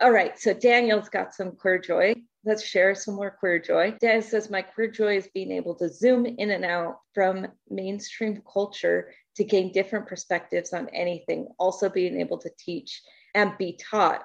All 0.00 0.10
right. 0.10 0.38
So 0.38 0.54
Daniel's 0.54 1.10
got 1.10 1.34
some 1.34 1.52
queer 1.52 1.78
joy. 1.78 2.14
Let's 2.44 2.64
share 2.64 2.94
some 2.94 3.16
more 3.16 3.30
queer 3.30 3.58
joy. 3.58 3.96
Daniel 4.00 4.22
says, 4.22 4.48
My 4.48 4.62
queer 4.62 4.90
joy 4.90 5.18
is 5.18 5.28
being 5.34 5.52
able 5.52 5.74
to 5.74 5.90
zoom 5.90 6.24
in 6.24 6.50
and 6.50 6.64
out 6.64 7.00
from 7.14 7.46
mainstream 7.68 8.42
culture 8.50 9.12
to 9.36 9.44
gain 9.44 9.72
different 9.72 10.06
perspectives 10.06 10.72
on 10.72 10.88
anything, 10.88 11.48
also 11.58 11.90
being 11.90 12.18
able 12.18 12.38
to 12.38 12.50
teach 12.58 13.02
and 13.34 13.56
be 13.58 13.78
taught 13.90 14.22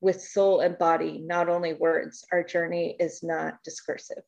with 0.00 0.20
soul 0.20 0.60
and 0.60 0.78
body, 0.78 1.22
not 1.24 1.48
only 1.48 1.74
words. 1.74 2.24
Our 2.32 2.42
journey 2.42 2.96
is 2.98 3.22
not 3.22 3.62
discursive. 3.64 4.22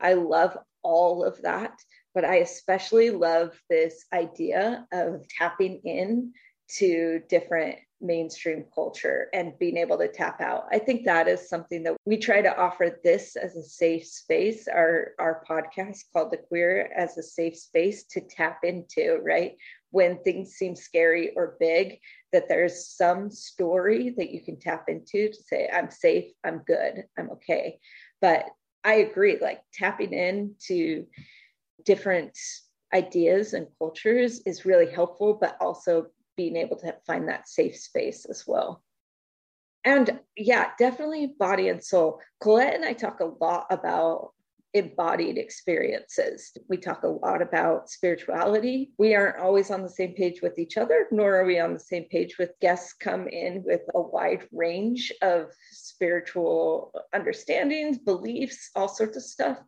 I 0.00 0.14
love 0.14 0.56
all 0.82 1.24
of 1.24 1.40
that, 1.42 1.72
but 2.14 2.24
I 2.24 2.36
especially 2.36 3.10
love 3.10 3.58
this 3.70 4.04
idea 4.12 4.86
of 4.92 5.26
tapping 5.28 5.80
in 5.84 6.32
to 6.76 7.20
different 7.28 7.78
mainstream 8.04 8.64
culture 8.74 9.28
and 9.32 9.58
being 9.58 9.76
able 9.76 9.98
to 9.98 10.08
tap 10.08 10.40
out. 10.40 10.66
I 10.70 10.78
think 10.78 11.04
that 11.04 11.26
is 11.26 11.48
something 11.48 11.82
that 11.84 11.96
we 12.04 12.16
try 12.16 12.42
to 12.42 12.56
offer 12.56 12.98
this 13.02 13.34
as 13.36 13.56
a 13.56 13.62
safe 13.62 14.06
space, 14.06 14.68
our, 14.68 15.12
our 15.18 15.42
podcast 15.48 16.04
Called 16.12 16.32
to 16.32 16.38
Queer 16.38 16.92
as 16.96 17.16
a 17.16 17.22
safe 17.22 17.56
space 17.56 18.04
to 18.10 18.20
tap 18.20 18.60
into, 18.62 19.18
right? 19.22 19.56
When 19.90 20.22
things 20.22 20.52
seem 20.52 20.76
scary 20.76 21.32
or 21.34 21.56
big, 21.58 21.98
that 22.32 22.48
there's 22.48 22.88
some 22.88 23.30
story 23.30 24.14
that 24.16 24.30
you 24.30 24.40
can 24.40 24.58
tap 24.58 24.84
into 24.88 25.28
to 25.28 25.42
say, 25.42 25.68
I'm 25.72 25.90
safe, 25.90 26.32
I'm 26.44 26.58
good, 26.66 27.04
I'm 27.18 27.30
okay. 27.30 27.78
But 28.20 28.46
I 28.84 28.94
agree, 28.96 29.38
like 29.40 29.62
tapping 29.72 30.12
into 30.12 31.06
different 31.84 32.36
ideas 32.92 33.54
and 33.54 33.66
cultures 33.78 34.40
is 34.46 34.64
really 34.64 34.90
helpful, 34.90 35.38
but 35.40 35.56
also 35.60 36.06
being 36.36 36.56
able 36.56 36.76
to 36.78 36.94
find 37.06 37.28
that 37.28 37.48
safe 37.48 37.76
space 37.76 38.24
as 38.24 38.44
well. 38.46 38.82
And 39.84 40.18
yeah, 40.36 40.70
definitely 40.78 41.34
body 41.38 41.68
and 41.68 41.82
soul. 41.82 42.20
Colette 42.40 42.74
and 42.74 42.84
I 42.84 42.94
talk 42.94 43.20
a 43.20 43.32
lot 43.44 43.66
about 43.70 44.30
embodied 44.74 45.38
experiences. 45.38 46.56
We 46.68 46.76
talk 46.78 47.04
a 47.04 47.08
lot 47.08 47.40
about 47.40 47.88
spirituality. 47.88 48.90
We 48.98 49.14
aren't 49.14 49.38
always 49.38 49.70
on 49.70 49.82
the 49.82 49.88
same 49.88 50.14
page 50.14 50.42
with 50.42 50.58
each 50.58 50.76
other, 50.76 51.06
nor 51.12 51.36
are 51.36 51.44
we 51.44 51.60
on 51.60 51.72
the 51.72 51.80
same 51.80 52.04
page 52.04 52.38
with 52.38 52.58
guests 52.60 52.92
come 52.92 53.28
in 53.28 53.62
with 53.64 53.82
a 53.94 54.00
wide 54.00 54.48
range 54.52 55.12
of 55.22 55.52
spiritual 55.70 56.92
understandings, 57.14 57.98
beliefs, 57.98 58.70
all 58.74 58.88
sorts 58.88 59.16
of 59.16 59.22
stuff. 59.22 59.58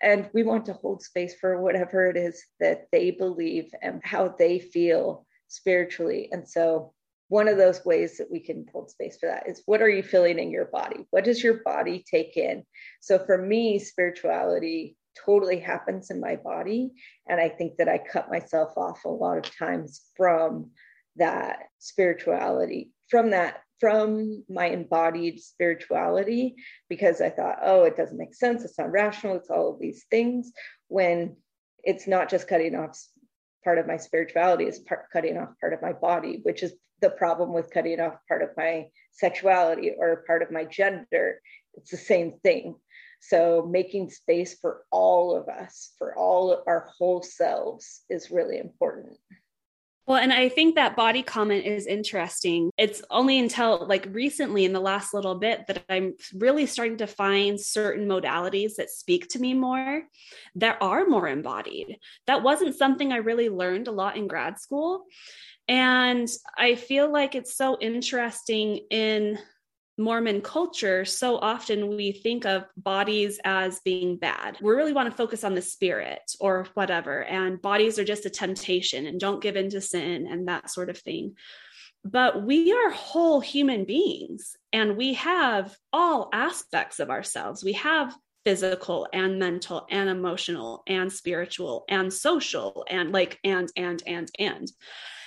And 0.00 0.30
we 0.32 0.42
want 0.42 0.64
to 0.66 0.72
hold 0.72 1.02
space 1.02 1.34
for 1.38 1.60
whatever 1.60 2.08
it 2.08 2.16
is 2.16 2.42
that 2.58 2.86
they 2.92 3.10
believe 3.10 3.70
and 3.82 4.00
how 4.04 4.34
they 4.38 4.58
feel 4.58 5.26
spiritually. 5.48 6.28
And 6.32 6.48
so, 6.48 6.92
one 7.28 7.48
of 7.48 7.56
those 7.56 7.84
ways 7.84 8.18
that 8.18 8.30
we 8.30 8.38
can 8.38 8.66
hold 8.72 8.88
space 8.88 9.18
for 9.18 9.26
that 9.26 9.48
is 9.48 9.62
what 9.66 9.82
are 9.82 9.88
you 9.88 10.02
feeling 10.02 10.38
in 10.38 10.50
your 10.50 10.66
body? 10.66 11.06
What 11.10 11.24
does 11.24 11.42
your 11.42 11.60
body 11.64 12.04
take 12.08 12.36
in? 12.36 12.64
So, 13.00 13.18
for 13.18 13.38
me, 13.38 13.78
spirituality 13.78 14.96
totally 15.24 15.58
happens 15.58 16.10
in 16.10 16.20
my 16.20 16.36
body. 16.36 16.92
And 17.28 17.40
I 17.40 17.48
think 17.48 17.76
that 17.78 17.88
I 17.88 17.98
cut 17.98 18.30
myself 18.30 18.76
off 18.76 19.04
a 19.04 19.08
lot 19.08 19.38
of 19.38 19.56
times 19.56 20.02
from 20.16 20.70
that 21.16 21.60
spirituality, 21.78 22.92
from 23.08 23.30
that 23.30 23.62
from 23.80 24.42
my 24.48 24.68
embodied 24.68 25.40
spirituality 25.40 26.56
because 26.88 27.20
I 27.20 27.30
thought, 27.30 27.58
oh, 27.62 27.84
it 27.84 27.96
doesn't 27.96 28.16
make 28.16 28.34
sense. 28.34 28.64
It's 28.64 28.78
not 28.78 28.90
rational. 28.90 29.36
It's 29.36 29.50
all 29.50 29.72
of 29.72 29.80
these 29.80 30.06
things 30.10 30.52
when 30.88 31.36
it's 31.84 32.06
not 32.06 32.30
just 32.30 32.48
cutting 32.48 32.74
off 32.74 32.98
part 33.66 33.78
of 33.78 33.86
my 33.88 33.96
spirituality 33.96 34.64
is 34.64 34.78
part, 34.78 35.10
cutting 35.12 35.36
off 35.36 35.48
part 35.60 35.72
of 35.72 35.82
my 35.82 35.92
body, 35.92 36.38
which 36.44 36.62
is 36.62 36.72
the 37.00 37.10
problem 37.10 37.52
with 37.52 37.68
cutting 37.72 37.98
off 37.98 38.14
part 38.28 38.40
of 38.40 38.50
my 38.56 38.86
sexuality 39.10 39.90
or 39.98 40.22
part 40.24 40.40
of 40.40 40.52
my 40.52 40.64
gender. 40.64 41.40
It's 41.74 41.90
the 41.90 41.96
same 41.96 42.34
thing. 42.44 42.76
So 43.20 43.68
making 43.68 44.10
space 44.10 44.56
for 44.60 44.84
all 44.92 45.34
of 45.34 45.48
us, 45.48 45.90
for 45.98 46.16
all 46.16 46.62
our 46.68 46.88
whole 46.96 47.22
selves 47.22 48.02
is 48.08 48.30
really 48.30 48.58
important. 48.58 49.16
Well, 50.06 50.18
and 50.18 50.32
I 50.32 50.48
think 50.48 50.76
that 50.76 50.94
body 50.94 51.24
comment 51.24 51.66
is 51.66 51.86
interesting. 51.86 52.70
It's 52.78 53.02
only 53.10 53.40
until 53.40 53.86
like 53.88 54.06
recently 54.12 54.64
in 54.64 54.72
the 54.72 54.80
last 54.80 55.12
little 55.12 55.34
bit 55.34 55.66
that 55.66 55.82
I'm 55.88 56.14
really 56.32 56.66
starting 56.66 56.98
to 56.98 57.08
find 57.08 57.60
certain 57.60 58.06
modalities 58.06 58.76
that 58.76 58.90
speak 58.90 59.28
to 59.30 59.40
me 59.40 59.52
more 59.52 60.04
that 60.54 60.78
are 60.80 61.06
more 61.06 61.26
embodied. 61.26 61.98
That 62.28 62.44
wasn't 62.44 62.76
something 62.76 63.12
I 63.12 63.16
really 63.16 63.48
learned 63.48 63.88
a 63.88 63.92
lot 63.92 64.16
in 64.16 64.28
grad 64.28 64.60
school. 64.60 65.06
And 65.66 66.28
I 66.56 66.76
feel 66.76 67.10
like 67.10 67.34
it's 67.34 67.56
so 67.56 67.76
interesting 67.80 68.82
in 68.90 69.38
Mormon 69.98 70.42
culture, 70.42 71.04
so 71.04 71.38
often 71.38 71.88
we 71.88 72.12
think 72.12 72.44
of 72.44 72.64
bodies 72.76 73.40
as 73.44 73.80
being 73.80 74.16
bad. 74.16 74.58
We 74.60 74.72
really 74.72 74.92
want 74.92 75.10
to 75.10 75.16
focus 75.16 75.42
on 75.42 75.54
the 75.54 75.62
spirit 75.62 76.32
or 76.38 76.66
whatever, 76.74 77.24
and 77.24 77.62
bodies 77.62 77.98
are 77.98 78.04
just 78.04 78.26
a 78.26 78.30
temptation 78.30 79.06
and 79.06 79.18
don't 79.18 79.42
give 79.42 79.56
in 79.56 79.70
to 79.70 79.80
sin 79.80 80.26
and 80.26 80.48
that 80.48 80.70
sort 80.70 80.90
of 80.90 80.98
thing. 80.98 81.36
But 82.04 82.44
we 82.44 82.72
are 82.72 82.90
whole 82.90 83.40
human 83.40 83.84
beings 83.84 84.56
and 84.72 84.96
we 84.96 85.14
have 85.14 85.76
all 85.92 86.28
aspects 86.32 87.00
of 87.00 87.10
ourselves. 87.10 87.64
We 87.64 87.72
have 87.72 88.16
physical 88.44 89.08
and 89.12 89.40
mental 89.40 89.88
and 89.90 90.08
emotional 90.08 90.84
and 90.86 91.12
spiritual 91.12 91.84
and 91.88 92.12
social 92.12 92.86
and 92.88 93.10
like, 93.10 93.40
and, 93.42 93.68
and, 93.76 94.00
and, 94.06 94.30
and. 94.38 94.70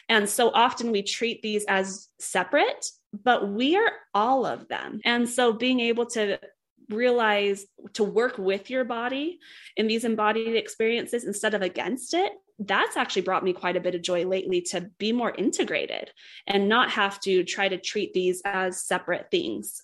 And 0.10 0.28
so 0.28 0.49
often 0.49 0.91
we 0.91 1.03
treat 1.03 1.41
these 1.41 1.64
as 1.66 2.10
separate 2.20 2.86
but 3.24 3.49
we 3.49 3.76
are 3.76 3.91
all 4.14 4.45
of 4.45 4.68
them. 4.68 5.01
And 5.03 5.28
so 5.28 5.53
being 5.53 5.80
able 5.80 6.05
to 6.07 6.39
realize 6.89 7.66
to 7.93 8.03
work 8.03 8.38
with 8.38 8.70
your 8.70 8.84
body 8.84 9.39
in 9.78 9.88
these 9.88 10.03
embodied 10.03 10.55
experiences 10.55 11.24
instead 11.24 11.53
of 11.53 11.62
against 11.62 12.16
it 12.16 12.32
that's 12.62 12.97
actually 12.97 13.22
brought 13.22 13.43
me 13.43 13.53
quite 13.53 13.78
a 13.78 13.80
bit 13.80 13.93
of 13.93 14.01
joy 14.01 14.26
lately 14.26 14.60
to 14.60 14.89
be 14.97 15.14
more 15.14 15.32
integrated 15.36 16.10
and 16.47 16.68
not 16.68 16.89
have 16.89 17.20
to 17.20 17.43
try 17.43 17.70
to 17.70 17.78
treat 17.78 18.12
these 18.14 18.41
as 18.43 18.82
separate 18.82 19.30
things 19.30 19.84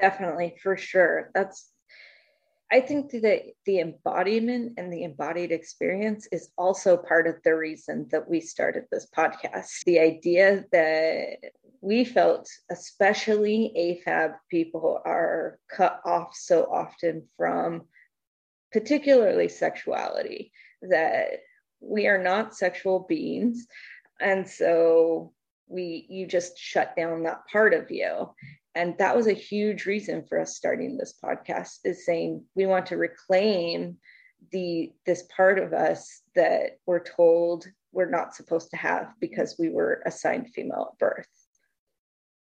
definitely 0.00 0.54
for 0.62 0.76
sure 0.76 1.32
that's 1.34 1.68
I 2.70 2.80
think 2.80 3.12
that 3.12 3.42
the 3.64 3.78
embodiment 3.78 4.72
and 4.76 4.92
the 4.92 5.04
embodied 5.04 5.52
experience 5.52 6.26
is 6.32 6.48
also 6.58 6.96
part 6.96 7.28
of 7.28 7.36
the 7.44 7.54
reason 7.54 8.08
that 8.10 8.28
we 8.28 8.40
started 8.40 8.84
this 8.90 9.06
podcast. 9.16 9.84
The 9.84 10.00
idea 10.00 10.64
that 10.72 11.36
we 11.80 12.04
felt, 12.04 12.48
especially 12.70 14.00
AFAB 14.06 14.34
people, 14.50 15.00
are 15.04 15.60
cut 15.70 16.00
off 16.04 16.34
so 16.34 16.64
often 16.64 17.28
from 17.36 17.82
particularly 18.72 19.48
sexuality, 19.48 20.50
that 20.82 21.40
we 21.80 22.08
are 22.08 22.22
not 22.22 22.56
sexual 22.56 23.06
beings. 23.08 23.66
And 24.20 24.48
so 24.48 25.32
we 25.68 26.06
you 26.08 26.26
just 26.26 26.58
shut 26.58 26.94
down 26.96 27.24
that 27.24 27.46
part 27.50 27.74
of 27.74 27.90
you 27.90 28.30
and 28.76 28.96
that 28.98 29.16
was 29.16 29.26
a 29.26 29.32
huge 29.32 29.86
reason 29.86 30.22
for 30.28 30.38
us 30.38 30.54
starting 30.54 30.96
this 30.96 31.14
podcast 31.24 31.78
is 31.84 32.04
saying 32.04 32.44
we 32.54 32.66
want 32.66 32.86
to 32.86 32.96
reclaim 32.96 33.96
the 34.52 34.92
this 35.06 35.24
part 35.34 35.58
of 35.58 35.72
us 35.72 36.22
that 36.34 36.78
we're 36.86 37.02
told 37.02 37.66
we're 37.92 38.10
not 38.10 38.34
supposed 38.34 38.70
to 38.70 38.76
have 38.76 39.08
because 39.18 39.56
we 39.58 39.70
were 39.70 40.02
assigned 40.06 40.48
female 40.54 40.90
at 40.92 40.98
birth 40.98 41.26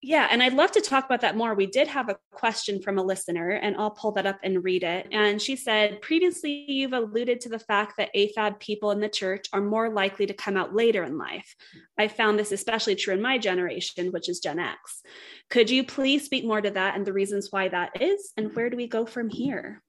yeah, 0.03 0.28
and 0.31 0.43
I'd 0.43 0.55
love 0.55 0.72
to 0.72 0.81
talk 0.81 1.05
about 1.05 1.20
that 1.20 1.37
more. 1.37 1.55
We 1.55 1.66
did 1.66 1.87
have 1.89 2.09
a 2.09 2.16
question 2.33 2.81
from 2.81 2.97
a 2.97 3.03
listener, 3.03 3.51
and 3.51 3.76
I'll 3.76 3.91
pull 3.91 4.12
that 4.12 4.24
up 4.24 4.39
and 4.43 4.64
read 4.64 4.83
it. 4.83 5.07
And 5.12 5.43
she 5.43 5.57
said, 5.57 6.01
Previously, 6.01 6.64
you've 6.68 6.95
alluded 6.95 7.43
to 7.43 7.51
the 7.51 7.59
fact 7.59 7.99
that 7.99 8.09
AFAB 8.16 8.59
people 8.61 8.93
in 8.93 9.01
the 9.01 9.11
church 9.11 9.47
are 9.53 9.61
more 9.61 9.91
likely 9.91 10.24
to 10.24 10.33
come 10.33 10.57
out 10.57 10.74
later 10.74 11.03
in 11.03 11.18
life. 11.18 11.55
I 11.99 12.09
found 12.09 12.39
this 12.39 12.51
especially 12.51 12.95
true 12.95 13.12
in 13.12 13.20
my 13.20 13.37
generation, 13.37 14.11
which 14.11 14.31
is 14.31 14.41
Gen 14.41 14.59
X. 14.59 15.03
Could 15.51 15.69
you 15.69 15.85
please 15.85 16.25
speak 16.25 16.45
more 16.45 16.61
to 16.61 16.71
that 16.71 16.97
and 16.97 17.05
the 17.05 17.13
reasons 17.13 17.49
why 17.51 17.69
that 17.69 18.01
is, 18.01 18.33
and 18.37 18.55
where 18.55 18.71
do 18.71 18.77
we 18.77 18.87
go 18.87 19.05
from 19.05 19.29
here? 19.29 19.83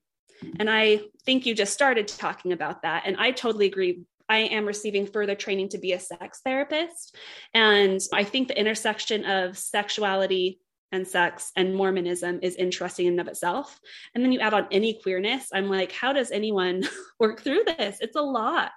And 0.59 0.70
I 0.70 1.01
think 1.24 1.45
you 1.45 1.53
just 1.53 1.74
started 1.74 2.07
talking 2.07 2.51
about 2.51 2.82
that. 2.82 3.03
And 3.05 3.16
I 3.18 3.32
totally 3.32 3.68
agree 3.68 4.01
I 4.28 4.39
am 4.39 4.66
receiving 4.66 5.05
further 5.05 5.36
training 5.36 5.70
to 5.70 5.78
be 5.78 5.91
a 5.91 5.99
sex 5.99 6.39
therapist. 6.43 7.16
And 7.53 7.99
I 8.14 8.24
think 8.24 8.47
the 8.47 8.59
intersection 8.59 9.26
of 9.26 9.57
sexuality 9.57 10.59
and 10.91 11.07
sex 11.07 11.51
and 11.55 11.76
Mormonism 11.76 12.39
is 12.41 12.55
interesting 12.55 13.07
in 13.07 13.14
and 13.14 13.22
of 13.22 13.28
itself. 13.28 13.80
And 14.16 14.24
then 14.24 14.32
you 14.32 14.39
add 14.39 14.53
on 14.53 14.68
any 14.72 14.99
queerness. 15.01 15.49
I'm 15.53 15.70
like, 15.70 15.91
how 15.91 16.14
does 16.14 16.32
anyone 16.32 16.84
work 17.20 17.41
through 17.41 17.64
this? 17.66 17.97
It's 18.01 18.16
a 18.16 18.22
lot. 18.22 18.72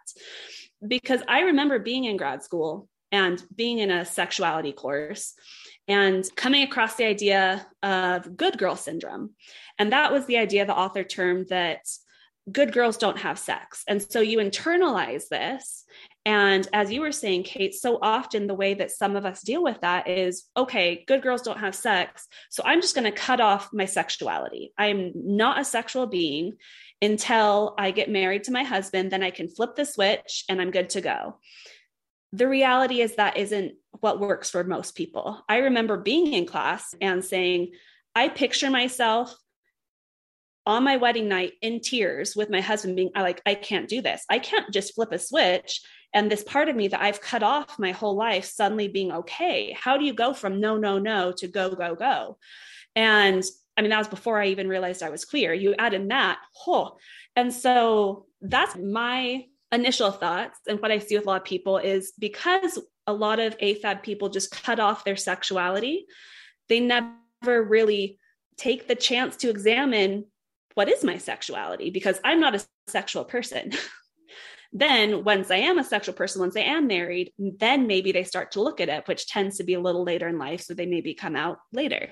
Because 0.86 1.22
I 1.28 1.42
remember 1.42 1.78
being 1.78 2.04
in 2.04 2.16
grad 2.16 2.42
school 2.42 2.88
and 3.10 3.42
being 3.54 3.78
in 3.78 3.90
a 3.90 4.04
sexuality 4.04 4.72
course 4.72 5.34
and 5.88 6.24
coming 6.36 6.62
across 6.62 6.94
the 6.96 7.04
idea 7.04 7.66
of 7.82 8.36
good 8.36 8.58
girl 8.58 8.76
syndrome. 8.76 9.30
And 9.78 9.92
that 9.92 10.12
was 10.12 10.26
the 10.26 10.38
idea 10.38 10.64
the 10.64 10.76
author 10.76 11.04
termed 11.04 11.48
that 11.48 11.80
good 12.50 12.72
girls 12.72 12.96
don't 12.96 13.18
have 13.18 13.38
sex. 13.38 13.82
And 13.88 14.02
so 14.02 14.20
you 14.20 14.38
internalize 14.38 15.28
this. 15.28 15.84
And 16.26 16.66
as 16.72 16.90
you 16.90 17.00
were 17.00 17.12
saying, 17.12 17.44
Kate, 17.44 17.74
so 17.74 17.98
often 18.00 18.46
the 18.46 18.54
way 18.54 18.74
that 18.74 18.90
some 18.90 19.16
of 19.16 19.26
us 19.26 19.42
deal 19.42 19.62
with 19.62 19.80
that 19.80 20.08
is 20.08 20.44
okay, 20.56 21.04
good 21.06 21.22
girls 21.22 21.42
don't 21.42 21.60
have 21.60 21.74
sex. 21.74 22.26
So 22.50 22.62
I'm 22.64 22.80
just 22.80 22.94
going 22.94 23.10
to 23.10 23.18
cut 23.18 23.40
off 23.40 23.70
my 23.72 23.84
sexuality. 23.84 24.72
I'm 24.78 25.12
not 25.14 25.60
a 25.60 25.64
sexual 25.64 26.06
being 26.06 26.54
until 27.02 27.74
I 27.78 27.90
get 27.90 28.10
married 28.10 28.44
to 28.44 28.52
my 28.52 28.62
husband. 28.62 29.10
Then 29.10 29.22
I 29.22 29.30
can 29.30 29.48
flip 29.48 29.74
the 29.74 29.84
switch 29.84 30.44
and 30.48 30.60
I'm 30.60 30.70
good 30.70 30.90
to 30.90 31.00
go. 31.00 31.38
The 32.32 32.48
reality 32.48 33.00
is 33.00 33.16
that 33.16 33.36
isn't 33.36 33.74
what 34.00 34.20
works 34.20 34.50
for 34.50 34.64
most 34.64 34.94
people. 34.94 35.42
I 35.48 35.58
remember 35.58 35.96
being 35.96 36.32
in 36.32 36.46
class 36.46 36.94
and 37.00 37.24
saying, 37.24 37.72
I 38.14 38.28
picture 38.28 38.70
myself 38.70 39.34
on 40.66 40.84
my 40.84 40.96
wedding 40.96 41.28
night 41.28 41.52
in 41.60 41.80
tears 41.80 42.34
with 42.34 42.48
my 42.50 42.60
husband 42.60 42.96
being 42.96 43.10
like 43.14 43.42
i 43.44 43.54
can't 43.54 43.88
do 43.88 44.00
this. 44.00 44.24
I 44.30 44.38
can't 44.38 44.72
just 44.72 44.94
flip 44.94 45.12
a 45.12 45.18
switch 45.18 45.82
and 46.12 46.30
this 46.30 46.44
part 46.44 46.68
of 46.68 46.76
me 46.76 46.88
that 46.88 47.02
i've 47.02 47.20
cut 47.20 47.42
off 47.42 47.78
my 47.78 47.90
whole 47.90 48.16
life 48.16 48.46
suddenly 48.46 48.88
being 48.88 49.12
okay. 49.12 49.76
How 49.78 49.98
do 49.98 50.04
you 50.04 50.14
go 50.14 50.32
from 50.32 50.60
no 50.60 50.76
no 50.76 50.98
no 50.98 51.32
to 51.32 51.48
go 51.48 51.74
go 51.74 51.94
go? 51.94 52.38
And 52.96 53.44
i 53.76 53.82
mean 53.82 53.90
that 53.90 53.98
was 53.98 54.08
before 54.08 54.40
i 54.40 54.46
even 54.46 54.68
realized 54.68 55.02
i 55.02 55.10
was 55.10 55.24
queer. 55.24 55.52
You 55.52 55.74
add 55.78 55.94
in 55.94 56.08
that 56.08 56.38
oh 56.66 56.96
and 57.36 57.52
so 57.52 58.26
that's 58.40 58.76
my 58.76 59.44
initial 59.70 60.12
thoughts. 60.12 60.58
And 60.66 60.80
what 60.80 60.92
i 60.92 60.98
see 60.98 61.16
with 61.16 61.26
a 61.26 61.28
lot 61.28 61.42
of 61.42 61.46
people 61.46 61.76
is 61.76 62.12
because 62.18 62.78
a 63.06 63.12
lot 63.12 63.38
of 63.38 63.56
afab 63.58 64.02
people 64.02 64.28
just 64.28 64.50
cut 64.50 64.80
off 64.80 65.04
their 65.04 65.16
sexuality 65.16 66.06
they 66.68 66.80
never 66.80 67.10
really 67.44 68.18
take 68.56 68.88
the 68.88 68.94
chance 68.94 69.36
to 69.36 69.50
examine 69.50 70.26
what 70.74 70.88
is 70.88 71.04
my 71.04 71.18
sexuality 71.18 71.90
because 71.90 72.20
I'm 72.24 72.40
not 72.40 72.54
a 72.54 72.64
sexual 72.88 73.24
person. 73.24 73.72
then 74.72 75.24
once 75.24 75.50
I 75.50 75.56
am 75.56 75.78
a 75.78 75.84
sexual 75.84 76.14
person, 76.14 76.40
once 76.40 76.56
I 76.56 76.62
am 76.62 76.86
married, 76.86 77.32
then 77.38 77.86
maybe 77.86 78.12
they 78.12 78.24
start 78.24 78.52
to 78.52 78.62
look 78.62 78.80
at 78.80 78.88
it, 78.88 79.06
which 79.06 79.28
tends 79.28 79.58
to 79.58 79.64
be 79.64 79.74
a 79.74 79.80
little 79.80 80.04
later 80.04 80.28
in 80.28 80.38
life. 80.38 80.62
So 80.62 80.74
they 80.74 80.86
maybe 80.86 81.14
come 81.14 81.36
out 81.36 81.58
later. 81.72 82.10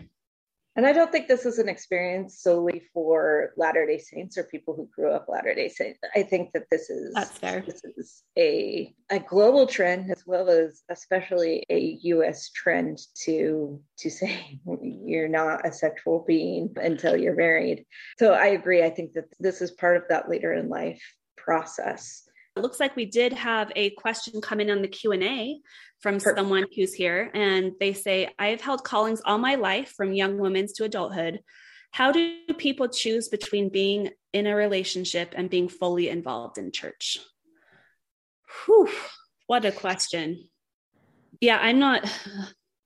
And 0.74 0.86
I 0.86 0.92
don't 0.92 1.12
think 1.12 1.28
this 1.28 1.44
is 1.44 1.58
an 1.58 1.68
experience 1.68 2.40
solely 2.40 2.82
for 2.94 3.52
Latter 3.58 3.84
Day 3.86 3.98
Saints 3.98 4.38
or 4.38 4.44
people 4.44 4.74
who 4.74 4.88
grew 4.94 5.12
up 5.12 5.26
Latter 5.28 5.54
Day 5.54 5.68
Saints. 5.68 6.00
I 6.16 6.22
think 6.22 6.52
that 6.54 6.64
this 6.70 6.88
is 6.88 7.12
that's 7.12 7.36
fair. 7.36 7.62
This 7.66 7.82
is 7.84 8.22
a 8.38 8.94
a 9.10 9.18
global 9.18 9.66
trend 9.66 10.10
as 10.10 10.24
well 10.26 10.48
as 10.48 10.82
especially 10.90 11.66
a 11.68 11.98
U.S. 12.02 12.50
trend 12.50 13.00
to 13.24 13.80
to 13.98 14.10
say 14.10 14.60
you're 14.82 15.28
not 15.28 15.66
a 15.66 15.72
sexual 15.72 16.24
being 16.26 16.74
until 16.76 17.16
you're 17.16 17.36
married. 17.36 17.84
So 18.18 18.32
I 18.32 18.46
agree. 18.46 18.82
I 18.82 18.90
think 18.90 19.12
that 19.12 19.26
this 19.40 19.60
is 19.60 19.72
part 19.72 19.98
of 19.98 20.04
that 20.08 20.30
later 20.30 20.54
in 20.54 20.70
life 20.70 21.02
process. 21.36 22.22
It 22.54 22.60
looks 22.60 22.80
like 22.80 22.96
we 22.96 23.06
did 23.06 23.32
have 23.32 23.72
a 23.76 23.90
question 23.90 24.40
come 24.40 24.60
in 24.60 24.70
on 24.70 24.82
the 24.82 24.88
Q&A 24.88 25.60
from 26.00 26.14
Perfect. 26.14 26.36
someone 26.36 26.66
who's 26.76 26.92
here 26.92 27.30
and 27.32 27.72
they 27.80 27.94
say, 27.94 28.28
I've 28.38 28.60
held 28.60 28.84
callings 28.84 29.22
all 29.24 29.38
my 29.38 29.54
life 29.54 29.94
from 29.96 30.12
young 30.12 30.38
women's 30.38 30.72
to 30.74 30.84
adulthood. 30.84 31.40
How 31.92 32.12
do 32.12 32.36
people 32.58 32.88
choose 32.88 33.28
between 33.28 33.70
being 33.70 34.10
in 34.32 34.46
a 34.46 34.54
relationship 34.54 35.32
and 35.36 35.48
being 35.48 35.68
fully 35.68 36.08
involved 36.08 36.58
in 36.58 36.72
church? 36.72 37.18
Whew, 38.66 38.90
what 39.46 39.64
a 39.64 39.72
question. 39.72 40.48
Yeah, 41.40 41.58
I'm 41.60 41.78
not 41.78 42.10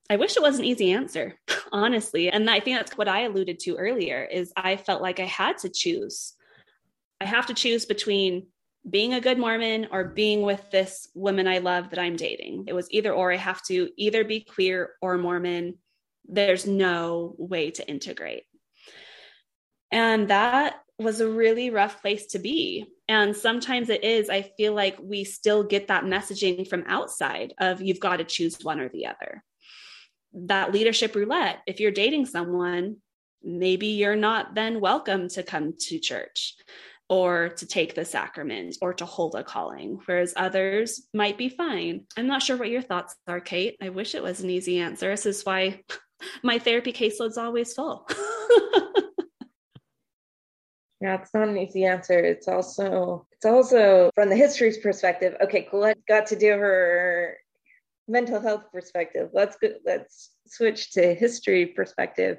I 0.09 0.17
wish 0.17 0.37
it 0.37 0.43
was 0.43 0.61
an 0.61 0.65
easy 0.65 0.93
answer, 0.93 1.35
honestly. 1.73 2.31
And 2.31 2.49
I 2.49 2.61
think 2.61 2.79
that's 2.79 2.97
what 2.97 3.09
I 3.09 3.23
alluded 3.23 3.59
to 3.61 3.75
earlier 3.75 4.23
is 4.23 4.53
I 4.57 4.77
felt 4.77 5.03
like 5.03 5.19
I 5.19 5.25
had 5.25 5.59
to 5.59 5.69
choose. 5.69 6.35
I 7.21 7.25
have 7.25 7.47
to 7.47 7.55
choose 7.55 7.87
between 7.87 8.47
being 8.89 9.15
a 9.15 9.21
good 9.21 9.39
Mormon 9.39 9.89
or 9.91 10.05
being 10.05 10.43
with 10.43 10.71
this 10.71 11.09
woman 11.15 11.49
I 11.49 11.59
love 11.59 11.91
that 11.91 11.99
I'm 11.99 12.17
dating. 12.17 12.65
It 12.69 12.73
was 12.73 12.91
either 12.91 13.13
or. 13.13 13.33
I 13.33 13.37
have 13.37 13.63
to 13.65 13.91
either 13.97 14.25
be 14.25 14.41
queer 14.41 14.91
or 15.03 15.19
Mormon. 15.19 15.79
There's 16.27 16.67
no 16.67 17.35
way 17.39 17.71
to 17.73 17.89
integrate. 17.89 18.45
And 19.91 20.29
that 20.29 20.77
was 20.99 21.21
a 21.21 21.29
really 21.29 21.71
rough 21.71 22.01
place 22.01 22.27
to 22.29 22.39
be. 22.39 22.87
And 23.09 23.37
sometimes 23.37 23.91
it 23.91 24.03
is, 24.03 24.31
I 24.31 24.43
feel 24.43 24.75
like 24.75 24.99
we 25.01 25.25
still 25.25 25.63
get 25.63 25.89
that 25.89 26.05
messaging 26.05 26.69
from 26.69 26.85
outside 26.87 27.55
of 27.59 27.83
you've 27.83 28.01
got 28.01 28.17
to 28.17 28.25
choose 28.25 28.59
one 28.63 28.81
or 28.81 28.89
the 28.89 29.07
other. 29.07 29.45
That 30.33 30.73
leadership 30.73 31.15
roulette, 31.15 31.61
if 31.67 31.81
you're 31.81 31.93
dating 31.93 32.27
someone, 32.27 32.97
maybe 33.43 33.89
you're 33.89 34.17
not 34.17 34.55
then 34.55 34.81
welcome 34.81 35.29
to 35.29 35.43
come 35.43 35.75
to 35.79 35.99
church 35.99 36.55
or 37.09 37.51
to 37.51 37.67
take 37.67 37.95
the 37.95 38.05
sacrament 38.05 38.77
or 38.83 38.93
to 38.95 39.05
hold 39.05 39.35
a 39.35 39.45
calling, 39.45 40.01
whereas 40.07 40.35
others 40.37 41.07
might 41.15 41.39
be 41.39 41.49
fine. 41.49 42.05
I'm 42.17 42.27
not 42.27 42.43
sure 42.43 42.57
what 42.57 42.71
your 42.71 42.83
thoughts 42.83 43.15
are, 43.29 43.41
Kate. 43.41 43.77
I 43.81 43.91
wish 43.91 44.15
it 44.15 44.23
was 44.23 44.41
an 44.41 44.51
easy 44.51 44.79
answer. 44.79 45.11
This 45.11 45.27
is 45.27 45.45
why 45.45 45.83
my 46.43 46.59
therapy 46.59 46.93
caseload's 46.93 47.39
always 47.39 47.73
full. 47.75 48.09
yeah, 51.01 51.21
it's 51.21 51.33
not 51.33 51.49
an 51.49 51.59
easy 51.59 51.85
answer. 51.85 52.19
It's 52.19 52.49
also 52.49 53.27
it's 53.33 53.47
also 53.47 54.11
from 54.15 54.29
the 54.29 54.37
history's 54.37 54.79
perspective. 54.79 55.37
Okay, 55.41 55.63
Colette 55.63 56.05
got 56.09 56.27
to 56.27 56.37
do 56.37 56.51
her 56.51 57.37
mental 58.09 58.41
health 58.41 58.65
perspective. 58.73 59.31
Let's 59.33 59.57
go, 59.57 59.69
let's 59.85 60.31
switch 60.47 60.93
to 60.93 61.15
history 61.15 61.67
perspective 61.67 62.39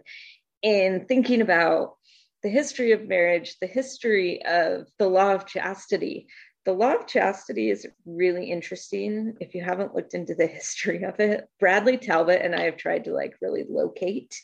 in 0.61 1.05
thinking 1.07 1.41
about 1.41 1.96
the 2.43 2.49
history 2.49 2.91
of 2.91 3.07
marriage, 3.07 3.57
the 3.59 3.67
history 3.67 4.43
of 4.45 4.87
the 4.99 5.07
law 5.07 5.33
of 5.33 5.45
chastity. 5.45 6.27
The 6.65 6.73
law 6.73 6.95
of 6.95 7.07
chastity 7.07 7.69
is 7.69 7.87
really 8.05 8.51
interesting 8.51 9.35
if 9.39 9.55
you 9.55 9.63
haven't 9.63 9.95
looked 9.95 10.13
into 10.13 10.35
the 10.35 10.47
history 10.59 11.03
of 11.03 11.19
it. 11.19 11.47
Bradley 11.59 11.97
Talbot 11.97 12.41
and 12.41 12.53
I 12.55 12.63
have 12.63 12.77
tried 12.77 13.05
to 13.05 13.13
like 13.13 13.35
really 13.41 13.65
locate 13.67 14.35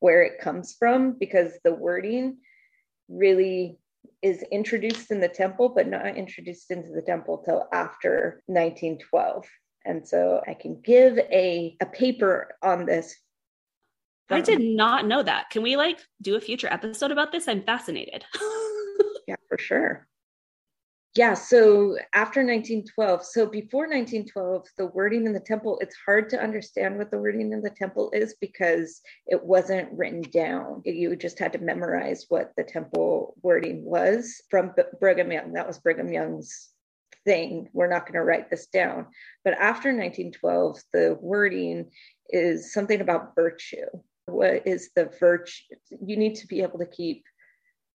where 0.00 0.22
it 0.22 0.40
comes 0.40 0.74
from 0.78 1.16
because 1.18 1.52
the 1.64 1.74
wording 1.74 2.38
really 3.08 3.78
is 4.22 4.42
introduced 4.50 5.10
in 5.10 5.20
the 5.20 5.28
temple, 5.28 5.68
but 5.68 5.88
not 5.88 6.16
introduced 6.16 6.70
into 6.70 6.90
the 6.92 7.02
temple 7.02 7.42
till 7.44 7.68
after 7.72 8.42
1912. 8.46 9.46
And 9.84 10.06
so 10.06 10.42
I 10.46 10.54
can 10.54 10.80
give 10.82 11.18
a, 11.18 11.76
a 11.80 11.86
paper 11.86 12.56
on 12.62 12.86
this 12.86 13.14
I 14.30 14.40
did 14.40 14.60
not 14.60 15.06
know 15.06 15.22
that. 15.22 15.50
Can 15.50 15.62
we 15.62 15.76
like 15.76 16.00
do 16.20 16.36
a 16.36 16.40
future 16.40 16.68
episode 16.70 17.12
about 17.12 17.32
this? 17.32 17.48
I'm 17.48 17.62
fascinated. 17.62 18.24
yeah, 19.28 19.36
for 19.48 19.58
sure. 19.58 20.06
Yeah, 21.16 21.32
so 21.32 21.96
after 22.12 22.40
1912, 22.40 23.24
so 23.24 23.46
before 23.46 23.84
1912, 23.84 24.66
the 24.76 24.88
wording 24.88 25.24
in 25.24 25.32
the 25.32 25.40
temple, 25.40 25.78
it's 25.80 25.96
hard 26.04 26.28
to 26.28 26.42
understand 26.42 26.98
what 26.98 27.10
the 27.10 27.16
wording 27.18 27.52
in 27.52 27.62
the 27.62 27.70
temple 27.70 28.10
is 28.12 28.34
because 28.38 29.00
it 29.26 29.42
wasn't 29.42 29.90
written 29.92 30.20
down. 30.20 30.82
You 30.84 31.16
just 31.16 31.38
had 31.38 31.54
to 31.54 31.58
memorize 31.58 32.26
what 32.28 32.52
the 32.58 32.64
temple 32.64 33.34
wording 33.40 33.82
was 33.82 34.42
from 34.50 34.74
Brigham 35.00 35.32
Young. 35.32 35.54
That 35.54 35.66
was 35.66 35.78
Brigham 35.78 36.12
Young's 36.12 36.68
thing. 37.24 37.70
We're 37.72 37.88
not 37.88 38.02
going 38.02 38.14
to 38.14 38.22
write 38.22 38.50
this 38.50 38.66
down. 38.66 39.06
But 39.42 39.54
after 39.54 39.88
1912, 39.88 40.82
the 40.92 41.16
wording 41.18 41.90
is 42.28 42.74
something 42.74 43.00
about 43.00 43.34
virtue 43.34 43.86
what 44.26 44.66
is 44.66 44.90
the 44.94 45.06
virtue 45.18 45.62
you 46.04 46.16
need 46.16 46.34
to 46.36 46.46
be 46.46 46.62
able 46.62 46.78
to 46.78 46.86
keep 46.86 47.24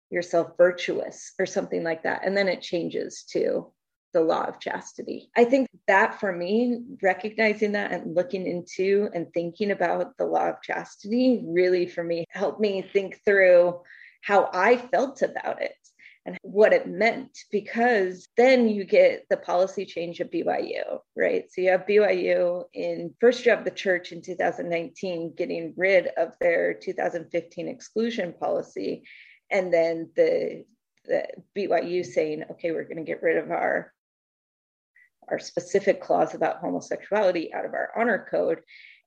yourself 0.10 0.52
virtuous 0.58 1.34
or 1.40 1.46
something 1.46 1.84
like 1.84 2.04
that. 2.04 2.26
And 2.26 2.36
then 2.36 2.48
it 2.48 2.62
changes 2.62 3.24
to 3.32 3.72
the 4.14 4.22
law 4.22 4.44
of 4.44 4.60
chastity. 4.60 5.30
I 5.38 5.46
think 5.46 5.70
that 5.88 6.20
for 6.20 6.34
me 6.34 6.82
recognizing 7.02 7.74
that 7.74 7.92
and 7.92 8.14
looking 8.14 8.46
into 8.46 9.10
and 9.14 9.28
thinking 9.34 9.72
about 9.72 10.18
the 10.18 10.26
law 10.26 10.50
of 10.50 10.62
chastity 10.62 11.44
really 11.46 11.88
for 11.88 12.04
me 12.04 12.26
helped 12.30 12.60
me 12.60 12.82
think 12.82 13.22
through 13.26 13.80
how 14.22 14.50
i 14.54 14.78
felt 14.78 15.22
about 15.22 15.62
it 15.62 15.76
and 16.26 16.38
what 16.44 16.74
it 16.74 16.88
meant 16.88 17.38
because 17.52 18.28
then 18.38 18.70
you 18.70 18.86
get 18.86 19.26
the 19.30 19.38
policy 19.38 19.86
change 19.86 20.22
at 20.22 20.32
BYU, 20.32 21.00
right? 21.16 21.46
So 21.52 21.62
you 21.62 21.72
have 21.72 21.88
BYU 21.88 22.66
in 22.74 23.16
first 23.20 23.46
you 23.46 23.52
have 23.52 23.66
the 23.66 23.72
church 23.72 24.12
in 24.12 24.22
2019 24.22 25.34
getting 25.36 25.74
rid 25.76 26.08
of 26.18 26.34
their 26.40 26.76
2015 26.76 27.68
exclusion 27.68 28.34
policy 28.40 29.04
and 29.50 29.74
then 29.74 30.10
the 30.16 30.64
the 31.06 31.26
BYU 31.58 32.06
saying, 32.06 32.44
okay, 32.52 32.72
we're 32.72 32.84
going 32.84 32.98
to 32.98 33.04
get 33.04 33.24
rid 33.24 33.38
of 33.38 33.52
our 33.52 33.92
our 35.30 35.40
specific 35.40 36.02
clause 36.02 36.36
about 36.36 36.60
homosexuality 36.60 37.54
out 37.54 37.66
of 37.66 37.74
our 37.74 37.92
honor 37.96 38.28
code. 38.30 38.60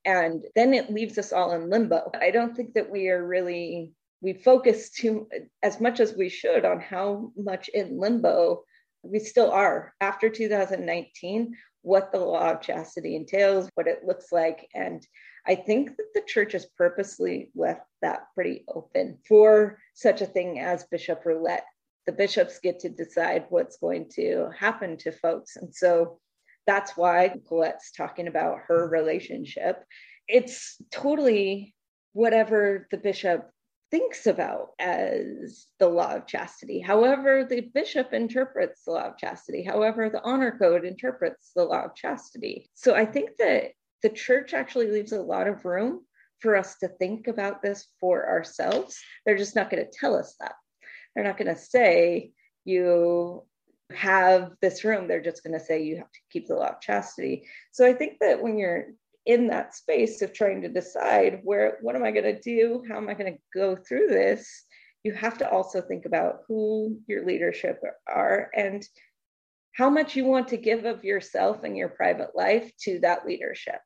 And 0.05 0.43
then 0.55 0.73
it 0.73 0.91
leaves 0.91 1.17
us 1.17 1.31
all 1.31 1.51
in 1.51 1.69
limbo. 1.69 2.09
I 2.19 2.31
don't 2.31 2.55
think 2.55 2.73
that 2.73 2.89
we 2.89 3.09
are 3.09 3.25
really 3.25 3.93
we 4.21 4.33
focus 4.33 4.89
too 4.89 5.27
as 5.63 5.79
much 5.79 5.99
as 5.99 6.15
we 6.15 6.29
should 6.29 6.65
on 6.65 6.79
how 6.79 7.31
much 7.37 7.67
in 7.69 7.99
limbo 7.99 8.63
we 9.03 9.19
still 9.19 9.51
are 9.51 9.93
after 10.01 10.29
2019 10.29 11.55
what 11.81 12.11
the 12.11 12.19
law 12.19 12.51
of 12.51 12.61
chastity 12.61 13.15
entails 13.15 13.69
what 13.75 13.87
it 13.87 14.03
looks 14.05 14.31
like 14.31 14.67
and 14.73 15.05
i 15.45 15.53
think 15.53 15.95
that 15.97 16.13
the 16.15 16.23
church 16.25 16.53
has 16.53 16.65
purposely 16.77 17.51
left 17.55 17.85
that 18.01 18.27
pretty 18.33 18.63
open 18.67 19.17
for 19.27 19.77
such 19.93 20.21
a 20.21 20.25
thing 20.25 20.59
as 20.59 20.85
bishop 20.85 21.23
roulette 21.25 21.65
the 22.05 22.11
bishops 22.11 22.59
get 22.59 22.79
to 22.79 22.89
decide 22.89 23.45
what's 23.49 23.77
going 23.77 24.07
to 24.13 24.49
happen 24.57 24.97
to 24.97 25.11
folks. 25.11 25.55
And 25.55 25.73
so 25.73 26.19
that's 26.67 26.95
why 26.95 27.35
Colette's 27.47 27.91
talking 27.91 28.27
about 28.27 28.59
her 28.67 28.87
relationship. 28.87 29.83
It's 30.27 30.77
totally 30.91 31.73
whatever 32.13 32.87
the 32.91 32.97
bishop 32.97 33.49
thinks 33.91 34.27
about 34.27 34.69
as 34.79 35.67
the 35.79 35.87
law 35.87 36.15
of 36.15 36.27
chastity, 36.27 36.79
however, 36.79 37.45
the 37.45 37.61
bishop 37.61 38.13
interprets 38.13 38.83
the 38.83 38.91
law 38.91 39.07
of 39.07 39.17
chastity, 39.17 39.63
however, 39.63 40.09
the 40.09 40.23
honor 40.23 40.57
code 40.57 40.85
interprets 40.85 41.51
the 41.55 41.63
law 41.63 41.85
of 41.85 41.95
chastity. 41.95 42.69
So 42.73 42.95
I 42.95 43.05
think 43.05 43.37
that 43.37 43.71
the 44.01 44.09
church 44.09 44.53
actually 44.53 44.91
leaves 44.91 45.11
a 45.11 45.21
lot 45.21 45.47
of 45.47 45.65
room 45.65 46.01
for 46.39 46.55
us 46.55 46.77
to 46.79 46.87
think 46.87 47.27
about 47.27 47.61
this 47.61 47.87
for 47.99 48.27
ourselves. 48.27 48.99
They're 49.25 49.37
just 49.37 49.55
not 49.55 49.69
going 49.69 49.83
to 49.83 49.91
tell 49.91 50.15
us 50.15 50.35
that. 50.39 50.53
They're 51.13 51.23
not 51.23 51.37
going 51.37 51.53
to 51.53 51.59
say, 51.59 52.31
you 52.65 53.43
have 53.91 54.51
this 54.61 54.83
room. 54.83 55.07
They're 55.07 55.21
just 55.21 55.43
going 55.43 55.57
to 55.57 55.63
say, 55.63 55.83
you 55.83 55.97
have 55.97 56.11
to 56.11 56.19
keep 56.31 56.47
the 56.47 56.55
law 56.55 56.69
of 56.69 56.81
chastity. 56.81 57.47
So 57.71 57.87
I 57.87 57.93
think 57.93 58.17
that 58.19 58.41
when 58.41 58.57
you're 58.57 58.87
in 59.25 59.47
that 59.47 59.75
space 59.75 60.21
of 60.21 60.33
trying 60.33 60.61
to 60.61 60.69
decide 60.69 61.39
where, 61.43 61.77
what 61.81 61.95
am 61.95 62.03
I 62.03 62.11
going 62.11 62.25
to 62.25 62.39
do? 62.39 62.83
How 62.87 62.97
am 62.97 63.09
I 63.09 63.13
going 63.13 63.33
to 63.33 63.39
go 63.53 63.75
through 63.75 64.07
this? 64.07 64.65
You 65.03 65.13
have 65.13 65.37
to 65.39 65.49
also 65.49 65.81
think 65.81 66.05
about 66.05 66.39
who 66.47 66.99
your 67.07 67.25
leadership 67.25 67.81
are 68.07 68.49
and 68.55 68.85
how 69.73 69.89
much 69.89 70.15
you 70.15 70.25
want 70.25 70.47
to 70.49 70.57
give 70.57 70.85
of 70.85 71.03
yourself 71.03 71.63
and 71.63 71.75
your 71.75 71.89
private 71.89 72.35
life 72.35 72.71
to 72.83 72.99
that 72.99 73.25
leadership 73.25 73.81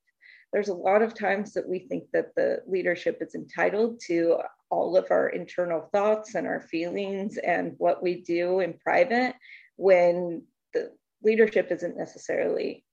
there's 0.52 0.70
a 0.70 0.74
lot 0.74 1.02
of 1.02 1.14
times 1.14 1.54
that 1.54 1.68
we 1.68 1.80
think 1.80 2.06
that 2.14 2.34
the 2.36 2.62
leadership 2.68 3.20
is 3.22 3.36
entitled 3.36 4.00
to 4.08 4.38
all 4.72 4.98
of 4.98 5.10
our 5.12 5.30
internal 5.30 5.90
thoughts 5.92 6.36
and 6.36 6.48
our 6.48 6.62
feelings 6.62 7.38
and 7.38 7.74
what 7.78 8.02
we 8.02 8.22
do 8.22 8.60
in 8.60 8.74
private 8.74 9.36
when 9.78 10.44
the 10.74 10.92
leadership 11.24 11.72
isn't 11.72 11.98
necessarily 11.98 12.84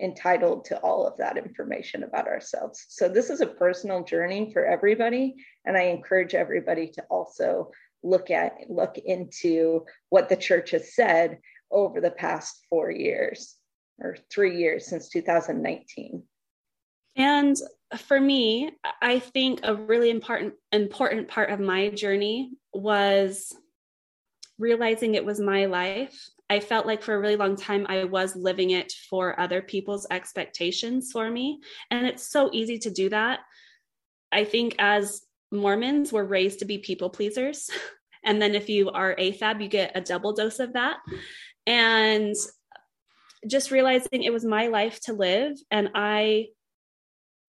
entitled 0.00 0.64
to 0.66 0.78
all 0.80 1.06
of 1.06 1.16
that 1.16 1.38
information 1.38 2.02
about 2.02 2.26
ourselves. 2.26 2.84
So 2.88 3.08
this 3.08 3.30
is 3.30 3.40
a 3.40 3.46
personal 3.46 4.04
journey 4.04 4.50
for 4.52 4.64
everybody 4.64 5.34
and 5.64 5.76
I 5.76 5.82
encourage 5.82 6.34
everybody 6.34 6.88
to 6.88 7.02
also 7.10 7.70
look 8.02 8.30
at 8.30 8.52
look 8.68 8.98
into 8.98 9.84
what 10.10 10.28
the 10.28 10.36
church 10.36 10.70
has 10.72 10.94
said 10.94 11.38
over 11.70 12.00
the 12.00 12.10
past 12.10 12.60
4 12.68 12.90
years 12.90 13.56
or 13.98 14.16
3 14.30 14.58
years 14.58 14.86
since 14.86 15.08
2019. 15.08 16.22
And 17.16 17.56
for 17.96 18.20
me, 18.20 18.72
I 19.00 19.18
think 19.18 19.60
a 19.62 19.74
really 19.74 20.10
important 20.10 20.54
important 20.70 21.28
part 21.28 21.50
of 21.50 21.58
my 21.58 21.88
journey 21.88 22.52
was 22.74 23.56
realizing 24.58 25.14
it 25.14 25.24
was 25.24 25.40
my 25.40 25.64
life. 25.64 26.28
I 26.48 26.60
felt 26.60 26.86
like 26.86 27.02
for 27.02 27.14
a 27.14 27.18
really 27.18 27.36
long 27.36 27.56
time 27.56 27.86
I 27.88 28.04
was 28.04 28.36
living 28.36 28.70
it 28.70 28.92
for 29.10 29.38
other 29.38 29.62
people's 29.62 30.06
expectations 30.10 31.10
for 31.12 31.30
me, 31.30 31.60
and 31.90 32.06
it's 32.06 32.30
so 32.30 32.50
easy 32.52 32.78
to 32.80 32.90
do 32.90 33.08
that. 33.08 33.40
I 34.30 34.44
think 34.44 34.76
as 34.78 35.22
Mormons, 35.52 36.12
we're 36.12 36.24
raised 36.24 36.60
to 36.60 36.64
be 36.64 36.78
people 36.78 37.10
pleasers. 37.10 37.70
And 38.26 38.42
then 38.42 38.56
if 38.56 38.68
you 38.68 38.90
are 38.90 39.14
AFAB, 39.14 39.62
you 39.62 39.68
get 39.68 39.92
a 39.94 40.00
double 40.00 40.32
dose 40.32 40.58
of 40.58 40.72
that. 40.72 40.96
And 41.64 42.34
just 43.46 43.70
realizing 43.70 44.24
it 44.24 44.32
was 44.32 44.44
my 44.44 44.66
life 44.66 45.00
to 45.02 45.12
live 45.12 45.56
and 45.70 45.90
I 45.94 46.48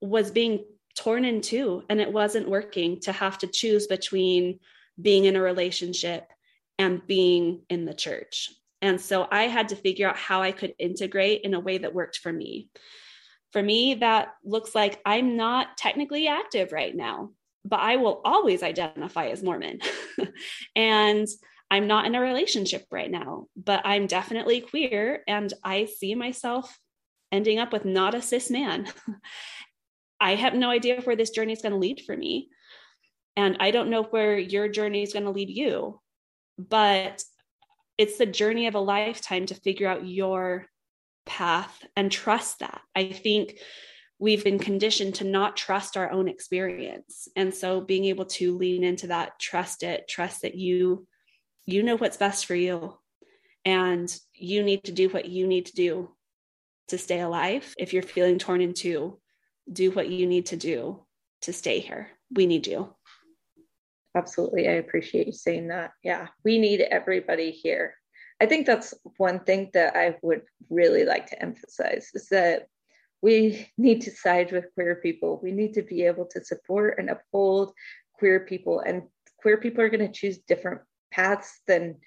was 0.02 0.30
being 0.30 0.64
torn 0.96 1.26
in 1.26 1.42
two 1.42 1.84
and 1.90 2.00
it 2.00 2.12
wasn't 2.12 2.48
working 2.48 3.00
to 3.02 3.12
have 3.12 3.40
to 3.40 3.48
choose 3.48 3.88
between 3.88 4.60
being 5.02 5.26
in 5.26 5.36
a 5.36 5.42
relationship 5.42 6.28
and 6.78 7.06
being 7.08 7.62
in 7.70 7.86
the 7.86 7.94
church. 7.94 8.52
And 8.82 9.02
so 9.02 9.28
I 9.32 9.44
had 9.44 9.70
to 9.70 9.76
figure 9.76 10.08
out 10.08 10.18
how 10.18 10.42
I 10.42 10.52
could 10.52 10.74
integrate 10.78 11.42
in 11.42 11.54
a 11.54 11.60
way 11.60 11.80
that 11.80 11.94
worked 11.94 12.18
for 12.18 12.32
me. 12.32 12.70
For 13.52 13.64
me, 13.64 13.96
that 13.96 14.34
looks 14.44 14.76
like 14.76 15.00
I'm 15.06 15.36
not 15.36 15.78
technically 15.78 16.28
active 16.28 16.72
right 16.72 16.96
now, 16.96 17.32
but 17.66 17.80
I 17.80 17.96
will 17.96 18.22
always 18.24 18.62
identify 18.62 19.28
as 19.28 19.42
Mormon. 19.42 19.80
and 20.76 21.28
I'm 21.72 21.88
not 21.88 22.06
in 22.06 22.16
a 22.16 22.22
relationship 22.22 22.86
right 22.92 23.10
now, 23.10 23.48
but 23.56 23.82
I'm 23.84 24.08
definitely 24.08 24.62
queer 24.62 25.24
and 25.28 25.52
I 25.64 25.86
see 25.86 26.16
myself 26.16 26.78
ending 27.32 27.60
up 27.60 27.74
with 27.74 27.84
not 27.84 28.16
a 28.16 28.22
cis 28.22 28.50
man. 28.50 28.88
I 30.20 30.36
have 30.36 30.54
no 30.54 30.70
idea 30.70 31.02
where 31.02 31.16
this 31.16 31.32
journey 31.32 31.54
is 31.54 31.62
going 31.62 31.74
to 31.74 31.78
lead 31.78 32.02
for 32.06 32.16
me. 32.16 32.50
And 33.36 33.58
I 33.60 33.72
don't 33.72 33.90
know 33.90 34.04
where 34.04 34.38
your 34.38 34.68
journey 34.68 35.04
is 35.04 35.14
going 35.14 35.26
to 35.26 35.32
lead 35.32 35.50
you. 35.50 36.00
But 36.58 37.24
it's 37.98 38.18
the 38.18 38.26
journey 38.26 38.68
of 38.68 38.76
a 38.76 38.80
lifetime 38.80 39.46
to 39.48 39.56
figure 39.56 39.88
out 39.88 40.08
your 40.08 40.66
path 41.26 41.86
and 41.96 42.12
trust 42.12 42.60
that. 42.60 42.82
I 42.96 43.08
think 43.10 43.60
we've 44.20 44.44
been 44.44 44.60
conditioned 44.60 45.16
to 45.16 45.24
not 45.24 45.58
trust 45.58 45.98
our 45.98 46.12
own 46.12 46.28
experience. 46.28 47.28
And 47.36 47.54
so 47.54 47.82
being 47.82 48.06
able 48.06 48.26
to 48.26 48.58
lean 48.58 48.84
into 48.84 49.08
that, 49.08 49.40
trust 49.40 49.84
it, 49.84 50.08
trust 50.08 50.42
that 50.42 50.56
you 50.56 51.08
you 51.66 51.84
know 51.84 51.98
what's 51.98 52.16
best 52.16 52.46
for 52.46 52.56
you 52.56 52.98
and 53.66 54.18
you 54.34 54.64
need 54.64 54.86
to 54.86 54.94
do 54.94 55.10
what 55.10 55.26
you 55.26 55.46
need 55.46 55.66
to 55.66 55.76
do 55.76 56.10
to 56.88 56.98
stay 56.98 57.20
alive. 57.20 57.76
If 57.78 57.92
you're 57.92 58.04
feeling 58.04 58.40
torn 58.40 58.62
in 58.62 58.74
two, 58.74 59.20
do 59.72 59.92
what 59.92 60.10
you 60.10 60.26
need 60.26 60.48
to 60.48 60.56
do 60.56 61.06
to 61.42 61.52
stay 61.52 61.80
here. 61.80 62.10
We 62.32 62.46
need 62.48 62.68
you. 62.68 62.96
Absolutely. 64.18 64.68
I 64.68 64.74
appreciate 64.74 65.28
you 65.28 65.34
saying 65.34 65.68
that. 65.68 65.92
Yeah, 66.04 66.28
we 66.44 66.58
need 66.58 66.82
everybody 66.82 67.52
here. 67.52 67.94
I 68.42 68.48
think 68.48 68.66
that's 68.66 68.96
one 69.18 69.42
thing 69.42 69.70
that 69.74 69.96
I 69.96 70.16
would 70.24 70.42
really 70.72 71.06
like 71.06 71.28
to 71.28 71.42
emphasize 71.42 72.10
is 72.16 72.28
that 72.30 72.68
we 73.22 73.70
need 73.78 74.02
to 74.02 74.12
side 74.12 74.52
with 74.52 74.74
queer 74.74 74.96
people. 74.96 75.40
We 75.42 75.52
need 75.52 75.76
to 75.76 75.84
be 75.84 76.04
able 76.04 76.26
to 76.32 76.44
support 76.44 76.98
and 76.98 77.12
uphold 77.12 77.74
queer 78.14 78.40
people, 78.40 78.80
and 78.80 79.04
queer 79.40 79.58
people 79.58 79.84
are 79.84 79.90
going 79.90 80.08
to 80.08 80.20
choose 80.20 80.40
different 80.40 80.82
paths 81.12 81.62
than 81.68 81.98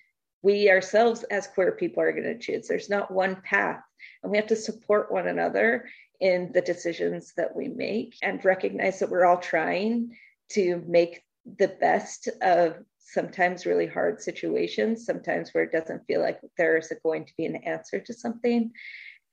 we 0.42 0.68
ourselves 0.68 1.22
as 1.30 1.46
queer 1.46 1.72
people 1.72 2.02
are 2.02 2.12
going 2.12 2.24
to 2.24 2.38
choose. 2.38 2.66
There's 2.66 2.90
not 2.90 3.12
one 3.12 3.40
path, 3.42 3.82
and 4.22 4.32
we 4.32 4.38
have 4.38 4.48
to 4.48 4.56
support 4.56 5.12
one 5.12 5.28
another 5.28 5.88
in 6.20 6.50
the 6.52 6.61
decisions 6.61 7.34
that 7.36 7.54
we 7.54 7.68
make 7.68 8.16
and 8.20 8.44
recognize 8.44 8.98
that 8.98 9.11
we're 9.11 9.24
all 9.24 9.38
trying 9.38 10.16
to 10.50 10.82
make 10.88 11.22
the 11.59 11.76
best 11.80 12.28
of 12.43 12.76
sometimes 12.99 13.66
really 13.66 13.86
hard 13.86 14.20
situations, 14.20 15.05
sometimes 15.05 15.51
where 15.51 15.64
it 15.64 15.72
doesn't 15.72 16.07
feel 16.07 16.20
like 16.20 16.41
there's 16.57 16.93
going 17.03 17.24
to 17.24 17.32
be 17.36 17.47
an 17.47 17.57
answer 17.57 17.99
to 18.01 18.14
something. 18.14 18.70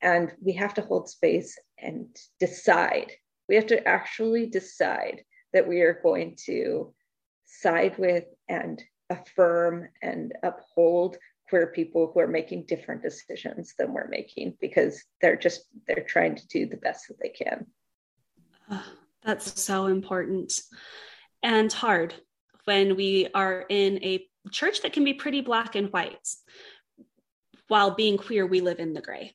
And 0.02 0.34
we 0.42 0.54
have 0.54 0.74
to 0.76 0.82
hold 0.82 1.10
space 1.10 1.58
and 1.80 2.08
decide. 2.40 3.12
We 3.50 3.56
have 3.56 3.68
to 3.68 3.88
actually 3.88 4.48
decide 4.48 5.24
that 5.54 5.68
we 5.68 5.82
are 5.82 6.00
going 6.02 6.38
to 6.46 6.94
side 7.46 7.98
with 7.98 8.26
and 8.50 8.84
affirm 9.10 9.88
and 10.02 10.34
uphold 10.44 11.18
queer 11.50 11.68
people 11.68 12.12
who 12.14 12.20
are 12.20 12.28
making 12.28 12.66
different 12.66 13.02
decisions 13.02 13.74
than 13.78 13.94
we're 13.94 14.10
making 14.10 14.58
because 14.60 15.02
they're 15.22 15.38
just 15.38 15.62
they're 15.88 16.04
trying 16.04 16.36
to 16.36 16.48
do 16.48 16.66
the 16.66 16.78
best 16.78 17.08
that 17.08 17.18
they 17.22 17.30
can 17.30 17.66
oh, 18.70 18.84
that's 19.24 19.62
so 19.62 19.86
important 19.86 20.54
and 21.48 21.72
hard 21.72 22.14
when 22.66 22.96
we 22.96 23.28
are 23.34 23.66
in 23.70 24.04
a 24.04 24.28
church 24.52 24.82
that 24.82 24.94
can 24.94 25.04
be 25.04 25.14
pretty 25.14 25.42
black 25.42 25.76
and 25.76 25.92
white 25.92 26.28
while 27.70 27.92
being 27.92 28.18
queer 28.18 28.46
we 28.46 28.62
live 28.62 28.80
in 28.80 28.94
the 28.94 29.02
gray 29.02 29.34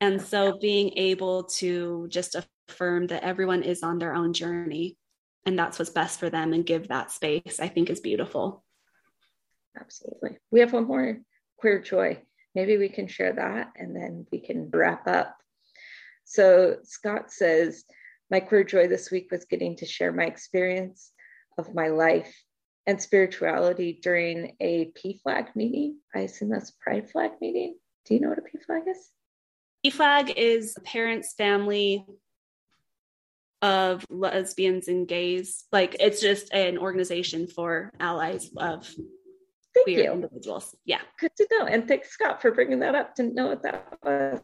and 0.00 0.22
so 0.22 0.58
being 0.60 0.96
able 0.96 1.44
to 1.44 2.06
just 2.08 2.36
affirm 2.68 3.08
that 3.08 3.24
everyone 3.24 3.62
is 3.62 3.82
on 3.82 3.98
their 3.98 4.14
own 4.14 4.32
journey 4.32 4.96
and 5.44 5.58
that's 5.58 5.78
what's 5.78 5.90
best 5.90 6.20
for 6.20 6.30
them 6.30 6.52
and 6.52 6.64
give 6.64 6.88
that 6.88 7.10
space 7.10 7.58
i 7.60 7.68
think 7.68 7.90
is 7.90 8.00
beautiful 8.00 8.64
Absolutely. 9.80 10.38
We 10.50 10.60
have 10.60 10.72
one 10.72 10.86
more 10.86 11.18
queer 11.56 11.80
joy. 11.80 12.22
Maybe 12.54 12.78
we 12.78 12.88
can 12.88 13.06
share 13.06 13.32
that 13.34 13.72
and 13.76 13.94
then 13.94 14.26
we 14.32 14.40
can 14.40 14.70
wrap 14.70 15.06
up. 15.06 15.36
So 16.24 16.76
Scott 16.82 17.30
says, 17.30 17.84
My 18.30 18.40
queer 18.40 18.64
joy 18.64 18.88
this 18.88 19.10
week 19.10 19.30
was 19.30 19.46
getting 19.46 19.76
to 19.76 19.86
share 19.86 20.12
my 20.12 20.24
experience 20.24 21.12
of 21.56 21.74
my 21.74 21.88
life 21.88 22.34
and 22.86 23.00
spirituality 23.00 23.98
during 24.02 24.56
a 24.60 24.92
PFLAG 24.92 25.54
meeting. 25.54 25.98
I 26.14 26.20
assume 26.20 26.50
that's 26.50 26.70
Pride 26.70 27.10
Flag 27.10 27.32
meeting. 27.40 27.76
Do 28.06 28.14
you 28.14 28.20
know 28.20 28.28
what 28.28 28.38
a 28.38 28.42
PFLAG 28.42 28.88
is? 28.88 29.10
PFLAG 29.84 30.34
is 30.36 30.76
parents, 30.84 31.34
family 31.34 32.06
of 33.62 34.06
lesbians 34.10 34.88
and 34.88 35.06
gays. 35.08 35.64
Like 35.72 35.96
it's 36.00 36.20
just 36.20 36.52
an 36.52 36.78
organization 36.78 37.46
for 37.46 37.92
allies 37.98 38.50
of 38.56 38.86
Thank 39.74 39.98
you. 39.98 40.12
individuals. 40.12 40.74
Yeah. 40.84 41.00
Good 41.18 41.32
to 41.36 41.46
know. 41.52 41.66
And 41.66 41.86
thanks, 41.86 42.10
Scott, 42.10 42.40
for 42.40 42.52
bringing 42.52 42.80
that 42.80 42.94
up. 42.94 43.14
Didn't 43.14 43.34
know 43.34 43.48
what 43.48 43.62
that 43.62 43.98
was. 44.02 44.40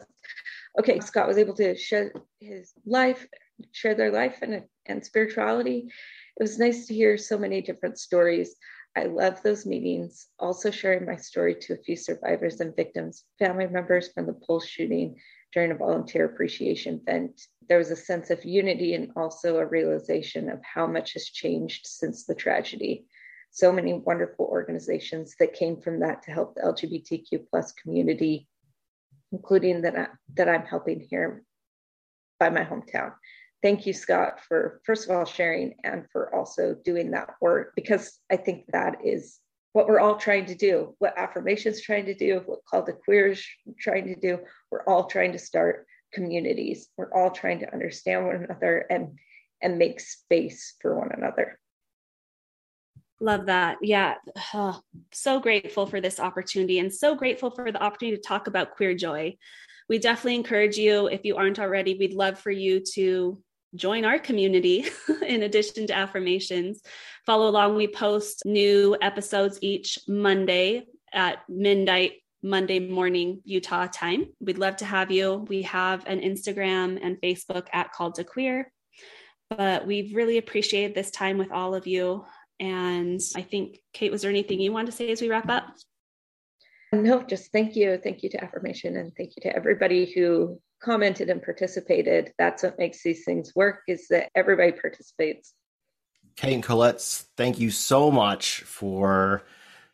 Okay, 0.78 1.01
Scott 1.01 1.28
was 1.28 1.39
able 1.39 1.55
to 1.55 1.76
share 1.76 2.12
his 2.41 2.72
life, 2.85 3.26
share 3.72 3.94
their 3.94 4.12
life 4.12 4.38
and, 4.42 4.64
and 4.86 5.05
spirituality. 5.05 5.88
It 6.36 6.42
was 6.42 6.59
nice 6.59 6.86
to 6.86 6.94
hear 6.94 7.16
so 7.16 7.38
many 7.38 7.61
different 7.61 7.98
stories 7.98 8.57
I 8.96 9.05
love 9.05 9.42
those 9.42 9.66
meetings. 9.66 10.28
Also, 10.38 10.70
sharing 10.70 11.05
my 11.05 11.16
story 11.16 11.57
to 11.57 11.74
a 11.74 11.78
few 11.78 11.96
survivors 11.96 12.61
and 12.61 12.76
victims, 12.76 13.24
family 13.40 13.66
members 13.66 14.12
from 14.12 14.26
the 14.26 14.34
Pulse 14.34 14.66
shooting 14.66 15.16
during 15.52 15.72
a 15.72 15.76
volunteer 15.76 16.26
appreciation 16.26 17.00
event. 17.07 17.40
There 17.68 17.78
was 17.78 17.90
a 17.90 17.96
sense 17.96 18.30
of 18.30 18.44
unity 18.44 18.94
and 18.94 19.11
also 19.16 19.59
a 19.59 19.66
realization 19.66 20.48
of 20.48 20.61
how 20.62 20.86
much 20.86 21.14
has 21.14 21.24
changed 21.24 21.86
since 21.86 22.24
the 22.24 22.36
tragedy. 22.36 23.07
So 23.50 23.72
many 23.72 23.94
wonderful 23.94 24.46
organizations 24.46 25.34
that 25.40 25.55
came 25.55 25.80
from 25.80 26.00
that 26.00 26.22
to 26.24 26.30
help 26.30 26.55
the 26.55 26.62
LGBTQ 26.62 27.48
plus 27.50 27.72
community, 27.72 28.48
including 29.32 29.82
that, 29.82 29.98
I, 29.98 30.07
that 30.34 30.48
I'm 30.48 30.66
helping 30.66 31.00
here 31.00 31.42
by 32.38 32.50
my 32.50 32.64
hometown 32.64 33.12
thank 33.64 33.86
you, 33.86 33.94
Scott, 33.94 34.40
for 34.46 34.82
first 34.84 35.08
of 35.08 35.16
all 35.16 35.24
sharing 35.24 35.74
and 35.84 36.04
for 36.12 36.32
also 36.34 36.76
doing 36.84 37.10
that 37.12 37.30
work 37.40 37.72
because 37.74 38.20
I 38.30 38.36
think 38.36 38.66
that 38.68 38.98
is 39.02 39.40
what 39.72 39.88
we're 39.88 40.00
all 40.00 40.16
trying 40.16 40.44
to 40.46 40.54
do, 40.54 40.94
what 40.98 41.16
affirmations 41.16 41.80
trying 41.80 42.04
to 42.04 42.14
do, 42.14 42.42
what 42.44 42.58
Called 42.66 42.86
to 42.86 42.92
Queer 42.92 43.28
is 43.28 43.44
trying 43.80 44.06
to 44.08 44.16
do. 44.16 44.38
We're 44.70 44.84
all 44.86 45.06
trying 45.06 45.32
to 45.32 45.38
start 45.38 45.86
communities. 46.12 46.90
We're 46.98 47.12
all 47.14 47.30
trying 47.30 47.58
to 47.60 47.72
understand 47.72 48.26
one 48.26 48.44
another 48.44 48.84
and 48.90 49.18
and 49.62 49.78
make 49.78 49.98
space 49.98 50.74
for 50.82 50.98
one 50.98 51.12
another. 51.16 51.58
Love 53.18 53.46
that. 53.46 53.78
Yeah. 53.80 54.16
Oh, 54.52 54.78
so 55.10 55.40
grateful 55.40 55.86
for 55.86 56.02
this 56.02 56.20
opportunity 56.20 56.80
and 56.80 56.92
so 56.92 57.14
grateful 57.14 57.50
for 57.50 57.72
the 57.72 57.82
opportunity 57.82 58.18
to 58.18 58.22
talk 58.22 58.46
about 58.46 58.76
queer 58.76 58.94
joy. 58.94 59.38
We 59.88 59.98
definitely 59.98 60.34
encourage 60.34 60.76
you, 60.76 61.06
if 61.06 61.24
you 61.24 61.36
aren't 61.36 61.58
already, 61.58 61.96
we'd 61.96 62.12
love 62.12 62.38
for 62.38 62.50
you 62.50 62.80
to 62.94 63.38
join 63.75 64.05
our 64.05 64.18
community 64.18 64.87
in 65.27 65.43
addition 65.43 65.87
to 65.89 65.97
affirmations. 65.97 66.81
Follow 67.27 67.49
along. 67.49 67.77
We 67.77 67.89
post 67.89 68.43
new 68.45 68.97
episodes 69.01 69.59
each 69.62 69.99
Monday 70.09 70.87
at 71.12 71.39
midnight 71.49 72.12
Monday 72.43 72.79
morning 72.79 73.41
Utah 73.45 73.87
time. 73.87 74.27
We'd 74.39 74.59
love 74.59 74.77
to 74.77 74.85
have 74.85 75.11
you. 75.11 75.47
We 75.49 75.62
have 75.62 76.07
an 76.07 76.20
Instagram 76.20 76.99
and 77.03 77.18
Facebook 77.22 77.68
at 77.72 77.93
Called 77.93 78.16
to 78.16 78.25
Queer. 78.25 78.70
But 79.49 79.87
we've 79.87 80.14
really 80.14 80.37
appreciated 80.37 80.95
this 80.95 81.11
time 81.11 81.39
with 81.39 81.51
all 81.51 81.75
of 81.75 81.87
you. 81.87 82.27
And 82.61 83.20
I 83.35 83.43
think, 83.43 83.79
Kate, 83.95 84.12
was 84.12 84.22
there 84.22 84.31
anything 84.31 84.61
you 84.61 84.72
want 84.72 84.87
to 84.87 84.93
say 84.93 85.11
as 85.11 85.22
we 85.22 85.31
wrap 85.31 85.49
up? 85.49 85.64
No, 86.93 87.22
just 87.22 87.51
thank 87.51 87.75
you. 87.75 87.99
Thank 88.03 88.22
you 88.22 88.29
to 88.31 88.45
Affirmation 88.45 88.97
and 88.97 89.12
thank 89.16 89.33
you 89.37 89.43
to 89.43 89.57
everybody 89.57 90.12
who 90.14 90.61
commented 90.85 91.30
and 91.30 91.43
participated. 91.43 92.32
That's 92.39 92.62
what 92.62 92.78
makes 92.78 93.03
these 93.03 93.24
things 93.24 93.53
work 93.57 93.80
is 93.89 94.07
that 94.09 94.28
everybody 94.35 94.72
participates. 94.72 95.55
Kate 96.37 96.55
and 96.55 96.62
Colette, 96.62 97.01
thank 97.37 97.59
you 97.59 97.70
so 97.70 98.11
much 98.11 98.61
for 98.62 99.43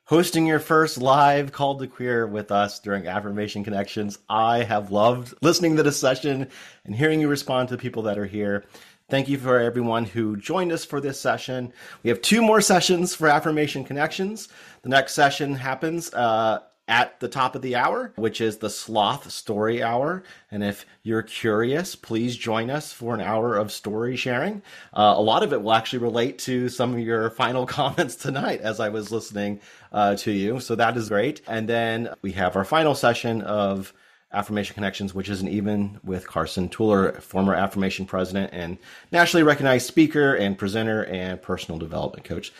hosting 0.04 0.44
your 0.44 0.58
first 0.58 0.98
live 0.98 1.52
Called 1.52 1.78
to 1.78 1.86
Queer 1.86 2.26
with 2.26 2.50
us 2.50 2.80
during 2.80 3.06
affirmation 3.06 3.62
connections 3.62 4.18
i 4.28 4.64
have 4.64 4.90
loved 4.90 5.34
listening 5.40 5.76
to 5.76 5.84
this 5.84 6.00
session 6.00 6.48
and 6.84 6.96
hearing 6.96 7.20
you 7.20 7.28
respond 7.28 7.68
to 7.68 7.76
the 7.76 7.80
people 7.80 8.02
that 8.02 8.18
are 8.18 8.26
here 8.26 8.64
thank 9.08 9.28
you 9.28 9.38
for 9.38 9.60
everyone 9.60 10.04
who 10.04 10.36
joined 10.36 10.72
us 10.72 10.84
for 10.84 11.00
this 11.00 11.20
session 11.20 11.72
we 12.02 12.10
have 12.10 12.20
two 12.22 12.42
more 12.42 12.60
sessions 12.60 13.14
for 13.14 13.28
affirmation 13.28 13.84
connections 13.84 14.48
the 14.82 14.88
next 14.88 15.14
session 15.14 15.54
happens 15.54 16.12
uh, 16.14 16.58
at 16.90 17.20
the 17.20 17.28
top 17.28 17.54
of 17.54 17.62
the 17.62 17.76
hour, 17.76 18.12
which 18.16 18.40
is 18.40 18.58
the 18.58 18.68
Sloth 18.68 19.30
Story 19.30 19.80
Hour. 19.80 20.24
And 20.50 20.64
if 20.64 20.84
you're 21.04 21.22
curious, 21.22 21.94
please 21.94 22.36
join 22.36 22.68
us 22.68 22.92
for 22.92 23.14
an 23.14 23.20
hour 23.20 23.56
of 23.56 23.70
story 23.70 24.16
sharing. 24.16 24.60
Uh, 24.92 25.14
a 25.16 25.22
lot 25.22 25.44
of 25.44 25.52
it 25.52 25.62
will 25.62 25.72
actually 25.72 26.00
relate 26.00 26.40
to 26.40 26.68
some 26.68 26.92
of 26.92 26.98
your 26.98 27.30
final 27.30 27.64
comments 27.78 28.16
tonight 28.16 28.60
as 28.60 28.80
I 28.80 28.88
was 28.88 29.12
listening 29.12 29.60
uh, 29.92 30.16
to 30.16 30.32
you. 30.32 30.58
So 30.58 30.74
that 30.74 30.96
is 30.96 31.08
great. 31.08 31.40
And 31.46 31.68
then 31.68 32.12
we 32.22 32.32
have 32.32 32.56
our 32.56 32.64
final 32.64 32.96
session 32.96 33.40
of 33.42 33.94
Affirmation 34.32 34.74
Connections, 34.74 35.14
which 35.14 35.28
is 35.28 35.42
an 35.42 35.48
even 35.48 35.98
with 36.04 36.26
Carson 36.26 36.68
Tueller, 36.68 37.20
former 37.20 37.54
Affirmation 37.54 38.04
president 38.04 38.50
and 38.52 38.78
nationally 39.12 39.42
recognized 39.42 39.86
speaker 39.86 40.34
and 40.34 40.58
presenter 40.58 41.04
and 41.04 41.40
personal 41.40 41.78
development 41.78 42.24
coach. 42.24 42.52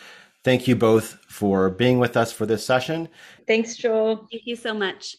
Thank 0.43 0.67
you 0.67 0.75
both 0.75 1.19
for 1.29 1.69
being 1.69 1.99
with 1.99 2.17
us 2.17 2.33
for 2.33 2.47
this 2.47 2.65
session. 2.65 3.09
Thanks, 3.47 3.77
Joel. 3.77 4.27
Thank 4.31 4.47
you 4.47 4.57
so 4.57 4.73
much. 4.73 5.17